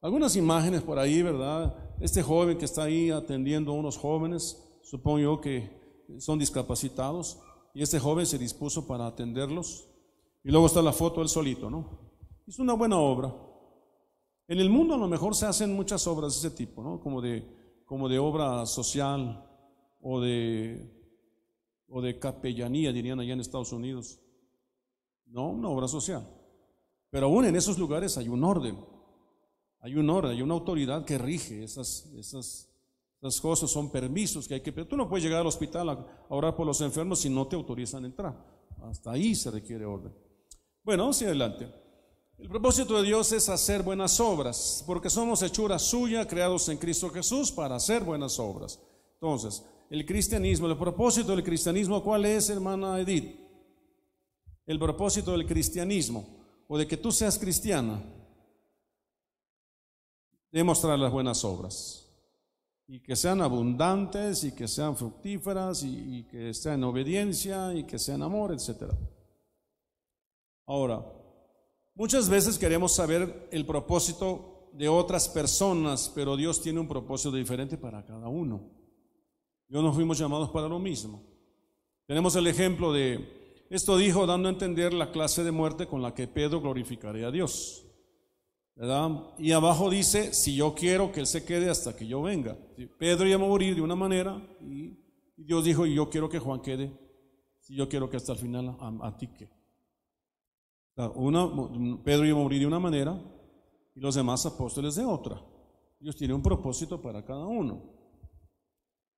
Algunas 0.00 0.34
imágenes 0.34 0.82
por 0.82 0.98
ahí, 0.98 1.22
¿verdad? 1.22 1.76
Este 2.00 2.22
joven 2.22 2.58
que 2.58 2.64
está 2.64 2.84
ahí 2.84 3.10
atendiendo 3.10 3.70
a 3.70 3.74
unos 3.74 3.96
jóvenes, 3.96 4.60
supongo 4.82 5.18
yo 5.18 5.40
que 5.40 5.70
son 6.18 6.38
discapacitados, 6.38 7.38
y 7.74 7.82
este 7.82 8.00
joven 8.00 8.26
se 8.26 8.38
dispuso 8.38 8.86
para 8.86 9.06
atenderlos. 9.06 9.86
Y 10.42 10.50
luego 10.50 10.66
está 10.66 10.82
la 10.82 10.92
foto 10.92 11.20
del 11.20 11.28
solito, 11.28 11.70
¿no? 11.70 12.00
Es 12.46 12.58
una 12.58 12.72
buena 12.72 12.98
obra. 12.98 13.32
En 14.48 14.58
el 14.58 14.68
mundo 14.68 14.94
a 14.94 14.98
lo 14.98 15.08
mejor 15.08 15.34
se 15.34 15.46
hacen 15.46 15.74
muchas 15.74 16.06
obras 16.06 16.34
de 16.34 16.48
ese 16.48 16.56
tipo, 16.56 16.82
¿no? 16.82 17.00
Como 17.00 17.22
de, 17.22 17.46
como 17.84 18.08
de 18.08 18.18
obra 18.18 18.66
social, 18.66 19.44
o 20.06 20.20
de, 20.20 20.90
o 21.88 22.02
de 22.02 22.18
capellanía, 22.18 22.92
dirían 22.92 23.20
allá 23.20 23.32
en 23.32 23.40
Estados 23.40 23.72
Unidos. 23.72 24.20
No, 25.26 25.50
una 25.50 25.68
obra 25.68 25.88
social. 25.88 26.26
Pero 27.10 27.26
aún 27.26 27.44
en 27.44 27.56
esos 27.56 27.78
lugares 27.78 28.16
hay 28.18 28.28
un 28.28 28.42
orden. 28.42 28.76
Hay 29.80 29.94
un 29.96 30.08
orden, 30.08 30.32
hay 30.32 30.42
una 30.42 30.54
autoridad 30.54 31.04
que 31.04 31.18
rige 31.18 31.62
esas, 31.62 32.06
esas, 32.16 32.68
esas 33.20 33.40
cosas, 33.40 33.70
son 33.70 33.90
permisos 33.90 34.48
que 34.48 34.54
hay 34.54 34.60
que 34.60 34.72
pedir. 34.72 34.88
Tú 34.88 34.96
no 34.96 35.08
puedes 35.08 35.22
llegar 35.22 35.40
al 35.40 35.46
hospital 35.46 35.88
a, 35.90 36.24
orar 36.28 36.56
por 36.56 36.66
los 36.66 36.80
enfermos 36.80 37.20
si 37.20 37.28
no 37.28 37.46
te 37.46 37.54
autorizan 37.54 38.04
a 38.04 38.06
entrar. 38.06 38.34
Hasta 38.82 39.12
ahí 39.12 39.34
se 39.34 39.50
requiere 39.50 39.84
orden. 39.84 40.12
Bueno, 40.82 41.04
vamos 41.04 41.22
adelante. 41.22 41.68
El 42.38 42.48
propósito 42.48 42.96
de 42.96 43.04
Dios 43.04 43.30
es 43.32 43.48
hacer 43.48 43.82
buenas 43.82 44.18
obras, 44.18 44.82
porque 44.86 45.08
somos 45.08 45.40
hechura 45.42 45.78
suya, 45.78 46.26
creados 46.26 46.68
en 46.68 46.78
Cristo 46.78 47.10
Jesús 47.10 47.52
para 47.52 47.76
hacer 47.76 48.02
buenas 48.02 48.40
obras. 48.40 48.80
Entonces, 49.20 49.64
el 49.88 50.04
cristianismo, 50.04 50.66
el 50.66 50.76
propósito 50.76 51.30
del 51.30 51.44
cristianismo, 51.44 52.02
¿cuál 52.02 52.24
es, 52.24 52.50
hermana 52.50 52.98
Edith? 53.00 53.43
El 54.66 54.78
propósito 54.78 55.32
del 55.32 55.46
cristianismo, 55.46 56.26
o 56.68 56.78
de 56.78 56.86
que 56.86 56.96
tú 56.96 57.12
seas 57.12 57.38
cristiana, 57.38 58.02
demostrar 60.50 60.98
las 60.98 61.12
buenas 61.12 61.44
obras. 61.44 62.00
Y 62.86 63.00
que 63.00 63.16
sean 63.16 63.40
abundantes, 63.40 64.44
y 64.44 64.52
que 64.52 64.68
sean 64.68 64.96
fructíferas, 64.96 65.82
y, 65.82 66.24
que 66.30 66.54
sean 66.54 66.84
obediencia, 66.84 67.74
y 67.74 67.84
que 67.84 67.98
sean 67.98 68.22
amor, 68.22 68.52
etc. 68.52 68.92
Ahora, 70.66 71.04
muchas 71.94 72.28
veces 72.28 72.58
queremos 72.58 72.94
saber 72.94 73.48
el 73.50 73.66
propósito 73.66 74.70
de 74.72 74.88
otras 74.88 75.28
personas, 75.28 76.10
pero 76.14 76.36
Dios 76.36 76.60
tiene 76.60 76.80
un 76.80 76.88
propósito 76.88 77.34
diferente 77.34 77.76
para 77.76 78.04
cada 78.04 78.28
uno. 78.28 78.70
Yo 79.68 79.82
no 79.82 79.92
fuimos 79.92 80.18
llamados 80.18 80.50
para 80.50 80.68
lo 80.68 80.78
mismo. 80.78 81.22
Tenemos 82.06 82.36
el 82.36 82.46
ejemplo 82.46 82.92
de, 82.92 83.43
esto 83.70 83.96
dijo 83.96 84.26
dando 84.26 84.48
a 84.48 84.52
entender 84.52 84.92
la 84.92 85.10
clase 85.10 85.42
de 85.44 85.52
muerte 85.52 85.86
con 85.86 86.02
la 86.02 86.14
que 86.14 86.28
Pedro 86.28 86.60
glorificaría 86.60 87.28
a 87.28 87.30
Dios. 87.30 87.84
Y 89.38 89.52
abajo 89.52 89.88
dice, 89.88 90.34
si 90.34 90.56
yo 90.56 90.74
quiero 90.74 91.12
que 91.12 91.20
Él 91.20 91.26
se 91.26 91.44
quede 91.44 91.70
hasta 91.70 91.96
que 91.96 92.06
yo 92.06 92.22
venga. 92.22 92.56
Pedro 92.98 93.26
iba 93.26 93.36
a 93.36 93.38
morir 93.38 93.74
de 93.74 93.80
una 93.80 93.94
manera 93.94 94.36
y, 94.60 94.98
Dios 95.36 95.64
dijo, 95.64 95.84
yo 95.84 96.08
quiero 96.10 96.28
que 96.28 96.38
Juan 96.38 96.62
quede, 96.62 96.92
si 97.58 97.74
yo 97.74 97.88
quiero 97.88 98.08
que 98.08 98.16
hasta 98.16 98.32
el 98.32 98.38
final 98.38 98.76
a, 98.78 99.08
a 99.08 99.16
ti 99.16 99.28
que. 99.28 99.48
Una, 101.16 101.50
Pedro 102.04 102.24
iba 102.24 102.38
a 102.38 102.42
morir 102.42 102.60
de 102.60 102.66
una 102.66 102.78
manera 102.78 103.20
y 103.94 104.00
los 104.00 104.14
demás 104.14 104.46
apóstoles 104.46 104.94
de 104.94 105.04
otra. 105.04 105.42
Dios 105.98 106.16
tiene 106.16 106.34
un 106.34 106.42
propósito 106.42 107.00
para 107.00 107.24
cada 107.24 107.46
uno. 107.46 107.82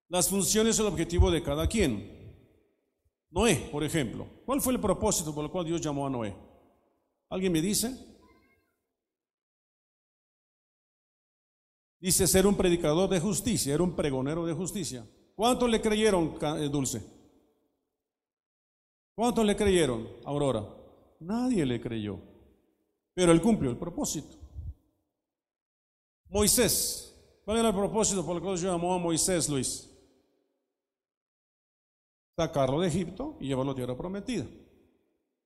Las 0.09 0.29
funciones 0.29 0.79
el 0.79 0.87
objetivo 0.87 1.31
de 1.31 1.43
cada 1.43 1.67
quien. 1.67 2.16
Noé, 3.37 3.69
por 3.71 3.85
ejemplo. 3.85 4.27
¿Cuál 4.47 4.63
fue 4.63 4.73
el 4.73 4.81
propósito 4.81 5.35
por 5.35 5.45
el 5.45 5.51
cual 5.51 5.67
Dios 5.67 5.83
llamó 5.83 6.07
a 6.07 6.11
Noé? 6.11 6.35
¿Alguien 7.29 7.53
me 7.53 7.61
dice? 7.61 7.95
Dice 12.01 12.27
ser 12.27 12.47
un 12.47 12.57
predicador 12.57 13.11
de 13.11 13.21
justicia, 13.21 13.75
era 13.75 13.83
un 13.83 13.95
pregonero 13.95 14.47
de 14.47 14.55
justicia. 14.55 15.07
¿Cuántos 15.35 15.69
le 15.69 15.83
creyeron, 15.83 16.39
eh, 16.41 16.71
Dulce? 16.71 17.05
¿Cuántos 19.15 19.45
le 19.45 19.55
creyeron, 19.55 20.09
Aurora? 20.25 20.67
Nadie 21.21 21.67
le 21.67 21.79
creyó. 21.79 22.19
Pero 23.13 23.33
él 23.33 23.43
cumplió 23.43 23.71
el 23.71 23.77
propósito. 23.77 24.35
Moisés. 26.31 27.15
¿Cuál 27.45 27.59
era 27.59 27.69
el 27.69 27.75
propósito 27.75 28.25
por 28.25 28.37
el 28.37 28.43
cual 28.43 28.57
Dios 28.57 28.73
llamó 28.73 28.95
a 28.95 28.99
Moisés, 28.99 29.47
Luis? 29.51 29.91
Sacarlo 32.37 32.81
de 32.81 32.89
Egipto 32.89 33.37
y 33.41 33.47
llevarlo 33.47 33.73
a 33.73 33.75
tierra 33.75 33.97
prometida. 33.97 34.45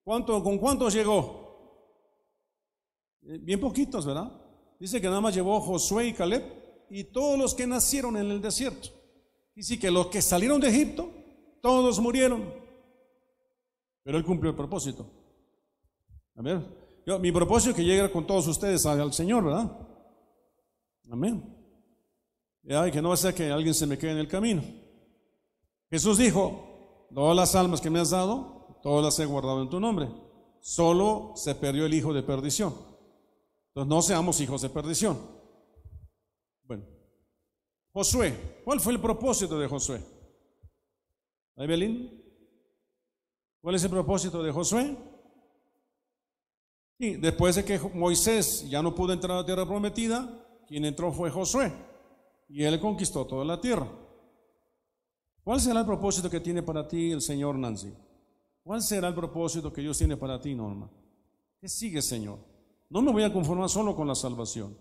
¿Cuánto, 0.02 0.42
¿Con 0.42 0.58
cuántos 0.58 0.92
llegó? 0.92 1.50
Eh, 3.22 3.38
bien 3.40 3.60
poquitos, 3.60 4.04
¿verdad? 4.04 4.32
Dice 4.78 5.00
que 5.00 5.06
nada 5.06 5.20
más 5.20 5.34
llevó 5.34 5.60
Josué 5.60 6.08
y 6.08 6.12
Caleb 6.12 6.42
y 6.90 7.04
todos 7.04 7.38
los 7.38 7.54
que 7.54 7.66
nacieron 7.66 8.16
en 8.16 8.30
el 8.30 8.40
desierto. 8.40 8.88
Dice 9.54 9.78
que 9.78 9.90
los 9.90 10.08
que 10.08 10.20
salieron 10.20 10.60
de 10.60 10.68
Egipto, 10.68 11.10
todos 11.60 12.00
murieron. 12.00 12.52
Pero 14.02 14.18
él 14.18 14.24
cumplió 14.24 14.50
el 14.50 14.56
propósito. 14.56 15.06
A 16.34 16.42
ver, 16.42 16.60
mi 17.20 17.30
propósito 17.30 17.70
es 17.70 17.76
que 17.76 17.84
llegue 17.84 18.10
con 18.10 18.26
todos 18.26 18.48
ustedes 18.48 18.84
al 18.86 19.12
Señor, 19.12 19.44
¿verdad? 19.44 19.70
Amén. 21.10 21.56
Y 22.62 22.90
que 22.90 23.02
no 23.02 23.08
va 23.08 23.14
a 23.14 23.18
ser 23.18 23.34
que 23.34 23.50
alguien 23.50 23.74
se 23.74 23.86
me 23.86 23.98
quede 23.98 24.12
en 24.12 24.18
el 24.18 24.28
camino. 24.28 24.62
Jesús 25.90 26.18
dijo, 26.18 26.69
todas 27.14 27.36
las 27.36 27.54
almas 27.54 27.80
que 27.80 27.90
me 27.90 28.00
has 28.00 28.10
dado, 28.10 28.78
todas 28.82 29.04
las 29.04 29.18
he 29.18 29.26
guardado 29.26 29.62
en 29.62 29.70
tu 29.70 29.80
nombre. 29.80 30.08
Solo 30.60 31.32
se 31.36 31.54
perdió 31.54 31.86
el 31.86 31.94
hijo 31.94 32.12
de 32.12 32.22
perdición. 32.22 32.74
Entonces 33.68 33.88
no 33.88 34.02
seamos 34.02 34.40
hijos 34.40 34.62
de 34.62 34.70
perdición. 34.70 35.18
Bueno, 36.64 36.84
Josué, 37.92 38.62
¿cuál 38.64 38.80
fue 38.80 38.92
el 38.92 39.00
propósito 39.00 39.58
de 39.58 39.68
Josué? 39.68 40.02
Belín? 41.56 42.22
¿Cuál 43.60 43.74
es 43.74 43.84
el 43.84 43.90
propósito 43.90 44.42
de 44.42 44.52
Josué? 44.52 44.96
Y 46.98 47.16
después 47.16 47.56
de 47.56 47.64
que 47.64 47.78
Moisés 47.78 48.68
ya 48.68 48.82
no 48.82 48.94
pudo 48.94 49.12
entrar 49.12 49.32
a 49.32 49.40
la 49.40 49.46
tierra 49.46 49.66
prometida, 49.66 50.46
quien 50.66 50.84
entró 50.84 51.12
fue 51.12 51.30
Josué 51.30 51.72
y 52.52 52.64
él 52.64 52.80
conquistó 52.80 53.26
toda 53.26 53.44
la 53.44 53.60
tierra. 53.60 53.86
¿Cuál 55.42 55.60
será 55.60 55.80
el 55.80 55.86
propósito 55.86 56.30
que 56.30 56.40
tiene 56.40 56.62
para 56.62 56.86
ti 56.86 57.10
el 57.10 57.20
Señor 57.20 57.56
Nancy? 57.56 57.92
¿Cuál 58.62 58.82
será 58.82 59.08
el 59.08 59.14
propósito 59.14 59.72
que 59.72 59.80
Dios 59.80 59.98
tiene 59.98 60.16
para 60.16 60.40
ti, 60.40 60.54
Norma? 60.54 60.90
¿Qué 61.60 61.68
sigue, 61.68 62.02
Señor? 62.02 62.38
No 62.88 63.02
me 63.02 63.12
voy 63.12 63.22
a 63.22 63.32
conformar 63.32 63.68
solo 63.68 63.94
con 63.94 64.06
la 64.06 64.14
salvación. 64.14 64.76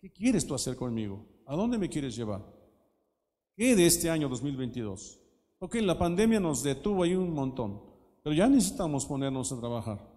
¿Qué 0.00 0.10
quieres 0.10 0.46
tú 0.46 0.54
hacer 0.54 0.76
conmigo? 0.76 1.24
¿A 1.46 1.56
dónde 1.56 1.78
me 1.78 1.88
quieres 1.88 2.14
llevar? 2.16 2.42
¿Qué 3.56 3.76
de 3.76 3.86
este 3.86 4.10
año 4.10 4.28
2022? 4.28 5.20
Ok, 5.60 5.76
la 5.76 5.96
pandemia 5.96 6.40
nos 6.40 6.62
detuvo 6.62 7.02
ahí 7.02 7.14
un 7.14 7.32
montón, 7.32 7.80
pero 8.22 8.34
ya 8.34 8.48
necesitamos 8.48 9.06
ponernos 9.06 9.50
a 9.52 9.58
trabajar. 9.58 10.14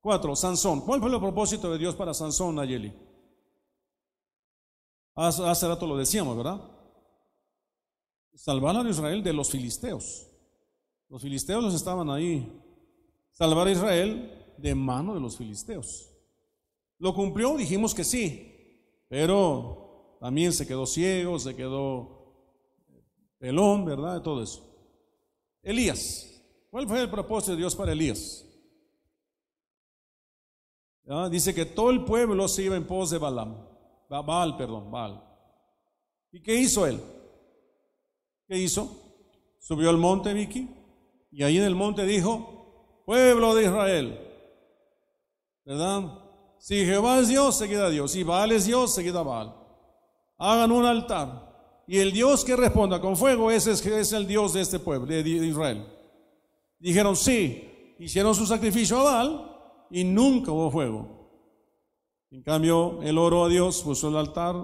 Cuatro, 0.00 0.34
Sansón. 0.34 0.80
¿Cuál 0.80 1.00
fue 1.00 1.10
el 1.10 1.20
propósito 1.20 1.70
de 1.70 1.78
Dios 1.78 1.94
para 1.94 2.14
Sansón, 2.14 2.54
Nayeli? 2.56 2.92
Hace, 5.14 5.66
rato 5.66 5.86
lo 5.86 5.96
decíamos, 5.96 6.36
¿verdad? 6.36 6.60
Salvar 8.38 8.76
a 8.76 8.88
Israel 8.88 9.20
de 9.20 9.32
los 9.32 9.50
filisteos. 9.50 10.28
Los 11.08 11.20
filisteos 11.20 11.60
los 11.60 11.74
estaban 11.74 12.08
ahí. 12.08 12.48
Salvar 13.32 13.66
a 13.66 13.72
Israel 13.72 14.54
de 14.56 14.76
mano 14.76 15.14
de 15.14 15.20
los 15.20 15.36
filisteos. 15.36 16.08
¿Lo 16.98 17.12
cumplió? 17.14 17.56
Dijimos 17.56 17.96
que 17.96 18.04
sí. 18.04 18.94
Pero 19.08 20.18
también 20.20 20.52
se 20.52 20.68
quedó 20.68 20.86
ciego, 20.86 21.40
se 21.40 21.56
quedó 21.56 22.46
pelón, 23.38 23.84
¿verdad? 23.84 24.22
todo 24.22 24.44
eso. 24.44 24.64
Elías. 25.60 26.40
¿Cuál 26.70 26.86
fue 26.86 27.00
el 27.00 27.10
propósito 27.10 27.52
de 27.52 27.58
Dios 27.58 27.74
para 27.74 27.90
Elías? 27.90 28.46
Dice 31.28 31.52
que 31.52 31.66
todo 31.66 31.90
el 31.90 32.04
pueblo 32.04 32.46
se 32.46 32.62
iba 32.62 32.76
en 32.76 32.86
pos 32.86 33.10
de 33.10 33.18
Balaam. 33.18 33.66
Baal, 34.08 34.56
perdón, 34.56 34.92
Baal. 34.92 35.24
¿Y 36.30 36.40
qué 36.40 36.54
hizo 36.54 36.86
él? 36.86 37.02
¿Qué 38.48 38.58
hizo? 38.58 38.90
Subió 39.60 39.90
al 39.90 39.98
monte 39.98 40.32
Vicky 40.32 40.68
y 41.30 41.42
ahí 41.42 41.58
en 41.58 41.64
el 41.64 41.74
monte 41.74 42.06
dijo, 42.06 43.02
pueblo 43.04 43.54
de 43.54 43.64
Israel, 43.64 44.18
¿verdad? 45.64 46.18
Si 46.58 46.84
Jehová 46.84 47.18
es 47.18 47.28
Dios, 47.28 47.56
seguida 47.56 47.90
Dios. 47.90 48.12
Si 48.12 48.22
Baal 48.22 48.52
es 48.52 48.64
Dios, 48.64 48.94
seguida 48.94 49.22
Baal. 49.22 49.54
Hagan 50.38 50.72
un 50.72 50.86
altar. 50.86 51.46
Y 51.86 51.98
el 51.98 52.12
Dios 52.12 52.44
que 52.44 52.56
responda 52.56 53.00
con 53.00 53.16
fuego, 53.16 53.50
ese 53.50 53.72
es, 53.72 54.12
el 54.12 54.26
Dios 54.26 54.54
de 54.54 54.62
este 54.62 54.78
pueblo, 54.78 55.06
de 55.06 55.20
Israel. 55.20 55.86
Dijeron 56.78 57.16
sí, 57.16 57.94
hicieron 57.98 58.34
su 58.34 58.46
sacrificio 58.46 58.98
a 58.98 59.02
Baal 59.02 59.86
y 59.90 60.04
nunca 60.04 60.52
hubo 60.52 60.70
fuego. 60.70 61.18
En 62.30 62.42
cambio, 62.42 63.00
él 63.02 63.16
oró 63.16 63.44
a 63.44 63.48
Dios, 63.48 63.82
puso 63.82 64.08
el 64.08 64.16
altar, 64.16 64.54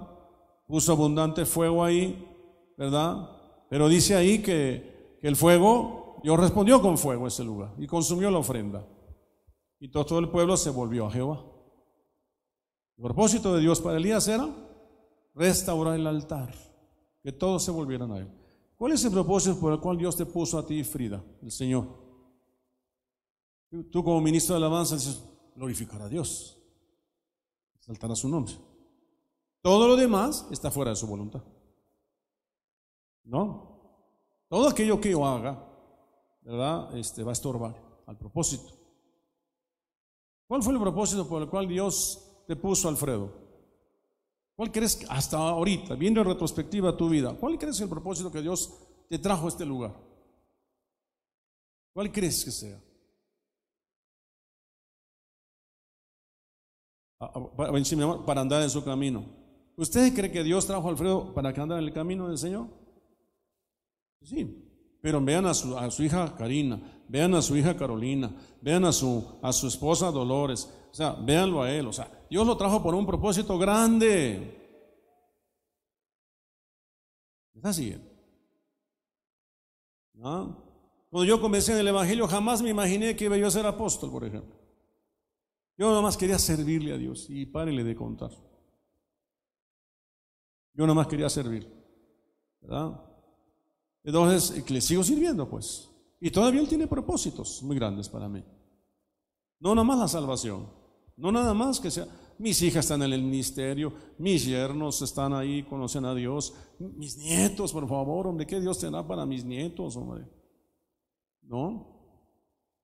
puso 0.66 0.92
abundante 0.92 1.46
fuego 1.46 1.84
ahí, 1.84 2.28
¿verdad? 2.76 3.30
Pero 3.68 3.88
dice 3.88 4.14
ahí 4.14 4.40
que, 4.40 5.18
el 5.22 5.36
fuego, 5.36 6.20
Dios 6.22 6.38
respondió 6.38 6.82
con 6.82 6.98
fuego 6.98 7.24
a 7.24 7.28
ese 7.28 7.44
lugar 7.44 7.72
y 7.78 7.86
consumió 7.86 8.30
la 8.30 8.38
ofrenda. 8.38 8.86
Y 9.80 9.88
todo, 9.88 10.18
el 10.18 10.28
pueblo 10.28 10.56
se 10.56 10.70
volvió 10.70 11.06
a 11.06 11.10
Jehová. 11.10 11.42
El 12.96 13.04
propósito 13.04 13.54
de 13.54 13.60
Dios 13.60 13.80
para 13.80 13.96
Elías 13.96 14.28
era 14.28 14.48
restaurar 15.34 15.94
el 15.94 16.06
altar, 16.06 16.54
que 17.22 17.32
todos 17.32 17.62
se 17.62 17.70
volvieran 17.70 18.12
a 18.12 18.18
él. 18.18 18.28
¿Cuál 18.76 18.92
es 18.92 19.04
el 19.04 19.12
propósito 19.12 19.58
por 19.58 19.72
el 19.72 19.80
cual 19.80 19.96
Dios 19.96 20.14
te 20.16 20.26
puso 20.26 20.58
a 20.58 20.66
ti, 20.66 20.84
Frida, 20.84 21.24
el 21.42 21.50
Señor? 21.50 21.86
Tú 23.90 24.04
como 24.04 24.20
ministro 24.20 24.54
de 24.54 24.58
alabanza 24.58 24.94
dices, 24.94 25.22
glorificar 25.56 26.02
a 26.02 26.08
Dios 26.08 26.58
saltará 27.84 28.16
su 28.16 28.28
nombre. 28.28 28.54
Todo 29.60 29.88
lo 29.88 29.96
demás 29.96 30.46
está 30.50 30.70
fuera 30.70 30.90
de 30.90 30.96
su 30.96 31.06
voluntad. 31.06 31.42
¿No? 33.24 33.74
Todo 34.48 34.68
aquello 34.68 35.00
que 35.00 35.10
yo 35.10 35.24
haga, 35.26 35.66
¿verdad? 36.42 36.96
Este, 36.96 37.22
va 37.22 37.30
a 37.30 37.32
estorbar 37.32 37.74
al 38.06 38.16
propósito. 38.16 38.72
¿Cuál 40.46 40.62
fue 40.62 40.74
el 40.74 40.80
propósito 40.80 41.26
por 41.26 41.42
el 41.42 41.48
cual 41.48 41.66
Dios 41.66 42.44
te 42.46 42.54
puso, 42.54 42.88
Alfredo? 42.88 43.32
¿Cuál 44.54 44.70
crees 44.70 44.96
que 44.96 45.06
hasta 45.08 45.36
ahorita, 45.36 45.94
viendo 45.94 46.20
en 46.20 46.28
retrospectiva 46.28 46.96
tu 46.96 47.08
vida, 47.08 47.34
cuál 47.34 47.58
crees 47.58 47.80
el 47.80 47.88
propósito 47.88 48.30
que 48.30 48.42
Dios 48.42 48.72
te 49.08 49.18
trajo 49.18 49.46
a 49.46 49.48
este 49.48 49.64
lugar? 49.64 49.94
¿Cuál 51.92 52.12
crees 52.12 52.44
que 52.44 52.50
sea? 52.50 52.80
para 58.26 58.42
andar 58.42 58.62
en 58.62 58.70
su 58.70 58.84
camino. 58.84 59.24
¿Usted 59.76 60.14
cree 60.14 60.30
que 60.30 60.44
Dios 60.44 60.66
trajo 60.66 60.86
a 60.86 60.90
Alfredo 60.90 61.32
para 61.32 61.52
que 61.52 61.60
andara 61.60 61.80
en 61.80 61.88
el 61.88 61.94
camino 61.94 62.28
del 62.28 62.36
Señor? 62.38 62.83
Sí, 64.24 64.64
pero 65.02 65.22
vean 65.22 65.44
a 65.46 65.52
su, 65.52 66.02
hija 66.02 66.34
Karina, 66.34 66.80
vean 67.08 67.34
a 67.34 67.42
su 67.42 67.56
hija 67.56 67.76
Carolina, 67.76 68.34
vean 68.62 68.86
a 68.86 68.92
su, 68.92 69.38
esposa 69.66 70.10
Dolores, 70.10 70.70
o 70.90 70.94
sea, 70.94 71.12
véanlo 71.12 71.62
a 71.62 71.70
él, 71.70 71.86
o 71.86 71.92
sea, 71.92 72.10
Dios 72.30 72.46
lo 72.46 72.56
trajo 72.56 72.82
por 72.82 72.94
un 72.94 73.04
propósito 73.04 73.58
grande. 73.58 74.62
¿Es 77.54 77.64
así? 77.64 77.96
Cuando 80.14 81.24
yo 81.26 81.38
comencé 81.38 81.72
en 81.72 81.78
el 81.78 81.88
Evangelio, 81.88 82.26
jamás 82.26 82.62
me 82.62 82.70
imaginé 82.70 83.14
que 83.14 83.26
iba 83.26 83.36
yo 83.36 83.46
a 83.46 83.50
ser 83.50 83.66
apóstol, 83.66 84.10
por 84.10 84.24
ejemplo. 84.24 84.56
Yo 85.76 85.90
nada 85.90 86.00
más 86.00 86.16
quería 86.16 86.38
servirle 86.38 86.94
a 86.94 86.96
Dios 86.96 87.26
y 87.28 87.44
párele 87.44 87.84
de 87.84 87.94
contar. 87.94 88.30
Yo 90.72 90.84
nada 90.84 90.94
más 90.94 91.08
quería 91.08 91.28
servir, 91.28 91.70
¿verdad? 92.62 93.03
Entonces, 94.04 94.70
le 94.70 94.80
sigo 94.80 95.02
sirviendo, 95.02 95.48
pues. 95.48 95.90
Y 96.20 96.30
todavía 96.30 96.60
Él 96.60 96.68
tiene 96.68 96.86
propósitos 96.86 97.62
muy 97.62 97.76
grandes 97.76 98.08
para 98.08 98.28
mí. 98.28 98.44
No 99.60 99.74
nada 99.74 99.84
más 99.84 99.98
la 99.98 100.08
salvación, 100.08 100.68
no 101.16 101.32
nada 101.32 101.54
más 101.54 101.80
que 101.80 101.90
sea, 101.90 102.06
mis 102.38 102.60
hijas 102.62 102.84
están 102.84 103.02
en 103.02 103.12
el 103.12 103.22
ministerio, 103.22 103.92
mis 104.18 104.44
yernos 104.44 105.00
están 105.00 105.32
ahí, 105.32 105.62
conocen 105.62 106.04
a 106.04 106.14
Dios, 106.14 106.54
mis 106.78 107.16
nietos, 107.16 107.72
por 107.72 107.88
favor, 107.88 108.26
hombre, 108.26 108.46
¿qué 108.46 108.60
Dios 108.60 108.78
tendrá 108.78 109.06
para 109.06 109.24
mis 109.24 109.44
nietos, 109.44 109.96
hombre? 109.96 110.26
¿No? 111.42 111.94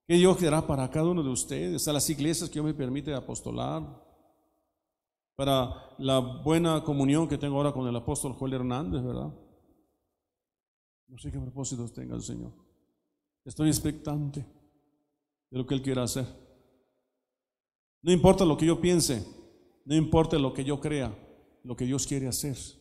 ¿Qué 0.07 0.15
Dios 0.15 0.37
querrá 0.37 0.67
para 0.67 0.91
cada 0.91 1.09
uno 1.09 1.23
de 1.23 1.31
ustedes? 1.31 1.87
A 1.87 1.93
las 1.93 2.09
iglesias 2.09 2.49
que 2.49 2.55
Dios 2.55 2.65
me 2.67 2.75
permite 2.75 3.13
apostolar, 3.13 3.83
para 5.37 5.95
la 5.99 6.19
buena 6.19 6.85
comunión 6.85 7.27
que 7.27 7.39
tengo 7.39 7.57
ahora 7.57 7.73
con 7.73 7.87
el 7.89 7.97
apóstol 7.97 8.35
Joel 8.35 8.55
Hernández, 8.55 9.03
¿verdad? 9.03 9.33
No 11.11 11.19
sé 11.19 11.33
qué 11.33 11.39
propósitos 11.41 11.93
tenga 11.93 12.15
el 12.15 12.23
Señor. 12.23 12.53
Estoy 13.45 13.69
expectante 13.69 14.47
de 15.51 15.59
lo 15.59 15.67
que 15.67 15.75
Él 15.75 15.83
quiera 15.83 16.05
hacer. 16.05 16.25
No 18.03 18.13
importa 18.13 18.45
lo 18.45 18.57
que 18.57 18.67
yo 18.67 18.81
piense, 18.81 19.27
no 19.85 19.97
importa 19.97 20.39
lo 20.39 20.55
que 20.55 20.65
yo 20.65 20.81
crea, 20.81 21.13
lo 21.65 21.77
que 21.77 21.85
Dios 21.85 22.07
quiere 22.07 22.29
hacer. 22.29 22.57
Si 22.57 22.79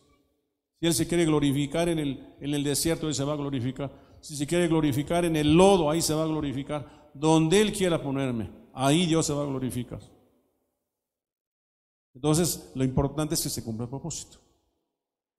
Él 0.80 0.94
se 0.94 1.08
quiere 1.08 1.24
glorificar 1.24 1.88
en 1.88 1.98
el, 1.98 2.34
en 2.40 2.54
el 2.54 2.62
desierto, 2.62 3.08
Él 3.08 3.14
se 3.14 3.24
va 3.24 3.32
a 3.32 3.36
glorificar. 3.36 3.90
Si 4.20 4.36
se 4.36 4.46
quiere 4.46 4.68
glorificar 4.68 5.24
en 5.24 5.34
el 5.34 5.52
lodo, 5.52 5.90
ahí 5.90 6.00
se 6.00 6.14
va 6.14 6.22
a 6.22 6.28
glorificar. 6.28 7.10
Donde 7.12 7.60
Él 7.60 7.72
quiera 7.72 8.00
ponerme, 8.00 8.50
ahí 8.72 9.06
Dios 9.06 9.26
se 9.26 9.32
va 9.32 9.42
a 9.42 9.46
glorificar. 9.46 10.00
Entonces, 12.14 12.70
lo 12.76 12.84
importante 12.84 13.34
es 13.34 13.42
que 13.42 13.48
se 13.48 13.64
cumpla 13.64 13.84
el 13.84 13.90
propósito. 13.90 14.38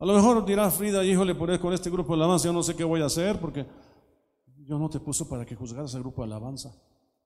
A 0.02 0.06
lo 0.06 0.16
mejor 0.16 0.44
dirá 0.44 0.72
Frida, 0.72 1.06
híjole, 1.06 1.36
por 1.36 1.60
con 1.60 1.74
este 1.74 1.92
grupo 1.92 2.14
de 2.14 2.24
alabanza 2.24 2.46
yo 2.46 2.54
no 2.54 2.64
sé 2.64 2.76
qué 2.76 2.84
voy 2.84 3.02
a 3.02 3.06
hacer, 3.06 3.40
porque 3.40 3.68
Dios 4.58 4.80
no 4.80 4.90
te 4.90 5.00
puso 5.00 5.30
para 5.30 5.46
que 5.46 5.56
juzgaras 5.56 5.94
al 5.94 6.02
grupo 6.02 6.24
de 6.24 6.26
alabanza. 6.26 6.76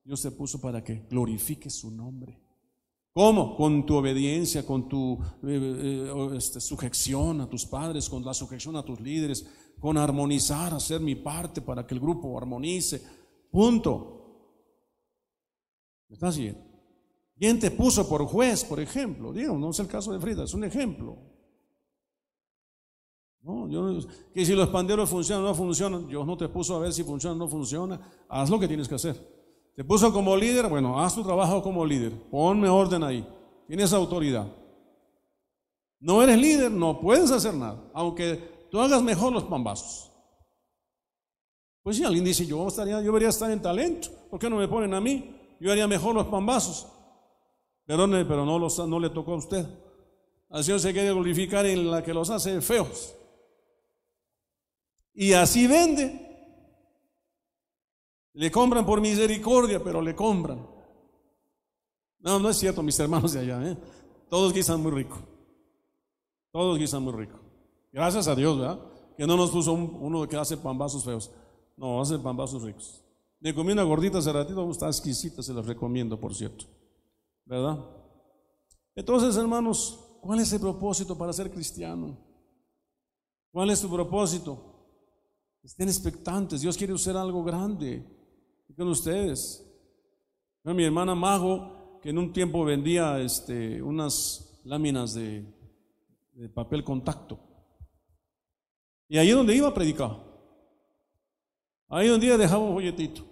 Dios 0.03 0.21
te 0.21 0.29
puso 0.31 0.59
para 0.59 0.83
que 0.83 1.05
glorifiques 1.09 1.73
su 1.73 1.89
nombre. 1.89 2.37
¿Cómo? 3.13 3.55
Con 3.55 3.85
tu 3.85 3.95
obediencia, 3.95 4.65
con 4.65 4.89
tu 4.89 5.17
eh, 5.43 6.11
eh, 6.11 6.35
este, 6.35 6.59
sujeción 6.59 7.39
a 7.39 7.49
tus 7.49 7.65
padres, 7.65 8.09
con 8.09 8.25
la 8.25 8.33
sujeción 8.33 8.75
a 8.75 8.83
tus 8.83 8.99
líderes, 8.99 9.47
con 9.79 9.97
armonizar, 9.97 10.73
hacer 10.73 10.99
mi 10.99 11.15
parte 11.15 11.61
para 11.61 11.87
que 11.87 11.93
el 11.93 12.01
grupo 12.01 12.37
armonice. 12.37 13.01
Punto. 13.51 14.51
¿Me 16.09 16.15
estás 16.15 16.35
siguiendo? 16.35 16.59
¿Quién 17.37 17.57
te 17.57 17.71
puso 17.71 18.09
por 18.09 18.25
juez, 18.25 18.65
por 18.65 18.81
ejemplo? 18.81 19.31
Digo, 19.31 19.57
no 19.57 19.69
es 19.69 19.79
el 19.79 19.87
caso 19.87 20.11
de 20.11 20.19
Frida, 20.19 20.43
es 20.43 20.53
un 20.53 20.65
ejemplo. 20.65 21.34
No, 23.45 23.69
yo, 23.69 23.99
que 24.33 24.43
si 24.43 24.55
los 24.55 24.69
panderos 24.69 25.07
funcionan 25.07 25.45
o 25.45 25.49
no 25.49 25.53
funcionan, 25.53 26.07
Dios 26.07 26.25
no 26.25 26.35
te 26.35 26.49
puso 26.49 26.75
a 26.75 26.79
ver 26.79 26.91
si 26.91 27.03
funciona 27.03 27.35
o 27.35 27.37
no 27.37 27.47
funciona. 27.47 28.01
Haz 28.27 28.49
lo 28.49 28.59
que 28.59 28.67
tienes 28.67 28.87
que 28.87 28.95
hacer. 28.95 29.15
Te 29.75 29.83
puso 29.83 30.11
como 30.11 30.35
líder, 30.35 30.67
bueno, 30.67 30.99
haz 30.99 31.13
tu 31.13 31.21
trabajo 31.23 31.61
como 31.61 31.85
líder. 31.85 32.11
Ponme 32.31 32.67
orden 32.67 33.03
ahí. 33.03 33.23
Tienes 33.67 33.93
autoridad. 33.93 34.47
No 35.99 36.23
eres 36.23 36.39
líder, 36.39 36.71
no 36.71 36.99
puedes 36.99 37.29
hacer 37.29 37.53
nada. 37.53 37.87
Aunque 37.93 38.67
tú 38.71 38.79
hagas 38.79 39.03
mejor 39.03 39.31
los 39.31 39.43
pambazos. 39.43 40.11
Pues 41.83 41.97
si 41.97 42.03
alguien 42.03 42.25
dice, 42.25 42.47
yo, 42.47 42.67
estaría, 42.67 42.95
yo 42.95 43.05
debería 43.05 43.29
estar 43.29 43.51
en 43.51 43.61
talento. 43.61 44.09
¿Por 44.31 44.39
qué 44.39 44.49
no 44.49 44.55
me 44.55 44.67
ponen 44.67 44.95
a 44.95 44.99
mí? 44.99 45.35
Yo 45.59 45.71
haría 45.71 45.87
mejor 45.87 46.15
los 46.15 46.25
pambazos. 46.25 46.87
Perdone, 47.85 48.25
pero 48.25 48.43
no, 48.43 48.57
los, 48.57 48.79
no 48.87 48.99
le 48.99 49.11
tocó 49.11 49.33
a 49.33 49.37
usted. 49.37 49.67
Al 50.49 50.63
Señor 50.63 50.79
se 50.79 50.93
quiere 50.93 51.11
glorificar 51.11 51.67
en 51.67 51.91
la 51.91 52.01
que 52.01 52.11
los 52.11 52.31
hace 52.31 52.59
feos. 52.59 53.15
Y 55.15 55.33
así 55.33 55.65
vende. 55.65 56.21
Le 58.33 58.51
compran 58.51 58.85
por 58.85 58.99
misericordia, 58.99 59.81
pero 59.81 60.01
le 60.01 60.13
compran. 60.13 60.67
No, 62.19 62.37
no 62.37 62.49
es 62.49 62.57
cierto, 62.57 62.83
mis 62.83 62.99
hermanos 62.99 63.31
de 63.31 63.39
allá. 63.39 63.71
¿eh? 63.71 63.77
Todos 64.29 64.51
guisan 64.51 64.81
muy 64.81 64.91
rico. 64.91 65.17
Todos 66.51 66.77
guisan 66.77 67.01
muy 67.01 67.13
rico. 67.13 67.39
Gracias 67.93 68.27
a 68.27 68.35
Dios, 68.35 68.59
¿verdad? 68.59 68.79
Que 69.17 69.25
no 69.25 69.37
nos 69.37 69.51
puso 69.51 69.71
uno 69.71 70.27
que 70.27 70.35
hace 70.35 70.57
pambazos 70.57 71.05
feos. 71.05 71.31
No, 71.77 72.01
hace 72.01 72.19
pambazos 72.19 72.63
ricos. 72.63 73.01
Me 73.39 73.53
comí 73.53 73.71
una 73.71 73.83
gordita 73.83 74.17
hace 74.17 74.33
ratito, 74.33 74.69
está 74.69 74.87
exquisita, 74.87 75.41
se 75.41 75.53
las 75.53 75.65
recomiendo, 75.65 76.19
por 76.19 76.35
cierto. 76.35 76.65
¿Verdad? 77.45 77.79
Entonces, 78.95 79.37
hermanos, 79.37 79.99
¿cuál 80.19 80.39
es 80.39 80.51
el 80.51 80.59
propósito 80.59 81.17
para 81.17 81.31
ser 81.31 81.51
cristiano? 81.51 82.17
¿Cuál 83.51 83.69
es 83.69 83.79
tu 83.79 83.89
propósito? 83.89 84.74
Estén 85.65 85.89
expectantes. 85.89 86.61
Dios 86.61 86.77
quiere 86.77 86.93
hacer 86.93 87.17
algo 87.17 87.43
grande 87.43 88.05
con 88.77 88.87
ustedes. 88.87 89.65
Mi 90.63 90.83
hermana 90.83 91.15
Mago, 91.15 91.99
que 92.01 92.11
en 92.11 92.19
un 92.19 92.31
tiempo 92.31 92.63
vendía 92.63 93.19
este, 93.19 93.81
unas 93.81 94.61
láminas 94.63 95.15
de, 95.15 95.43
papel 96.53 96.83
contacto. 96.83 97.39
Y 99.07 99.17
ahí 99.17 99.31
donde 99.31 99.55
iba 99.55 99.73
predicaba. 99.73 100.23
Ahí 101.87 102.09
donde 102.09 102.27
iba 102.27 102.37
dejaba 102.37 102.63
un 102.63 102.73
folletito. 102.75 103.23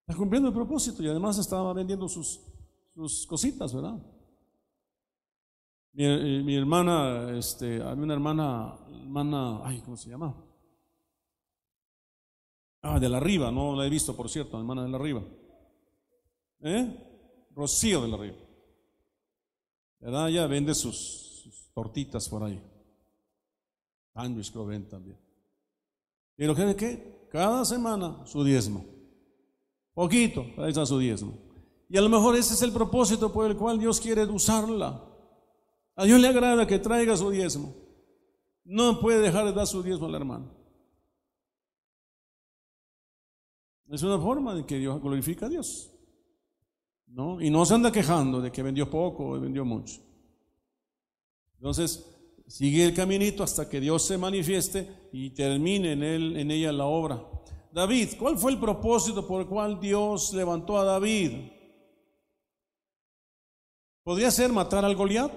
Está 0.00 0.14
cumpliendo 0.18 0.48
el 0.48 0.54
propósito 0.54 1.02
y 1.02 1.08
además 1.08 1.38
estaba 1.38 1.72
vendiendo 1.72 2.08
sus, 2.08 2.42
sus 2.94 3.26
cositas, 3.26 3.72
¿verdad? 3.72 3.98
Mi, 5.92 6.04
eh, 6.04 6.42
mi, 6.44 6.56
hermana, 6.56 7.38
este, 7.38 7.82
había 7.82 8.04
una 8.04 8.14
hermana, 8.14 8.76
hermana, 9.02 9.60
ay, 9.64 9.80
¿cómo 9.80 9.96
se 9.96 10.10
llama? 10.10 10.49
Ah, 12.82 12.98
de 12.98 13.08
la 13.08 13.20
Riva, 13.20 13.50
no 13.50 13.76
la 13.76 13.86
he 13.86 13.90
visto, 13.90 14.16
por 14.16 14.28
cierto, 14.30 14.58
hermana 14.58 14.84
de 14.84 14.88
la 14.88 14.98
Riva. 14.98 15.22
¿Eh? 16.62 17.46
Rocío 17.54 18.02
de 18.02 18.08
la 18.08 18.16
Riva. 18.16 18.36
¿Verdad? 20.00 20.28
Ya 20.28 20.46
vende 20.46 20.74
sus, 20.74 21.70
tortitas 21.74 22.28
por 22.28 22.42
ahí. 22.42 22.60
Sándwich 24.14 24.54
lo 24.54 24.66
ven 24.66 24.88
también. 24.88 25.18
¿Y 26.36 26.46
lo 26.46 26.54
que 26.54 26.74
qué? 26.74 27.28
Cada 27.30 27.64
semana 27.64 28.24
su 28.26 28.42
diezmo. 28.42 28.84
Poquito, 29.92 30.46
ahí 30.56 30.70
está 30.70 30.86
su 30.86 30.98
diezmo. 30.98 31.34
Y 31.88 31.98
a 31.98 32.00
lo 32.00 32.08
mejor 32.08 32.36
ese 32.36 32.54
es 32.54 32.62
el 32.62 32.72
propósito 32.72 33.32
por 33.32 33.50
el 33.50 33.56
cual 33.56 33.78
Dios 33.78 34.00
quiere 34.00 34.24
usarla. 34.24 35.04
A 35.96 36.04
Dios 36.04 36.18
le 36.18 36.28
agrada 36.28 36.66
que 36.66 36.78
traiga 36.78 37.16
su 37.16 37.30
diezmo. 37.30 37.74
No 38.64 39.00
puede 39.00 39.20
dejar 39.20 39.44
de 39.44 39.52
dar 39.52 39.66
su 39.66 39.82
diezmo 39.82 40.06
al 40.06 40.14
hermano. 40.14 40.59
Es 43.90 44.02
una 44.04 44.18
forma 44.18 44.54
de 44.54 44.64
que 44.64 44.78
Dios 44.78 45.02
glorifica 45.02 45.46
a 45.46 45.48
Dios. 45.48 45.90
¿no? 47.08 47.40
Y 47.40 47.50
no 47.50 47.64
se 47.64 47.74
anda 47.74 47.90
quejando 47.90 48.40
de 48.40 48.52
que 48.52 48.62
vendió 48.62 48.88
poco 48.88 49.30
o 49.30 49.40
vendió 49.40 49.64
mucho. 49.64 50.00
Entonces, 51.56 52.06
sigue 52.46 52.84
el 52.84 52.94
caminito 52.94 53.42
hasta 53.42 53.68
que 53.68 53.80
Dios 53.80 54.04
se 54.04 54.16
manifieste 54.16 55.08
y 55.12 55.30
termine 55.30 55.92
en, 55.92 56.02
él, 56.04 56.36
en 56.36 56.50
ella 56.52 56.72
la 56.72 56.86
obra. 56.86 57.20
David, 57.72 58.10
¿cuál 58.18 58.38
fue 58.38 58.52
el 58.52 58.60
propósito 58.60 59.26
por 59.26 59.40
el 59.40 59.48
cual 59.48 59.80
Dios 59.80 60.32
levantó 60.32 60.78
a 60.78 60.84
David? 60.84 61.50
¿Podría 64.04 64.30
ser 64.30 64.52
matar 64.52 64.84
al 64.84 64.96
Goliat? 64.96 65.32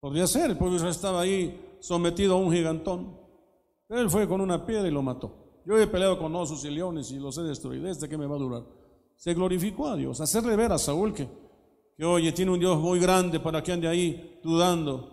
Podría 0.00 0.26
ser, 0.26 0.50
el 0.50 0.58
pueblo 0.58 0.88
estaba 0.88 1.20
ahí 1.20 1.78
sometido 1.80 2.34
a 2.34 2.38
un 2.38 2.52
gigantón. 2.52 3.18
Pero 3.86 4.00
él 4.00 4.10
fue 4.10 4.26
con 4.26 4.40
una 4.40 4.64
piedra 4.64 4.88
y 4.88 4.90
lo 4.90 5.02
mató. 5.02 5.45
Yo 5.66 5.76
he 5.76 5.88
peleado 5.88 6.16
con 6.16 6.34
osos 6.36 6.64
y 6.64 6.70
leones 6.70 7.10
y 7.10 7.18
los 7.18 7.36
he 7.38 7.42
destruido. 7.42 7.88
¿Este 7.88 8.08
qué 8.08 8.16
me 8.16 8.26
va 8.26 8.36
a 8.36 8.38
durar? 8.38 8.62
Se 9.16 9.34
glorificó 9.34 9.88
a 9.88 9.96
Dios. 9.96 10.20
Hacerle 10.20 10.54
ver 10.54 10.70
a 10.70 10.78
Saúl 10.78 11.12
que, 11.12 11.28
que, 11.96 12.04
oye, 12.04 12.30
tiene 12.30 12.52
un 12.52 12.60
Dios 12.60 12.78
muy 12.78 13.00
grande 13.00 13.40
para 13.40 13.64
que 13.64 13.72
ande 13.72 13.88
ahí 13.88 14.38
dudando. 14.44 15.10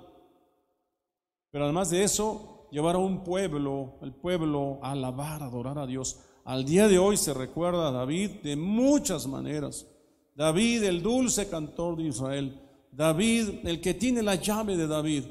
Pero 1.49 1.63
además 1.63 1.89
de 1.89 2.03
eso, 2.03 2.67
llevar 2.71 2.95
a 2.95 2.99
un 2.99 3.23
pueblo, 3.23 3.95
el 4.03 4.13
pueblo, 4.13 4.77
a 4.83 4.91
alabar, 4.91 5.41
a 5.41 5.47
adorar 5.47 5.79
a 5.79 5.87
Dios. 5.87 6.19
Al 6.45 6.65
día 6.65 6.87
de 6.87 6.99
hoy 6.99 7.17
se 7.17 7.33
recuerda 7.33 7.87
a 7.87 7.91
David 7.91 8.29
de 8.43 8.55
muchas 8.55 9.25
maneras. 9.25 9.87
David, 10.35 10.83
el 10.83 11.01
dulce 11.01 11.49
cantor 11.49 11.97
de 11.97 12.03
Israel. 12.03 12.61
David, 12.91 13.65
el 13.65 13.81
que 13.81 13.95
tiene 13.95 14.21
la 14.21 14.35
llave 14.35 14.77
de 14.77 14.85
David. 14.85 15.23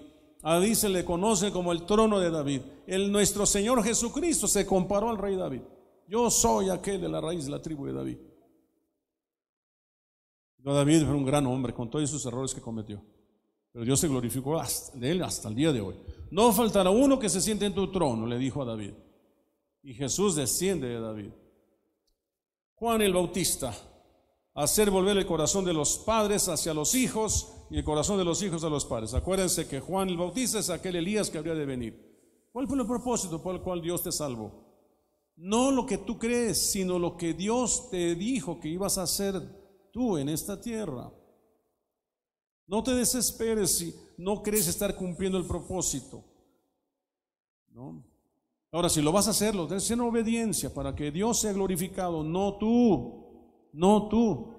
A 0.42 0.54
David 0.54 0.74
se 0.74 0.88
le 0.88 1.04
conoce 1.04 1.52
como 1.52 1.70
el 1.70 1.86
trono 1.86 2.18
de 2.18 2.30
David. 2.32 2.62
El 2.86 3.12
nuestro 3.12 3.46
Señor 3.46 3.82
Jesucristo 3.82 4.46
se 4.46 4.66
comparó 4.66 5.10
al 5.10 5.18
rey 5.18 5.36
David. 5.36 5.62
Yo 6.08 6.30
soy 6.30 6.68
aquel 6.68 7.00
de 7.00 7.08
la 7.08 7.20
raíz 7.20 7.44
de 7.44 7.50
la 7.50 7.62
tribu 7.62 7.86
de 7.86 7.92
David. 7.92 8.18
David 10.58 11.04
fue 11.04 11.14
un 11.14 11.24
gran 11.24 11.46
hombre 11.46 11.74
con 11.74 11.90
todos 11.90 12.04
esos 12.04 12.24
errores 12.26 12.54
que 12.54 12.60
cometió. 12.60 13.02
Pero 13.72 13.84
Dios 13.84 13.98
se 13.98 14.08
glorificó 14.08 14.60
de 14.94 15.10
él 15.10 15.22
hasta 15.22 15.48
el 15.48 15.54
día 15.54 15.72
de 15.72 15.80
hoy. 15.80 15.96
No 16.30 16.52
faltará 16.52 16.90
uno 16.90 17.18
que 17.18 17.28
se 17.28 17.40
siente 17.40 17.66
en 17.66 17.74
tu 17.74 17.90
trono, 17.90 18.26
le 18.26 18.38
dijo 18.38 18.62
a 18.62 18.66
David. 18.66 18.92
Y 19.82 19.94
Jesús 19.94 20.36
desciende 20.36 20.88
de 20.88 21.00
David. 21.00 21.32
Juan 22.74 23.00
el 23.00 23.14
Bautista, 23.14 23.74
hacer 24.54 24.90
volver 24.90 25.16
el 25.16 25.26
corazón 25.26 25.64
de 25.64 25.72
los 25.72 25.98
padres 25.98 26.48
hacia 26.48 26.74
los 26.74 26.94
hijos 26.94 27.52
y 27.70 27.78
el 27.78 27.84
corazón 27.84 28.18
de 28.18 28.24
los 28.24 28.42
hijos 28.42 28.62
a 28.64 28.68
los 28.68 28.84
padres. 28.84 29.14
Acuérdense 29.14 29.66
que 29.66 29.80
Juan 29.80 30.08
el 30.10 30.18
Bautista 30.18 30.58
es 30.58 30.68
aquel 30.68 30.96
Elías 30.96 31.30
que 31.30 31.38
habría 31.38 31.54
de 31.54 31.64
venir. 31.64 32.11
¿Cuál 32.52 32.68
fue 32.68 32.78
el 32.78 32.86
propósito 32.86 33.42
por 33.42 33.54
el 33.54 33.62
cual 33.62 33.80
Dios 33.80 34.02
te 34.02 34.12
salvó? 34.12 34.52
No 35.36 35.70
lo 35.70 35.86
que 35.86 35.98
tú 35.98 36.18
crees, 36.18 36.70
sino 36.70 36.98
lo 36.98 37.16
que 37.16 37.32
Dios 37.32 37.88
te 37.90 38.14
dijo 38.14 38.60
que 38.60 38.68
ibas 38.68 38.98
a 38.98 39.04
hacer 39.04 39.40
tú 39.90 40.18
en 40.18 40.28
esta 40.28 40.60
tierra. 40.60 41.10
No 42.66 42.82
te 42.82 42.94
desesperes 42.94 43.78
si 43.78 43.94
no 44.18 44.42
crees 44.42 44.68
estar 44.68 44.94
cumpliendo 44.94 45.38
el 45.38 45.46
propósito. 45.46 46.22
¿No? 47.70 48.04
Ahora, 48.70 48.88
si 48.88 49.00
lo 49.00 49.12
vas 49.12 49.26
a 49.26 49.30
hacer, 49.30 49.54
lo 49.54 49.66
debes 49.66 49.90
en 49.90 50.00
obediencia 50.00 50.72
para 50.72 50.94
que 50.94 51.10
Dios 51.10 51.40
sea 51.40 51.52
glorificado, 51.52 52.22
no 52.22 52.56
tú, 52.58 53.68
no 53.72 54.08
tú. 54.08 54.54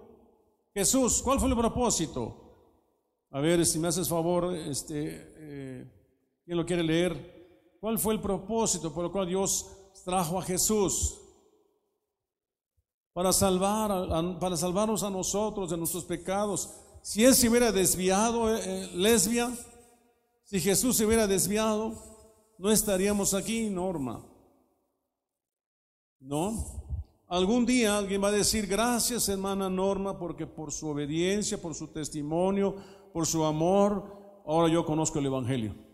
Jesús, 0.74 1.22
¿cuál 1.22 1.40
fue 1.40 1.50
el 1.50 1.56
propósito? 1.56 2.40
A 3.30 3.40
ver, 3.40 3.66
si 3.66 3.80
me 3.80 3.88
haces 3.88 4.10
favor, 4.10 4.56
este, 4.56 5.32
eh, 5.38 5.92
¿quién 6.46 6.58
lo 6.58 6.66
quiere 6.66 6.84
leer? 6.84 7.43
¿Cuál 7.84 8.00
fue 8.00 8.14
el 8.14 8.22
propósito 8.22 8.94
por 8.94 9.04
el 9.04 9.12
cual 9.12 9.28
Dios 9.28 9.70
trajo 10.06 10.40
a 10.40 10.42
Jesús? 10.42 11.20
Para, 13.12 13.34
salvar, 13.34 14.40
para 14.40 14.56
salvarnos 14.56 15.04
a 15.04 15.10
nosotros 15.10 15.70
de 15.70 15.76
nuestros 15.76 16.06
pecados. 16.06 16.78
Si 17.02 17.26
Él 17.26 17.36
se 17.36 17.50
hubiera 17.50 17.74
desviado, 17.74 18.56
eh, 18.56 18.62
eh, 18.64 18.92
lesbia, 18.96 19.54
si 20.46 20.62
Jesús 20.62 20.96
se 20.96 21.06
hubiera 21.06 21.28
desviado, 21.28 21.94
no 22.58 22.72
estaríamos 22.72 23.34
aquí, 23.34 23.70
Norma. 23.70 24.26
¿No? 26.22 26.56
Algún 27.28 27.66
día 27.66 27.98
alguien 27.98 28.24
va 28.24 28.30
a 28.30 28.32
decir, 28.32 28.66
gracias 28.66 29.28
hermana 29.28 29.70
Norma, 29.70 30.18
porque 30.18 30.48
por 30.48 30.72
su 30.72 30.88
obediencia, 30.88 31.62
por 31.62 31.76
su 31.76 31.90
testimonio, 31.90 32.78
por 33.12 33.28
su 33.28 33.44
amor, 33.44 34.42
ahora 34.46 34.72
yo 34.72 34.86
conozco 34.86 35.20
el 35.20 35.26
Evangelio. 35.26 35.93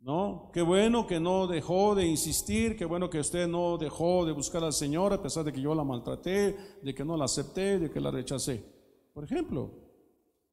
¿No? 0.00 0.50
Qué 0.52 0.62
bueno 0.62 1.06
que 1.06 1.18
no 1.18 1.46
dejó 1.46 1.94
de 1.94 2.06
insistir, 2.06 2.76
qué 2.76 2.84
bueno 2.84 3.10
que 3.10 3.18
usted 3.18 3.48
no 3.48 3.76
dejó 3.76 4.24
de 4.24 4.32
buscar 4.32 4.62
al 4.62 4.72
Señor 4.72 5.12
a 5.12 5.20
pesar 5.20 5.44
de 5.44 5.52
que 5.52 5.60
yo 5.60 5.74
la 5.74 5.84
maltraté, 5.84 6.56
de 6.82 6.94
que 6.94 7.04
no 7.04 7.16
la 7.16 7.24
acepté, 7.24 7.78
de 7.78 7.90
que 7.90 8.00
la 8.00 8.10
rechacé. 8.10 8.64
Por 9.12 9.24
ejemplo, 9.24 9.72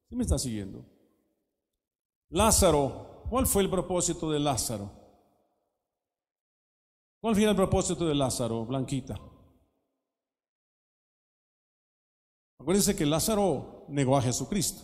¿sí 0.08 0.16
me 0.16 0.24
está 0.24 0.38
siguiendo? 0.38 0.84
Lázaro, 2.30 3.22
¿cuál 3.30 3.46
fue 3.46 3.62
el 3.62 3.70
propósito 3.70 4.30
de 4.30 4.40
Lázaro? 4.40 4.90
¿Cuál 7.20 7.34
fue 7.34 7.44
el 7.44 7.56
propósito 7.56 8.06
de 8.06 8.14
Lázaro, 8.14 8.64
Blanquita? 8.66 9.18
Acuérdense 12.58 12.96
que 12.96 13.06
Lázaro 13.06 13.84
negó 13.88 14.16
a 14.16 14.22
Jesucristo. 14.22 14.82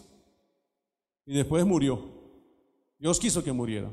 Y 1.26 1.34
después 1.34 1.64
murió. 1.66 2.00
Dios 2.98 3.18
quiso 3.18 3.42
que 3.42 3.52
muriera, 3.52 3.92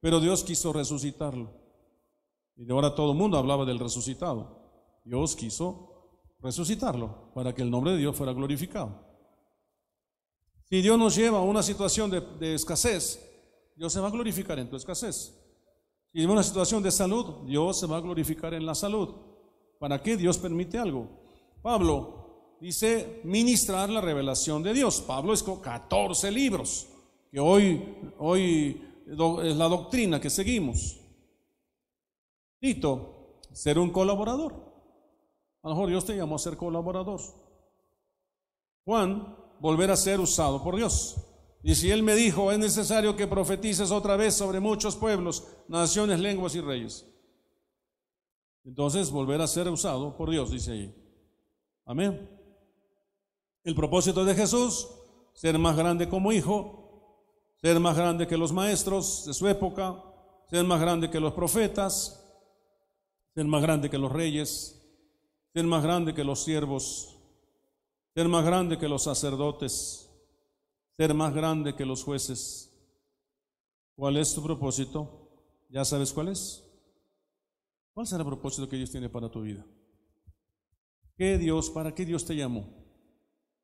pero 0.00 0.20
Dios 0.20 0.42
quiso 0.44 0.72
resucitarlo. 0.72 1.50
Y 2.56 2.70
ahora 2.70 2.94
todo 2.94 3.12
el 3.12 3.18
mundo 3.18 3.38
hablaba 3.38 3.64
del 3.64 3.78
resucitado. 3.78 4.60
Dios 5.04 5.36
quiso 5.36 5.90
resucitarlo 6.40 7.32
para 7.34 7.54
que 7.54 7.62
el 7.62 7.70
nombre 7.70 7.92
de 7.92 7.98
Dios 7.98 8.16
fuera 8.16 8.32
glorificado. 8.32 9.10
Si 10.68 10.80
Dios 10.82 10.98
nos 10.98 11.16
lleva 11.16 11.38
a 11.38 11.42
una 11.42 11.62
situación 11.62 12.10
de, 12.10 12.54
escasez, 12.54 13.20
Dios 13.76 13.92
se 13.92 14.00
va 14.00 14.08
a 14.08 14.12
glorificar 14.12 14.58
en 14.58 14.68
tu 14.68 14.76
escasez. 14.76 15.36
Si 16.12 16.22
en 16.22 16.30
una 16.30 16.42
situación 16.42 16.82
de 16.82 16.90
salud, 16.90 17.44
Dios 17.46 17.78
se 17.78 17.86
va 17.86 17.96
a 17.96 18.00
glorificar 18.00 18.54
en 18.54 18.66
la 18.66 18.74
salud. 18.74 19.14
¿Para 19.78 20.02
qué 20.02 20.16
Dios 20.16 20.38
permite 20.38 20.78
algo? 20.78 21.08
Pablo 21.62 22.56
dice 22.60 23.20
ministrar 23.24 23.90
la 23.90 24.00
revelación 24.00 24.62
de 24.62 24.74
Dios. 24.74 25.00
Pablo 25.00 25.32
es 25.32 25.42
con 25.42 25.60
14 25.60 26.30
libros, 26.30 26.86
que 27.30 27.40
hoy, 27.40 27.96
hoy 28.18 28.89
es 29.10 29.56
la 29.56 29.68
doctrina 29.68 30.20
que 30.20 30.30
seguimos. 30.30 31.00
Tito, 32.60 33.40
ser 33.52 33.78
un 33.78 33.90
colaborador. 33.90 34.52
A 35.62 35.68
lo 35.68 35.74
mejor 35.74 35.88
Dios 35.88 36.04
te 36.04 36.16
llamó 36.16 36.36
a 36.36 36.38
ser 36.38 36.56
colaborador. 36.56 37.20
Juan, 38.84 39.36
volver 39.58 39.90
a 39.90 39.96
ser 39.96 40.20
usado 40.20 40.62
por 40.62 40.76
Dios. 40.76 41.16
Y 41.62 41.74
si 41.74 41.90
Él 41.90 42.02
me 42.02 42.14
dijo, 42.14 42.52
es 42.52 42.58
necesario 42.58 43.16
que 43.16 43.26
profetices 43.26 43.90
otra 43.90 44.16
vez 44.16 44.34
sobre 44.34 44.60
muchos 44.60 44.96
pueblos, 44.96 45.46
naciones, 45.68 46.20
lenguas 46.20 46.54
y 46.54 46.60
reyes. 46.60 47.06
Entonces, 48.64 49.10
volver 49.10 49.40
a 49.40 49.46
ser 49.46 49.68
usado 49.68 50.16
por 50.16 50.30
Dios, 50.30 50.50
dice 50.50 50.72
ahí. 50.72 50.94
Amén. 51.84 52.30
El 53.64 53.74
propósito 53.74 54.24
de 54.24 54.34
Jesús, 54.34 54.88
ser 55.34 55.58
más 55.58 55.76
grande 55.76 56.08
como 56.08 56.32
hijo, 56.32 56.79
ser 57.62 57.78
más 57.78 57.96
grande 57.96 58.26
que 58.26 58.36
los 58.36 58.52
maestros 58.52 59.26
de 59.26 59.34
su 59.34 59.46
época, 59.46 60.02
ser 60.48 60.64
más 60.64 60.80
grande 60.80 61.10
que 61.10 61.20
los 61.20 61.34
profetas, 61.34 62.24
ser 63.34 63.44
más 63.44 63.62
grande 63.62 63.90
que 63.90 63.98
los 63.98 64.10
reyes, 64.10 64.82
ser 65.52 65.64
más 65.64 65.82
grande 65.82 66.14
que 66.14 66.24
los 66.24 66.42
siervos, 66.42 67.18
ser 68.14 68.28
más 68.28 68.44
grande 68.44 68.78
que 68.78 68.88
los 68.88 69.04
sacerdotes, 69.04 70.10
ser 70.96 71.14
más 71.14 71.34
grande 71.34 71.74
que 71.76 71.84
los 71.84 72.02
jueces. 72.02 72.72
¿Cuál 73.94 74.16
es 74.16 74.34
tu 74.34 74.42
propósito? 74.42 75.28
¿Ya 75.68 75.84
sabes 75.84 76.12
cuál 76.12 76.28
es? 76.28 76.64
¿Cuál 77.92 78.06
será 78.06 78.22
el 78.22 78.28
propósito 78.28 78.68
que 78.68 78.76
Dios 78.76 78.90
tiene 78.90 79.08
para 79.08 79.30
tu 79.30 79.42
vida? 79.42 79.64
¿Qué 81.16 81.36
Dios, 81.36 81.68
para 81.70 81.94
qué 81.94 82.06
Dios 82.06 82.24
te 82.24 82.34
llamó? 82.34 82.66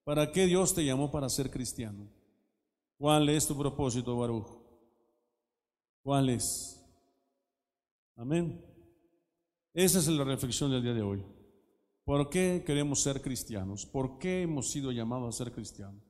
¿Para 0.05 0.30
qué 0.30 0.47
Dios 0.47 0.74
te 0.74 0.84
llamó 0.84 1.11
para 1.11 1.28
ser 1.28 1.51
cristiano? 1.51 2.16
¿Cuál 2.99 3.28
es 3.28 3.47
tu 3.47 3.57
propósito, 3.57 4.16
Baruch? 4.16 4.49
¿Cuál 6.03 6.30
es? 6.30 6.82
Amén. 8.16 8.64
Esa 9.74 9.99
es 9.99 10.09
la 10.09 10.24
reflexión 10.24 10.70
del 10.70 10.82
día 10.82 10.94
de 10.94 11.03
hoy. 11.03 11.22
¿Por 12.05 12.30
qué 12.30 12.62
queremos 12.64 13.03
ser 13.03 13.20
cristianos? 13.20 13.84
¿Por 13.84 14.18
qué 14.18 14.42
hemos 14.42 14.70
sido 14.70 14.92
llamados 14.92 15.34
a 15.34 15.44
ser 15.44 15.53
cristianos? 15.53 16.03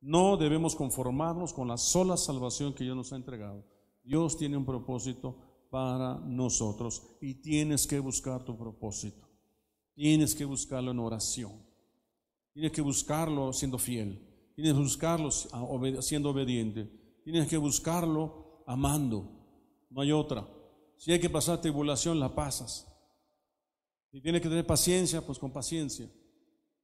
No 0.00 0.36
debemos 0.36 0.76
conformarnos 0.76 1.54
con 1.54 1.68
la 1.68 1.78
sola 1.78 2.16
salvación 2.16 2.74
que 2.74 2.84
Dios 2.84 2.96
nos 2.96 3.12
ha 3.12 3.16
entregado. 3.16 3.64
Dios 4.02 4.36
tiene 4.36 4.56
un 4.58 4.66
propósito 4.66 5.66
para 5.70 6.18
nosotros 6.18 7.16
y 7.20 7.36
tienes 7.36 7.86
que 7.86 8.00
buscar 8.00 8.44
tu 8.44 8.58
propósito. 8.58 9.26
Tienes 9.94 10.34
que 10.34 10.44
buscarlo 10.44 10.90
en 10.90 10.98
oración. 10.98 11.52
Tienes 12.52 12.72
que 12.72 12.82
buscarlo 12.82 13.52
siendo 13.52 13.78
fiel. 13.78 14.33
Tienes 14.54 14.72
que 14.72 14.78
buscarlo 14.78 15.30
siendo 15.30 16.30
obediente. 16.30 16.88
Tienes 17.24 17.48
que 17.48 17.56
buscarlo 17.56 18.62
amando. 18.66 19.28
No 19.90 20.00
hay 20.00 20.12
otra. 20.12 20.46
Si 20.96 21.12
hay 21.12 21.18
que 21.18 21.30
pasar 21.30 21.60
tribulación, 21.60 22.20
la 22.20 22.34
pasas. 22.34 22.86
Si 24.10 24.20
tienes 24.20 24.40
que 24.40 24.48
tener 24.48 24.66
paciencia, 24.66 25.20
pues 25.26 25.38
con 25.38 25.52
paciencia. 25.52 26.08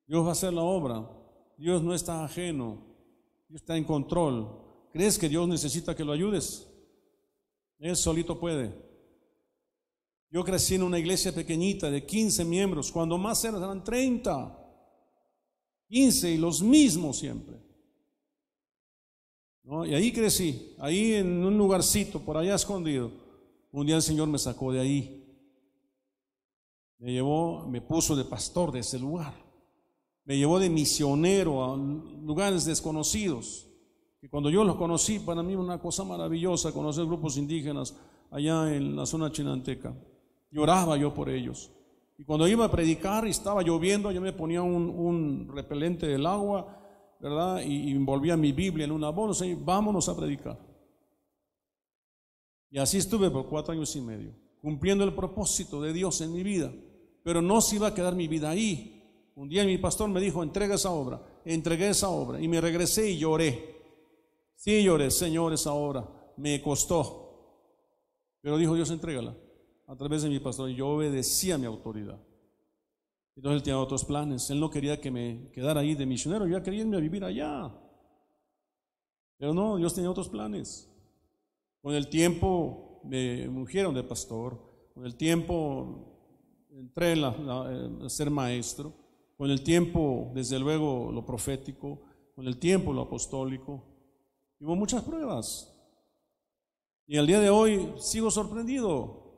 Dios 0.07 0.25
va 0.25 0.31
a 0.31 0.33
hacer 0.33 0.53
la 0.53 0.62
obra. 0.62 1.09
Dios 1.57 1.83
no 1.83 1.95
está 1.95 2.25
ajeno. 2.25 2.83
Dios 3.49 3.61
está 3.61 3.77
en 3.77 3.85
control. 3.85 4.89
¿Crees 4.93 5.16
que 5.16 5.29
Dios 5.29 5.47
necesita 5.49 5.95
que 5.95 6.05
lo 6.05 6.12
ayudes? 6.12 6.68
Él 7.79 7.97
solito 7.97 8.39
puede. 8.39 8.75
Yo 10.31 10.45
crecí 10.45 10.75
en 10.75 10.83
una 10.83 10.99
iglesia 10.99 11.33
pequeñita 11.33 11.91
de 11.91 12.05
15 12.05 12.45
miembros. 12.45 12.91
Cuando 12.91 13.16
más 13.16 13.45
eran 13.45 13.85
30. 13.85 14.59
15 15.91 16.30
y 16.30 16.38
los 16.38 16.62
mismos 16.62 17.18
siempre. 17.18 17.57
Y 19.86 19.95
ahí 19.95 20.12
crecí, 20.12 20.74
ahí 20.78 21.14
en 21.14 21.45
un 21.45 21.59
lugarcito, 21.59 22.20
por 22.20 22.36
allá 22.36 22.55
escondido. 22.55 23.11
Un 23.72 23.86
día 23.86 23.97
el 23.97 24.03
Señor 24.03 24.28
me 24.28 24.38
sacó 24.38 24.72
de 24.72 24.80
ahí. 24.80 25.24
Me 26.99 27.12
llevó, 27.12 27.66
me 27.66 27.80
puso 27.80 28.14
de 28.14 28.24
pastor 28.24 28.72
de 28.72 28.80
ese 28.80 28.99
lugar. 28.99 29.34
Me 30.24 30.36
llevó 30.38 30.59
de 30.61 30.70
misionero 30.70 31.64
a 31.64 31.76
lugares 31.76 32.64
desconocidos. 32.64 33.66
Y 34.22 34.28
cuando 34.28 34.49
yo 34.49 34.64
los 34.64 34.76
conocí, 34.76 35.18
para 35.18 35.43
mí 35.43 35.57
una 35.57 35.80
cosa 35.80 36.05
maravillosa, 36.05 36.72
conocer 36.72 37.05
grupos 37.07 37.36
indígenas 37.36 37.97
allá 38.30 38.74
en 38.74 38.95
la 38.95 39.07
zona 39.07 39.32
chinanteca. 39.32 39.95
Lloraba 40.51 40.97
yo 40.97 41.12
por 41.14 41.30
ellos. 41.30 41.70
Y 42.21 42.25
cuando 42.25 42.47
iba 42.47 42.66
a 42.66 42.71
predicar 42.71 43.27
y 43.27 43.31
estaba 43.31 43.62
lloviendo, 43.62 44.12
yo 44.12 44.21
me 44.21 44.35
ponía 44.35 44.61
un, 44.61 45.49
repelente 45.55 46.07
del 46.07 46.27
agua, 46.27 47.16
¿verdad? 47.18 47.62
Y, 47.62 47.93
envolvía 47.93 48.37
mi 48.37 48.53
Biblia 48.53 48.85
en 48.85 48.93
una 48.93 49.09
bolsa 49.09 49.47
y 49.47 49.55
vámonos 49.55 50.07
a 50.11 50.14
predicar. 50.14 50.59
Y 52.71 52.79
así 52.79 52.99
estuve 52.99 53.31
por 53.31 53.49
cuatro 53.49 53.73
años 53.73 53.97
y 53.97 54.03
medio, 54.03 54.35
cumpliendo 54.61 55.03
el 55.03 55.14
propósito 55.14 55.81
de 55.81 55.95
Dios 55.95 56.21
en 56.21 56.35
mi 56.35 56.43
vida. 56.43 56.71
Pero 57.25 57.41
no 57.41 57.62
se 57.62 57.77
iba 57.77 57.87
a 57.87 57.95
quedar 57.95 58.14
mi 58.14 58.29
vida 58.29 58.51
ahí. 58.51 59.33
Un 59.35 59.49
día 59.49 59.64
mi 59.64 59.79
pastor 59.79 60.11
me 60.11 60.21
dijo, 60.21 60.43
entrega 60.43 60.75
esa 60.75 60.91
obra. 60.91 61.23
Entregué 61.47 61.89
esa 61.89 62.11
obra 62.11 62.39
y 62.39 62.49
me 62.49 62.61
regresé 62.61 63.12
y 63.12 63.18
lloré. 63.18 63.81
Sí 64.57 64.83
lloré, 64.83 65.11
Señor, 65.11 65.55
esa 65.55 65.73
obra. 65.73 66.07
Me 66.37 66.61
costó. 66.61 67.64
Pero 68.43 68.59
dijo 68.59 68.75
Dios, 68.75 68.91
entrégala 68.91 69.35
a 69.91 69.97
través 69.97 70.22
de 70.22 70.28
mi 70.28 70.38
pastor, 70.38 70.70
yo 70.70 70.86
obedecía 70.86 71.57
a 71.57 71.59
mi 71.59 71.66
autoridad. 71.66 72.16
Entonces 73.34 73.57
él 73.57 73.62
tenía 73.64 73.80
otros 73.80 74.05
planes. 74.05 74.49
Él 74.49 74.61
no 74.61 74.70
quería 74.70 75.01
que 75.01 75.11
me 75.11 75.51
quedara 75.51 75.80
ahí 75.80 75.97
de 75.97 76.07
misionero, 76.07 76.47
yo 76.47 76.62
quería 76.62 76.82
irme 76.82 76.97
a 76.97 77.01
vivir 77.01 77.24
allá. 77.24 77.74
Pero 79.36 79.53
no, 79.53 79.78
Dios 79.78 79.93
tenía 79.93 80.09
otros 80.09 80.28
planes. 80.28 80.88
Con 81.82 81.93
el 81.95 82.09
tiempo 82.09 83.01
me 83.03 83.49
ungieron 83.49 83.93
de 83.93 84.05
pastor, 84.05 84.61
con 84.95 85.05
el 85.05 85.16
tiempo 85.16 86.68
entré 86.70 87.20
a 87.24 88.09
ser 88.09 88.30
maestro, 88.30 88.95
con 89.36 89.51
el 89.51 89.64
tiempo, 89.64 90.30
desde 90.34 90.61
luego, 90.61 91.11
lo 91.11 91.26
profético, 91.26 92.03
con 92.36 92.47
el 92.47 92.59
tiempo, 92.59 92.93
lo 92.93 93.03
apostólico. 93.03 93.82
Hubo 94.61 94.76
muchas 94.76 95.03
pruebas. 95.03 95.76
Y 97.09 97.16
al 97.16 97.26
día 97.26 97.41
de 97.41 97.51
hoy 97.51 97.93
sigo 97.99 98.30
sorprendido. 98.30 99.30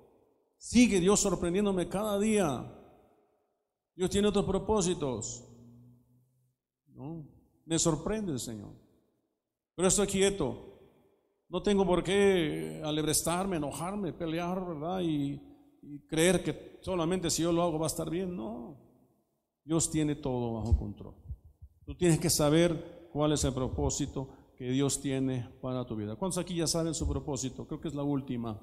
Sigue 0.63 1.01
Dios 1.01 1.19
sorprendiéndome 1.19 1.89
cada 1.89 2.17
día. 2.21 2.73
Dios 3.97 4.09
tiene 4.11 4.29
otros 4.29 4.45
propósitos. 4.45 5.45
¿no? 6.95 7.27
Me 7.67 7.81
sorprende 7.81 8.31
el 8.31 8.39
Señor. 8.39 8.71
Pero 9.75 9.89
estoy 9.89 10.07
quieto. 10.07 10.79
No 11.49 11.65
tengo 11.65 11.85
por 11.85 12.05
qué 12.05 12.81
alebrestarme, 12.85 13.57
enojarme, 13.57 14.13
pelear, 14.13 14.65
¿verdad? 14.65 15.01
Y, 15.01 15.43
y, 15.83 15.99
creer 16.07 16.45
que 16.45 16.79
solamente 16.81 17.29
si 17.29 17.43
yo 17.43 17.51
lo 17.51 17.65
hago 17.65 17.81
va 17.81 17.87
a 17.87 17.89
estar 17.89 18.09
bien. 18.09 18.37
No. 18.37 18.79
Dios 19.65 19.91
tiene 19.91 20.15
todo 20.15 20.55
bajo 20.55 20.79
control. 20.79 21.17
Tú 21.85 21.97
tienes 21.97 22.21
que 22.21 22.31
saber 22.31 23.09
cuál 23.13 23.33
es 23.33 23.43
el 23.43 23.53
propósito 23.53 24.29
que 24.57 24.71
Dios 24.71 25.01
tiene 25.01 25.49
para 25.61 25.85
tu 25.85 25.97
vida. 25.97 26.15
¿Cuántos 26.15 26.39
aquí 26.39 26.55
ya 26.55 26.69
saben 26.69 26.95
su 26.95 27.09
propósito? 27.09 27.67
Creo 27.67 27.81
que 27.81 27.89
es 27.89 27.95
la 27.95 28.05
última, 28.05 28.61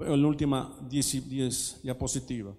la 0.00 0.26
última 0.26 0.76
diapositiva. 0.88 2.54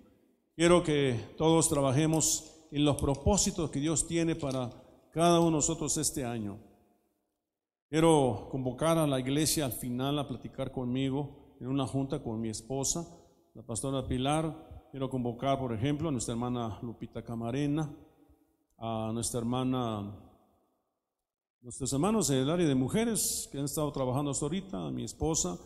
Quiero 0.56 0.84
que 0.84 1.34
todos 1.38 1.70
trabajemos 1.70 2.52
en 2.72 2.86
los 2.86 2.98
propósitos 2.98 3.70
que 3.72 3.80
Dios 3.80 4.08
tiene 4.08 4.36
para 4.36 4.70
cada 5.12 5.40
uno 5.40 5.50
de 5.50 5.56
nosotros 5.58 5.98
este 5.98 6.24
año. 6.24 6.58
Quiero 7.90 8.48
convocar 8.50 8.98
a 8.98 9.08
la 9.08 9.20
iglesia 9.20 9.66
al 9.66 9.74
final 9.74 10.18
a 10.20 10.28
platicar 10.28 10.72
conmigo 10.72 11.56
en 11.60 11.68
una 11.68 11.86
junta 11.86 12.24
con 12.24 12.40
mi 12.40 12.50
esposa, 12.50 13.08
la 13.54 13.64
pastora 13.64 14.08
Pilar. 14.08 14.88
Quiero 14.92 15.10
convocar, 15.10 15.60
por 15.60 15.74
ejemplo, 15.74 16.10
a 16.10 16.12
nuestra 16.12 16.34
hermana 16.34 16.80
Lupita 16.82 17.24
Camarena, 17.24 17.94
a 18.78 19.12
nuestra 19.14 19.40
hermana, 19.40 20.16
nuestros 21.62 21.92
hermanos 21.92 22.30
del 22.30 22.50
área 22.50 22.68
de 22.68 22.76
mujeres 22.76 23.50
que 23.52 23.58
han 23.58 23.66
estado 23.66 23.92
trabajando 23.92 24.32
hasta 24.32 24.46
ahorita, 24.46 24.88
a 24.88 24.92
mi 24.92 25.04
esposa, 25.04 25.58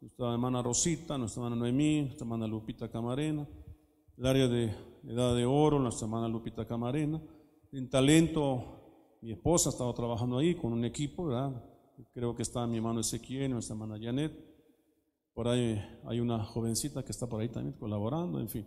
nuestra 0.00 0.32
hermana 0.32 0.62
Rosita, 0.62 1.18
nuestra 1.18 1.42
hermana 1.42 1.56
Noemí, 1.56 2.02
nuestra 2.02 2.24
hermana 2.24 2.46
Lupita 2.46 2.88
Camarena, 2.88 3.46
el 4.16 4.26
área 4.26 4.46
de 4.46 4.72
Edad 5.04 5.34
de 5.34 5.44
Oro, 5.44 5.78
nuestra 5.78 6.06
hermana 6.06 6.28
Lupita 6.28 6.64
Camarena, 6.64 7.20
en 7.72 7.90
talento, 7.90 9.18
mi 9.20 9.32
esposa 9.32 9.70
ha 9.70 9.72
estado 9.72 9.92
trabajando 9.94 10.38
ahí 10.38 10.54
con 10.54 10.72
un 10.72 10.84
equipo. 10.84 11.28
Creo 12.14 12.34
que 12.34 12.42
está 12.42 12.66
mi 12.66 12.76
hermano 12.76 13.00
Ezequiel, 13.00 13.50
nuestra 13.50 13.74
hermana 13.74 13.98
Janet, 14.00 14.32
por 15.34 15.48
ahí 15.48 15.80
hay 16.04 16.20
una 16.20 16.44
jovencita 16.44 17.04
que 17.04 17.12
está 17.12 17.26
por 17.26 17.40
ahí 17.40 17.48
también 17.48 17.76
colaborando, 17.76 18.40
en 18.40 18.48
fin. 18.48 18.66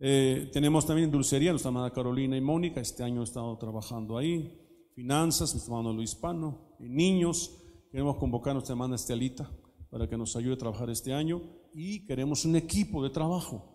Eh, 0.00 0.50
tenemos 0.52 0.86
también 0.86 1.10
dulcería, 1.10 1.50
nuestra 1.50 1.70
hermana 1.70 1.90
Carolina 1.90 2.36
y 2.36 2.40
Mónica, 2.40 2.80
este 2.80 3.02
año 3.02 3.22
he 3.22 3.24
estado 3.24 3.56
trabajando 3.56 4.16
ahí. 4.16 4.54
Finanzas, 4.94 5.54
nuestro 5.54 5.74
hermano 5.74 5.94
Luis 5.94 6.14
Pano. 6.14 6.76
niños, 6.78 7.56
queremos 7.90 8.16
convocar 8.16 8.50
a 8.50 8.54
nuestra 8.54 8.74
hermana 8.74 8.96
Estelita 8.96 9.50
para 9.90 10.08
que 10.08 10.16
nos 10.16 10.36
ayude 10.36 10.54
a 10.54 10.58
trabajar 10.58 10.90
este 10.90 11.12
año. 11.12 11.42
Y 11.72 12.06
queremos 12.06 12.44
un 12.44 12.56
equipo 12.56 13.02
de 13.02 13.10
trabajo. 13.10 13.74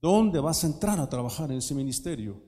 ¿Dónde 0.00 0.40
vas 0.40 0.62
a 0.62 0.68
entrar 0.68 1.00
a 1.00 1.08
trabajar 1.08 1.50
en 1.50 1.58
ese 1.58 1.74
ministerio? 1.74 2.40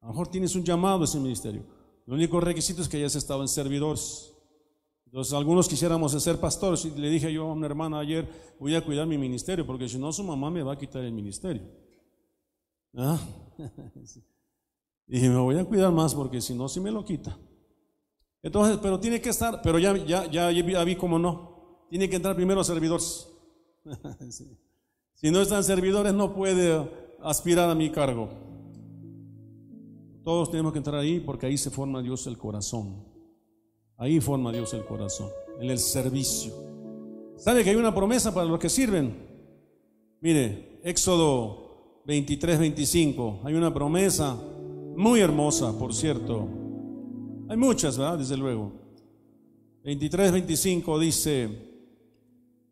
A 0.00 0.06
lo 0.06 0.12
mejor 0.12 0.28
tienes 0.28 0.54
un 0.54 0.64
llamado 0.64 1.02
a 1.02 1.04
ese 1.04 1.18
ministerio. 1.18 1.64
Lo 2.06 2.14
único 2.14 2.40
requisito 2.40 2.82
es 2.82 2.88
que 2.88 2.96
hayas 2.96 3.16
estado 3.16 3.42
en 3.42 3.48
servidores. 3.48 4.34
Entonces, 5.06 5.34
algunos 5.34 5.68
quisiéramos 5.68 6.12
ser 6.22 6.38
pastores. 6.38 6.84
Y 6.84 6.90
le 6.90 7.10
dije 7.10 7.32
yo 7.32 7.48
a 7.48 7.52
una 7.52 7.66
hermana 7.66 7.98
ayer, 7.98 8.28
voy 8.58 8.74
a 8.74 8.84
cuidar 8.84 9.06
mi 9.06 9.18
ministerio, 9.18 9.66
porque 9.66 9.88
si 9.88 9.98
no, 9.98 10.12
su 10.12 10.22
mamá 10.22 10.50
me 10.50 10.62
va 10.62 10.74
a 10.74 10.78
quitar 10.78 11.02
el 11.02 11.12
ministerio. 11.12 11.62
¿Ah? 12.96 13.18
Dije, 15.06 15.28
me 15.28 15.38
voy 15.38 15.58
a 15.58 15.64
cuidar 15.64 15.92
más, 15.92 16.14
porque 16.14 16.40
si 16.40 16.54
no, 16.54 16.68
si 16.68 16.78
me 16.78 16.92
lo 16.92 17.04
quita. 17.04 17.36
Entonces, 18.42 18.78
pero 18.82 18.98
tiene 18.98 19.20
que 19.20 19.28
estar, 19.28 19.60
pero 19.62 19.78
ya, 19.78 19.96
ya, 19.96 20.30
ya, 20.30 20.50
ya 20.50 20.84
vi 20.84 20.96
cómo 20.96 21.18
no. 21.18 21.86
Tiene 21.90 22.08
que 22.08 22.16
entrar 22.16 22.36
primero 22.36 22.60
a 22.60 22.64
servidores. 22.64 23.28
Si 25.14 25.30
no 25.30 25.42
están 25.42 25.62
servidores, 25.62 26.14
no 26.14 26.34
puede 26.34 26.90
aspirar 27.22 27.68
a 27.68 27.74
mi 27.74 27.90
cargo. 27.90 28.30
Todos 30.24 30.50
tenemos 30.50 30.72
que 30.72 30.78
entrar 30.78 30.98
ahí 30.98 31.20
porque 31.20 31.44
ahí 31.44 31.58
se 31.58 31.68
forma 31.68 32.00
Dios 32.00 32.26
el 32.26 32.38
corazón. 32.38 33.04
Ahí 33.98 34.18
forma 34.18 34.50
Dios 34.50 34.72
el 34.72 34.82
corazón, 34.86 35.28
en 35.60 35.70
el 35.70 35.78
servicio. 35.78 36.54
¿Sabe 37.36 37.62
que 37.62 37.68
hay 37.68 37.76
una 37.76 37.94
promesa 37.94 38.32
para 38.32 38.46
los 38.46 38.58
que 38.58 38.70
sirven? 38.70 39.14
Mire, 40.22 40.80
Éxodo 40.84 42.02
23, 42.06 42.58
25, 42.58 43.40
hay 43.44 43.52
una 43.52 43.74
promesa 43.74 44.38
muy 44.96 45.20
hermosa, 45.20 45.78
por 45.78 45.92
cierto. 45.92 46.48
Hay 47.50 47.56
muchas, 47.56 47.98
¿verdad? 47.98 48.16
Desde 48.16 48.36
luego. 48.36 48.70
23, 49.82 50.30
25 50.30 51.00
dice, 51.00 51.48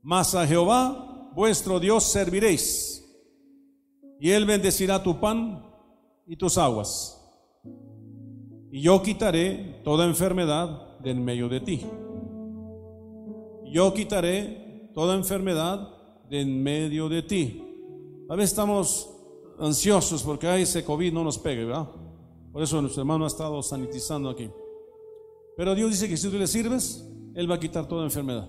mas 0.02 0.36
a 0.36 0.46
Jehová 0.46 1.32
vuestro 1.34 1.80
Dios 1.80 2.04
serviréis, 2.04 3.04
y 4.20 4.30
él 4.30 4.46
bendecirá 4.46 5.02
tu 5.02 5.18
pan 5.18 5.66
y 6.28 6.36
tus 6.36 6.56
aguas. 6.58 7.20
Y 8.70 8.82
yo 8.82 9.02
quitaré 9.02 9.80
toda 9.82 10.06
enfermedad 10.06 10.96
de 11.00 11.10
en 11.10 11.24
medio 11.24 11.48
de 11.48 11.58
ti. 11.58 11.84
Yo 13.72 13.92
quitaré 13.92 14.92
toda 14.94 15.16
enfermedad 15.16 15.88
de 16.30 16.42
en 16.42 16.62
medio 16.62 17.08
de 17.08 17.22
ti. 17.22 17.64
A 18.28 18.36
veces 18.36 18.50
estamos 18.50 19.10
ansiosos 19.58 20.22
porque 20.22 20.46
ay, 20.46 20.62
ese 20.62 20.84
COVID 20.84 21.12
no 21.12 21.24
nos 21.24 21.36
pegue, 21.36 21.64
¿verdad? 21.64 21.88
Por 22.52 22.62
eso 22.62 22.80
nuestro 22.80 23.02
hermano 23.02 23.24
ha 23.24 23.28
estado 23.28 23.60
sanitizando 23.60 24.30
aquí. 24.30 24.48
Pero 25.58 25.74
Dios 25.74 25.90
dice 25.90 26.08
que 26.08 26.16
si 26.16 26.30
tú 26.30 26.38
le 26.38 26.46
sirves, 26.46 27.06
Él 27.34 27.50
va 27.50 27.56
a 27.56 27.60
quitar 27.60 27.86
toda 27.86 28.04
enfermedad. 28.04 28.48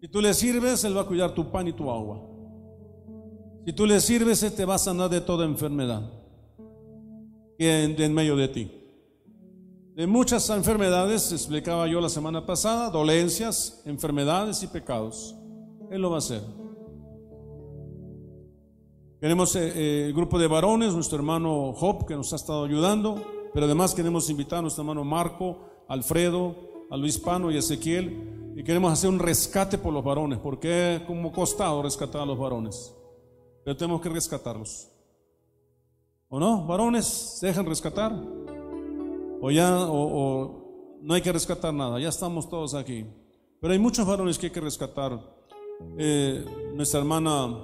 Si 0.00 0.06
tú 0.06 0.20
le 0.20 0.32
sirves, 0.34 0.84
Él 0.84 0.96
va 0.96 1.00
a 1.00 1.06
cuidar 1.06 1.34
tu 1.34 1.50
pan 1.50 1.66
y 1.66 1.72
tu 1.72 1.90
agua. 1.90 2.22
Si 3.64 3.72
tú 3.72 3.86
le 3.86 3.98
sirves, 4.00 4.40
Él 4.44 4.52
te 4.52 4.64
va 4.64 4.76
a 4.76 4.78
sanar 4.78 5.10
de 5.10 5.20
toda 5.20 5.44
enfermedad 5.44 6.08
en, 7.58 8.00
en 8.00 8.14
medio 8.14 8.36
de 8.36 8.48
ti 8.48 8.70
de 9.96 10.06
muchas 10.06 10.50
enfermedades, 10.50 11.32
explicaba 11.32 11.86
yo 11.86 12.02
la 12.02 12.10
semana 12.10 12.44
pasada, 12.44 12.90
dolencias, 12.90 13.80
enfermedades 13.86 14.62
y 14.62 14.66
pecados. 14.66 15.34
Él 15.90 16.02
lo 16.02 16.10
va 16.10 16.16
a 16.16 16.18
hacer. 16.18 16.42
Tenemos 19.18 19.56
eh, 19.56 19.72
eh, 19.74 20.06
el 20.08 20.12
grupo 20.12 20.38
de 20.38 20.48
varones, 20.48 20.92
nuestro 20.92 21.16
hermano 21.16 21.72
Job, 21.72 22.06
que 22.06 22.14
nos 22.14 22.30
ha 22.34 22.36
estado 22.36 22.66
ayudando, 22.66 23.22
pero 23.56 23.64
además 23.64 23.94
queremos 23.94 24.28
invitar 24.28 24.58
a 24.58 24.62
nuestro 24.62 24.82
hermano 24.82 25.02
Marco, 25.02 25.56
Alfredo, 25.88 26.54
a 26.90 26.96
Luis 26.98 27.16
Pano 27.16 27.50
y 27.50 27.56
Ezequiel, 27.56 28.52
y 28.54 28.62
queremos 28.62 28.92
hacer 28.92 29.08
un 29.08 29.18
rescate 29.18 29.78
por 29.78 29.94
los 29.94 30.04
varones, 30.04 30.38
porque 30.40 31.02
como 31.06 31.32
costado 31.32 31.82
rescatar 31.82 32.20
a 32.20 32.26
los 32.26 32.38
varones, 32.38 32.94
pero 33.64 33.74
tenemos 33.74 34.02
que 34.02 34.10
rescatarlos. 34.10 34.90
¿O 36.28 36.38
no? 36.38 36.66
Varones, 36.66 37.06
¿se 37.06 37.46
dejan 37.46 37.64
rescatar? 37.64 38.12
o 39.40 39.50
ya, 39.50 39.86
o, 39.88 40.98
no 41.00 41.14
hay 41.14 41.22
que 41.22 41.32
rescatar 41.32 41.72
nada, 41.72 41.98
ya 41.98 42.10
estamos 42.10 42.50
todos 42.50 42.74
aquí. 42.74 43.06
Pero 43.58 43.72
hay 43.72 43.78
muchos 43.78 44.06
varones 44.06 44.36
que 44.36 44.48
hay 44.48 44.52
que 44.52 44.60
rescatar. 44.60 45.18
Eh, 45.96 46.44
nuestra 46.74 47.00
hermana 47.00 47.56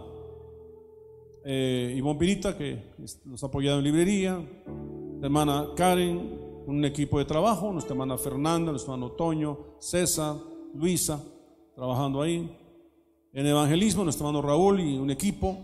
eh, 1.45 1.93
Ivonne 1.99 2.19
Pirita, 2.19 2.57
que 2.57 2.95
nos 3.27 3.45
ha 3.45 3.47
apoyado 3.49 3.77
en 3.77 3.85
librería, 3.85 4.41
hermana 5.27 5.69
Karen, 5.77 6.65
un 6.67 6.85
equipo 6.85 7.19
de 7.19 7.25
trabajo, 7.25 7.73
nuestra 7.73 7.95
hermana 7.95 8.19
Fernanda, 8.19 8.73
nuestro 8.73 8.93
hermano 8.95 9.13
Toño, 9.13 9.77
César, 9.79 10.37
Luisa, 10.75 11.23
trabajando 11.75 12.21
ahí. 12.21 12.59
En 13.33 13.47
evangelismo, 13.47 14.05
nuestro 14.05 14.27
hermano 14.27 14.47
Raúl 14.47 14.81
y 14.81 14.99
un 14.99 15.11
equipo 15.11 15.57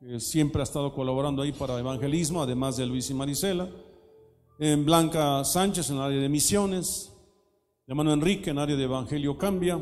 que 0.00 0.18
siempre 0.18 0.60
ha 0.60 0.64
estado 0.64 0.94
colaborando 0.94 1.42
ahí 1.42 1.52
para 1.52 1.78
evangelismo, 1.78 2.42
además 2.42 2.76
de 2.78 2.86
Luis 2.86 3.10
y 3.10 3.14
Marisela. 3.14 3.68
En 4.58 4.84
Blanca 4.84 5.44
Sánchez 5.44 5.90
en 5.90 5.96
el 5.96 6.02
área 6.02 6.20
de 6.20 6.28
misiones, 6.30 7.12
hermano 7.86 8.12
Enrique 8.12 8.50
en 8.50 8.56
el 8.56 8.62
área 8.62 8.76
de 8.76 8.84
Evangelio 8.84 9.36
Cambia, 9.36 9.78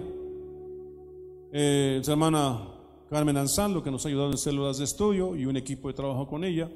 eh, 1.52 2.00
su 2.02 2.10
hermana 2.10 2.68
Carmen 3.08 3.36
Ansaldo 3.36 3.82
que 3.82 3.92
nos 3.92 4.04
ha 4.04 4.08
ayudado 4.08 4.32
en 4.32 4.38
células 4.38 4.78
de 4.78 4.84
estudio 4.84 5.36
y 5.36 5.46
un 5.46 5.56
equipo 5.56 5.86
de 5.86 5.94
trabajo 5.94 6.26
con 6.26 6.42
ella, 6.42 6.68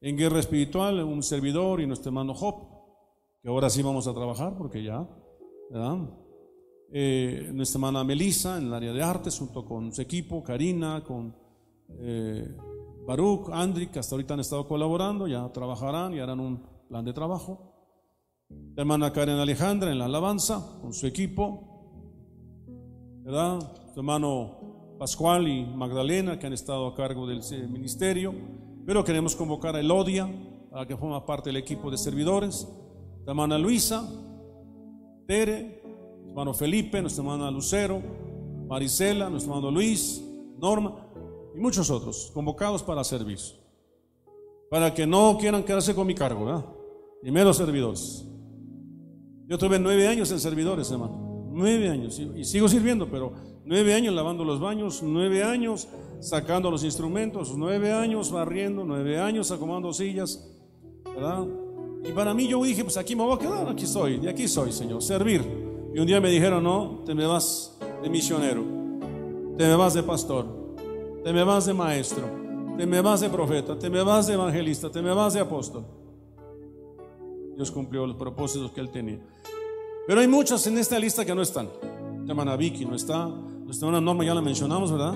en 0.00 0.16
Guerra 0.16 0.40
Espiritual 0.40 1.02
un 1.02 1.22
servidor 1.22 1.80
y 1.80 1.86
nuestro 1.86 2.10
hermano 2.10 2.34
Job, 2.34 2.56
que 3.42 3.48
ahora 3.48 3.70
sí 3.70 3.82
vamos 3.82 4.06
a 4.06 4.14
trabajar 4.14 4.56
porque 4.56 4.82
ya, 4.82 5.08
¿verdad? 5.70 6.10
Eh, 6.92 7.50
nuestra 7.52 7.78
hermana 7.78 8.04
Melissa 8.04 8.58
en 8.58 8.66
el 8.66 8.74
área 8.74 8.92
de 8.92 9.02
artes 9.02 9.38
junto 9.38 9.64
con 9.64 9.92
su 9.92 10.00
equipo, 10.02 10.42
Karina, 10.42 11.02
con 11.02 11.34
eh, 11.98 12.56
Baruch, 13.06 13.50
Andri, 13.52 13.88
que 13.88 13.98
hasta 13.98 14.14
ahorita 14.14 14.34
han 14.34 14.40
estado 14.40 14.66
colaborando, 14.66 15.26
ya 15.26 15.50
trabajarán 15.52 16.14
y 16.14 16.20
harán 16.20 16.40
un 16.40 16.62
plan 16.88 17.04
de 17.04 17.12
trabajo. 17.12 17.72
La 18.48 18.82
hermana 18.82 19.12
Karen 19.12 19.38
Alejandra 19.38 19.90
en 19.90 19.98
la 19.98 20.04
alabanza 20.04 20.78
con 20.80 20.92
su 20.92 21.06
equipo. 21.06 21.76
¿verdad? 23.26 23.58
Su 23.92 23.98
hermano 23.98 24.96
Pascual 25.00 25.48
y 25.48 25.64
Magdalena, 25.66 26.38
que 26.38 26.46
han 26.46 26.52
estado 26.52 26.86
a 26.86 26.94
cargo 26.94 27.26
del 27.26 27.40
ministerio. 27.68 28.32
Pero 28.86 29.04
queremos 29.04 29.34
convocar 29.34 29.74
a 29.74 29.80
Elodia, 29.80 30.28
para 30.70 30.86
que 30.86 30.96
forma 30.96 31.24
parte 31.26 31.48
del 31.48 31.56
equipo 31.56 31.90
de 31.90 31.98
servidores. 31.98 32.68
Su 33.24 33.30
hermana 33.30 33.58
Luisa, 33.58 34.08
Tere, 35.26 35.82
hermano 36.28 36.54
Felipe, 36.54 37.00
nuestra 37.00 37.24
hermana 37.24 37.50
Lucero, 37.50 38.00
Marisela, 38.68 39.28
nuestro 39.28 39.52
hermano 39.52 39.72
Luis, 39.72 40.22
Norma 40.58 41.08
y 41.54 41.58
muchos 41.58 41.90
otros 41.90 42.30
convocados 42.32 42.82
para 42.82 43.02
servir. 43.02 43.38
Para 44.70 44.92
que 44.94 45.06
no 45.06 45.36
quieran 45.38 45.64
quedarse 45.64 45.94
con 45.94 46.06
mi 46.06 46.14
cargo, 46.14 46.44
¿verdad? 46.44 46.64
Y 47.22 47.30
menos 47.30 47.56
servidores. 47.56 48.24
Yo 49.48 49.58
tuve 49.58 49.78
nueve 49.78 50.06
años 50.06 50.30
en 50.30 50.40
servidores, 50.40 50.90
hermano. 50.90 51.48
Nueve 51.52 51.88
años. 51.88 52.18
Y, 52.18 52.44
sigo 52.44 52.68
sirviendo, 52.68 53.08
pero 53.10 53.32
nueve 53.66 53.94
años 53.94 54.14
lavando 54.14 54.44
los 54.44 54.60
baños, 54.60 55.02
nueve 55.02 55.42
años 55.42 55.88
sacando 56.20 56.70
los 56.70 56.84
instrumentos, 56.84 57.52
nueve 57.56 57.92
años 57.92 58.30
barriendo, 58.30 58.84
nueve 58.84 59.18
años 59.18 59.50
acomodando 59.50 59.92
sillas, 59.92 60.48
¿verdad? 61.04 61.44
Y 62.04 62.12
para 62.12 62.32
mí 62.32 62.46
yo 62.46 62.62
dije, 62.62 62.84
pues 62.84 62.96
aquí 62.96 63.16
me 63.16 63.24
voy 63.24 63.34
a 63.34 63.38
quedar, 63.38 63.68
aquí 63.68 63.86
soy, 63.86 64.20
y 64.22 64.28
aquí 64.28 64.46
soy, 64.46 64.72
Señor, 64.72 65.02
servir. 65.02 65.42
Y 65.92 65.98
un 65.98 66.06
día 66.06 66.20
me 66.20 66.30
dijeron, 66.30 66.62
no, 66.62 67.02
te 67.04 67.14
me 67.14 67.26
vas 67.26 67.76
de 68.02 68.08
misionero, 68.08 68.62
te 69.58 69.66
me 69.66 69.74
vas 69.74 69.94
de 69.94 70.02
pastor, 70.04 70.46
te 71.24 71.32
me 71.32 71.42
vas 71.42 71.66
de 71.66 71.74
maestro, 71.74 72.24
te 72.76 72.86
me 72.86 73.00
vas 73.00 73.20
de 73.20 73.28
profeta, 73.28 73.76
te 73.76 73.90
me 73.90 74.02
vas 74.02 74.28
de 74.28 74.34
evangelista, 74.34 74.90
te 74.90 75.02
me 75.02 75.12
vas 75.12 75.34
de 75.34 75.40
apóstol. 75.40 75.84
Dios 77.56 77.70
cumplió 77.72 78.06
los 78.06 78.16
propósitos 78.16 78.70
que 78.70 78.80
él 78.80 78.90
tenía. 78.90 79.18
Pero 80.06 80.20
hay 80.20 80.28
muchas 80.28 80.64
en 80.68 80.78
esta 80.78 80.98
lista 80.98 81.24
que 81.24 81.34
no 81.34 81.42
están. 81.42 81.68
Vicky 82.58 82.84
no 82.84 82.94
está. 82.94 83.28
Nuestra 83.66 83.88
hermana 83.88 84.04
Norma 84.04 84.24
ya 84.24 84.32
la 84.32 84.40
mencionamos, 84.40 84.92
¿verdad? 84.92 85.12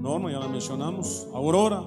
Norma 0.00 0.32
ya 0.32 0.40
la 0.40 0.48
mencionamos. 0.48 1.28
Aurora 1.32 1.84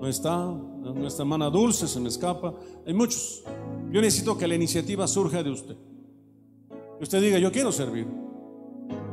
no 0.00 0.08
está. 0.08 0.46
Nuestra 0.46 1.22
hermana 1.22 1.48
Dulce 1.48 1.86
se 1.86 2.00
me 2.00 2.08
escapa. 2.08 2.52
Hay 2.84 2.92
muchos. 2.92 3.44
Yo 3.92 4.00
necesito 4.00 4.36
que 4.36 4.48
la 4.48 4.56
iniciativa 4.56 5.06
surja 5.06 5.44
de 5.44 5.50
usted. 5.50 5.76
Que 6.98 7.04
usted 7.04 7.22
diga, 7.22 7.38
yo 7.38 7.52
quiero 7.52 7.70
servir. 7.70 8.08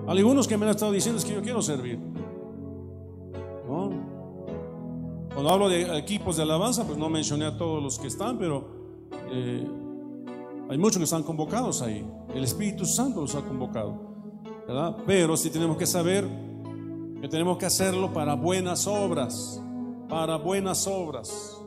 Algunos 0.08 0.48
que 0.48 0.58
me 0.58 0.66
han 0.66 0.72
estado 0.72 0.92
diciendo 0.92 1.20
es 1.20 1.26
que 1.26 1.36
yo 1.36 1.44
quiero 1.44 1.62
servir. 1.62 2.00
Cuando 5.34 5.50
hablo 5.50 5.70
de 5.70 5.98
equipos 5.98 6.38
de 6.38 6.44
alabanza, 6.44 6.86
pues 6.86 6.98
no 6.98 7.08
mencioné 7.08 7.46
a 7.46 7.56
todos 7.56 7.82
los 7.82 8.00
que 8.00 8.08
están, 8.08 8.38
pero 8.40 8.66
eh, 9.32 9.66
hay 10.70 10.78
muchos 10.78 10.98
que 10.98 11.04
están 11.04 11.22
convocados 11.22 11.84
ahí. 11.84 12.04
El 12.34 12.44
Espíritu 12.44 12.86
Santo 12.86 13.22
los 13.22 13.36
ha 13.36 13.42
convocado. 13.42 14.11
Pero 15.06 15.38
sí 15.38 15.50
tenemos 15.50 15.78
que 15.78 15.86
saber 15.86 16.26
que 17.22 17.28
tenemos 17.28 17.58
que 17.58 17.66
hacerlo 17.66 18.12
para 18.14 18.36
buenas 18.36 18.88
obras. 18.88 19.62
Para 20.08 20.38
buenas 20.38 20.88
obras. 20.88 21.58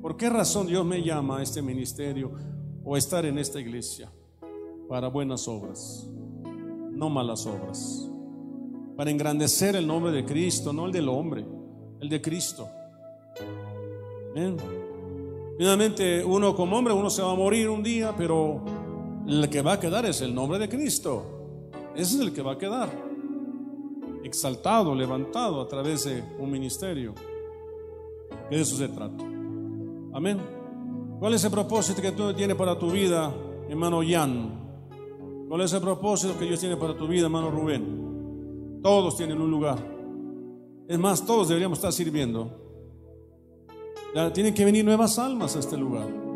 ¿Por 0.00 0.16
qué 0.16 0.30
razón 0.30 0.66
Dios 0.66 0.84
me 0.86 1.02
llama 1.02 1.38
a 1.38 1.42
este 1.42 1.60
ministerio 1.60 2.32
o 2.84 2.94
a 2.94 2.98
estar 2.98 3.24
en 3.24 3.38
esta 3.38 3.60
iglesia? 3.60 4.10
Para 4.88 5.08
buenas 5.08 5.46
obras, 5.48 6.08
no 6.90 7.10
malas 7.10 7.46
obras. 7.46 8.10
Para 8.96 9.10
engrandecer 9.10 9.76
el 9.76 9.86
nombre 9.86 10.10
de 10.12 10.24
Cristo, 10.24 10.72
no 10.72 10.86
el 10.86 10.92
del 10.92 11.08
hombre, 11.08 11.44
el 12.00 12.08
de 12.08 12.22
Cristo. 12.22 12.68
Finalmente, 15.58 16.24
uno 16.24 16.54
como 16.54 16.78
hombre, 16.78 16.94
uno 16.94 17.10
se 17.10 17.20
va 17.20 17.32
a 17.32 17.34
morir 17.34 17.68
un 17.68 17.82
día, 17.82 18.14
pero 18.16 18.62
el 19.28 19.48
que 19.48 19.62
va 19.62 19.74
a 19.74 19.80
quedar 19.80 20.06
es 20.06 20.20
el 20.20 20.34
nombre 20.34 20.58
de 20.58 20.68
Cristo. 20.68 21.70
Ese 21.94 22.16
es 22.16 22.20
el 22.20 22.32
que 22.32 22.42
va 22.42 22.52
a 22.52 22.58
quedar. 22.58 22.90
Exaltado, 24.24 24.94
levantado 24.94 25.60
a 25.60 25.68
través 25.68 26.04
de 26.04 26.24
un 26.38 26.50
ministerio. 26.50 27.14
De 28.50 28.60
eso 28.60 28.76
se 28.76 28.88
trata. 28.88 29.22
Amén. 30.12 30.40
¿Cuál 31.18 31.34
es 31.34 31.44
el 31.44 31.50
propósito 31.50 32.02
que 32.02 32.12
tú 32.12 32.32
tienes 32.34 32.56
para 32.56 32.78
tu 32.78 32.90
vida, 32.90 33.32
hermano 33.68 34.00
Jan? 34.06 35.46
¿Cuál 35.48 35.60
es 35.60 35.72
el 35.72 35.80
propósito 35.80 36.38
que 36.38 36.44
Dios 36.44 36.60
tiene 36.60 36.76
para 36.76 36.96
tu 36.96 37.06
vida, 37.06 37.26
hermano 37.26 37.50
Rubén? 37.50 38.80
Todos 38.82 39.16
tienen 39.16 39.40
un 39.40 39.50
lugar. 39.50 39.78
Es 40.88 40.98
más, 40.98 41.24
todos 41.24 41.48
deberíamos 41.48 41.78
estar 41.78 41.92
sirviendo 41.92 42.68
tienen 44.32 44.54
que 44.54 44.64
venir 44.64 44.84
nuevas 44.84 45.18
almas 45.18 45.56
a 45.56 45.60
este 45.60 45.76
lugar. 45.76 46.27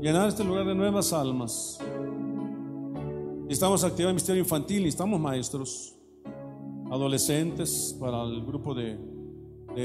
Llenar 0.00 0.28
este 0.28 0.44
lugar 0.44 0.64
de 0.64 0.76
nuevas 0.76 1.12
almas. 1.12 1.80
Estamos 3.48 3.82
activando 3.82 4.10
el 4.10 4.14
ministerio 4.14 4.42
infantil, 4.42 4.86
estamos 4.86 5.18
maestros, 5.18 5.96
adolescentes, 6.88 7.96
para 7.98 8.22
el 8.22 8.46
grupo 8.46 8.74
de, 8.74 8.96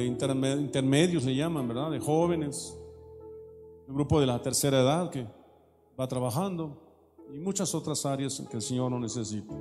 intermedios, 0.05 1.23
le 1.23 1.35
llaman, 1.35 1.67
¿verdad? 1.67 1.89
De 1.89 1.99
jóvenes, 1.99 2.77
el 3.87 3.93
grupo 3.95 4.19
de 4.19 4.27
la 4.27 4.39
tercera 4.39 4.81
edad 4.81 5.09
que 5.09 5.25
va 5.99 6.07
trabajando 6.07 6.77
y 7.33 7.39
muchas 7.39 7.73
otras 7.73 8.05
áreas 8.05 8.39
que 8.51 8.57
el 8.57 8.61
Señor 8.61 8.91
no 8.91 8.99
necesita. 8.99 9.55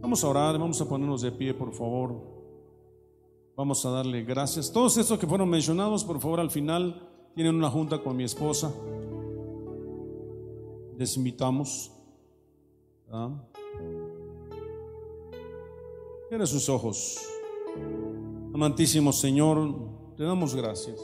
Vamos 0.00 0.22
a 0.22 0.28
orar, 0.28 0.56
vamos 0.56 0.80
a 0.80 0.88
ponernos 0.88 1.22
de 1.22 1.32
pie, 1.32 1.52
por 1.52 1.72
favor. 1.72 2.14
Vamos 3.56 3.84
a 3.84 3.90
darle 3.90 4.22
gracias. 4.22 4.70
Todos 4.70 4.96
estos 4.98 5.18
que 5.18 5.26
fueron 5.26 5.48
mencionados, 5.48 6.04
por 6.04 6.20
favor, 6.20 6.38
al 6.38 6.50
final 6.52 7.08
tienen 7.34 7.56
una 7.56 7.70
junta 7.70 7.98
con 7.98 8.16
mi 8.16 8.22
esposa. 8.22 8.72
Les 11.00 11.16
invitamos. 11.16 11.90
Cierre 16.28 16.46
sus 16.46 16.68
ojos. 16.68 17.18
Amantísimo 18.52 19.10
Señor, 19.10 19.78
te 20.14 20.24
damos 20.24 20.54
gracias. 20.54 21.00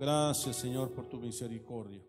Gracias, 0.00 0.56
Señor, 0.56 0.90
por 0.90 1.08
tu 1.08 1.16
misericordia. 1.16 2.02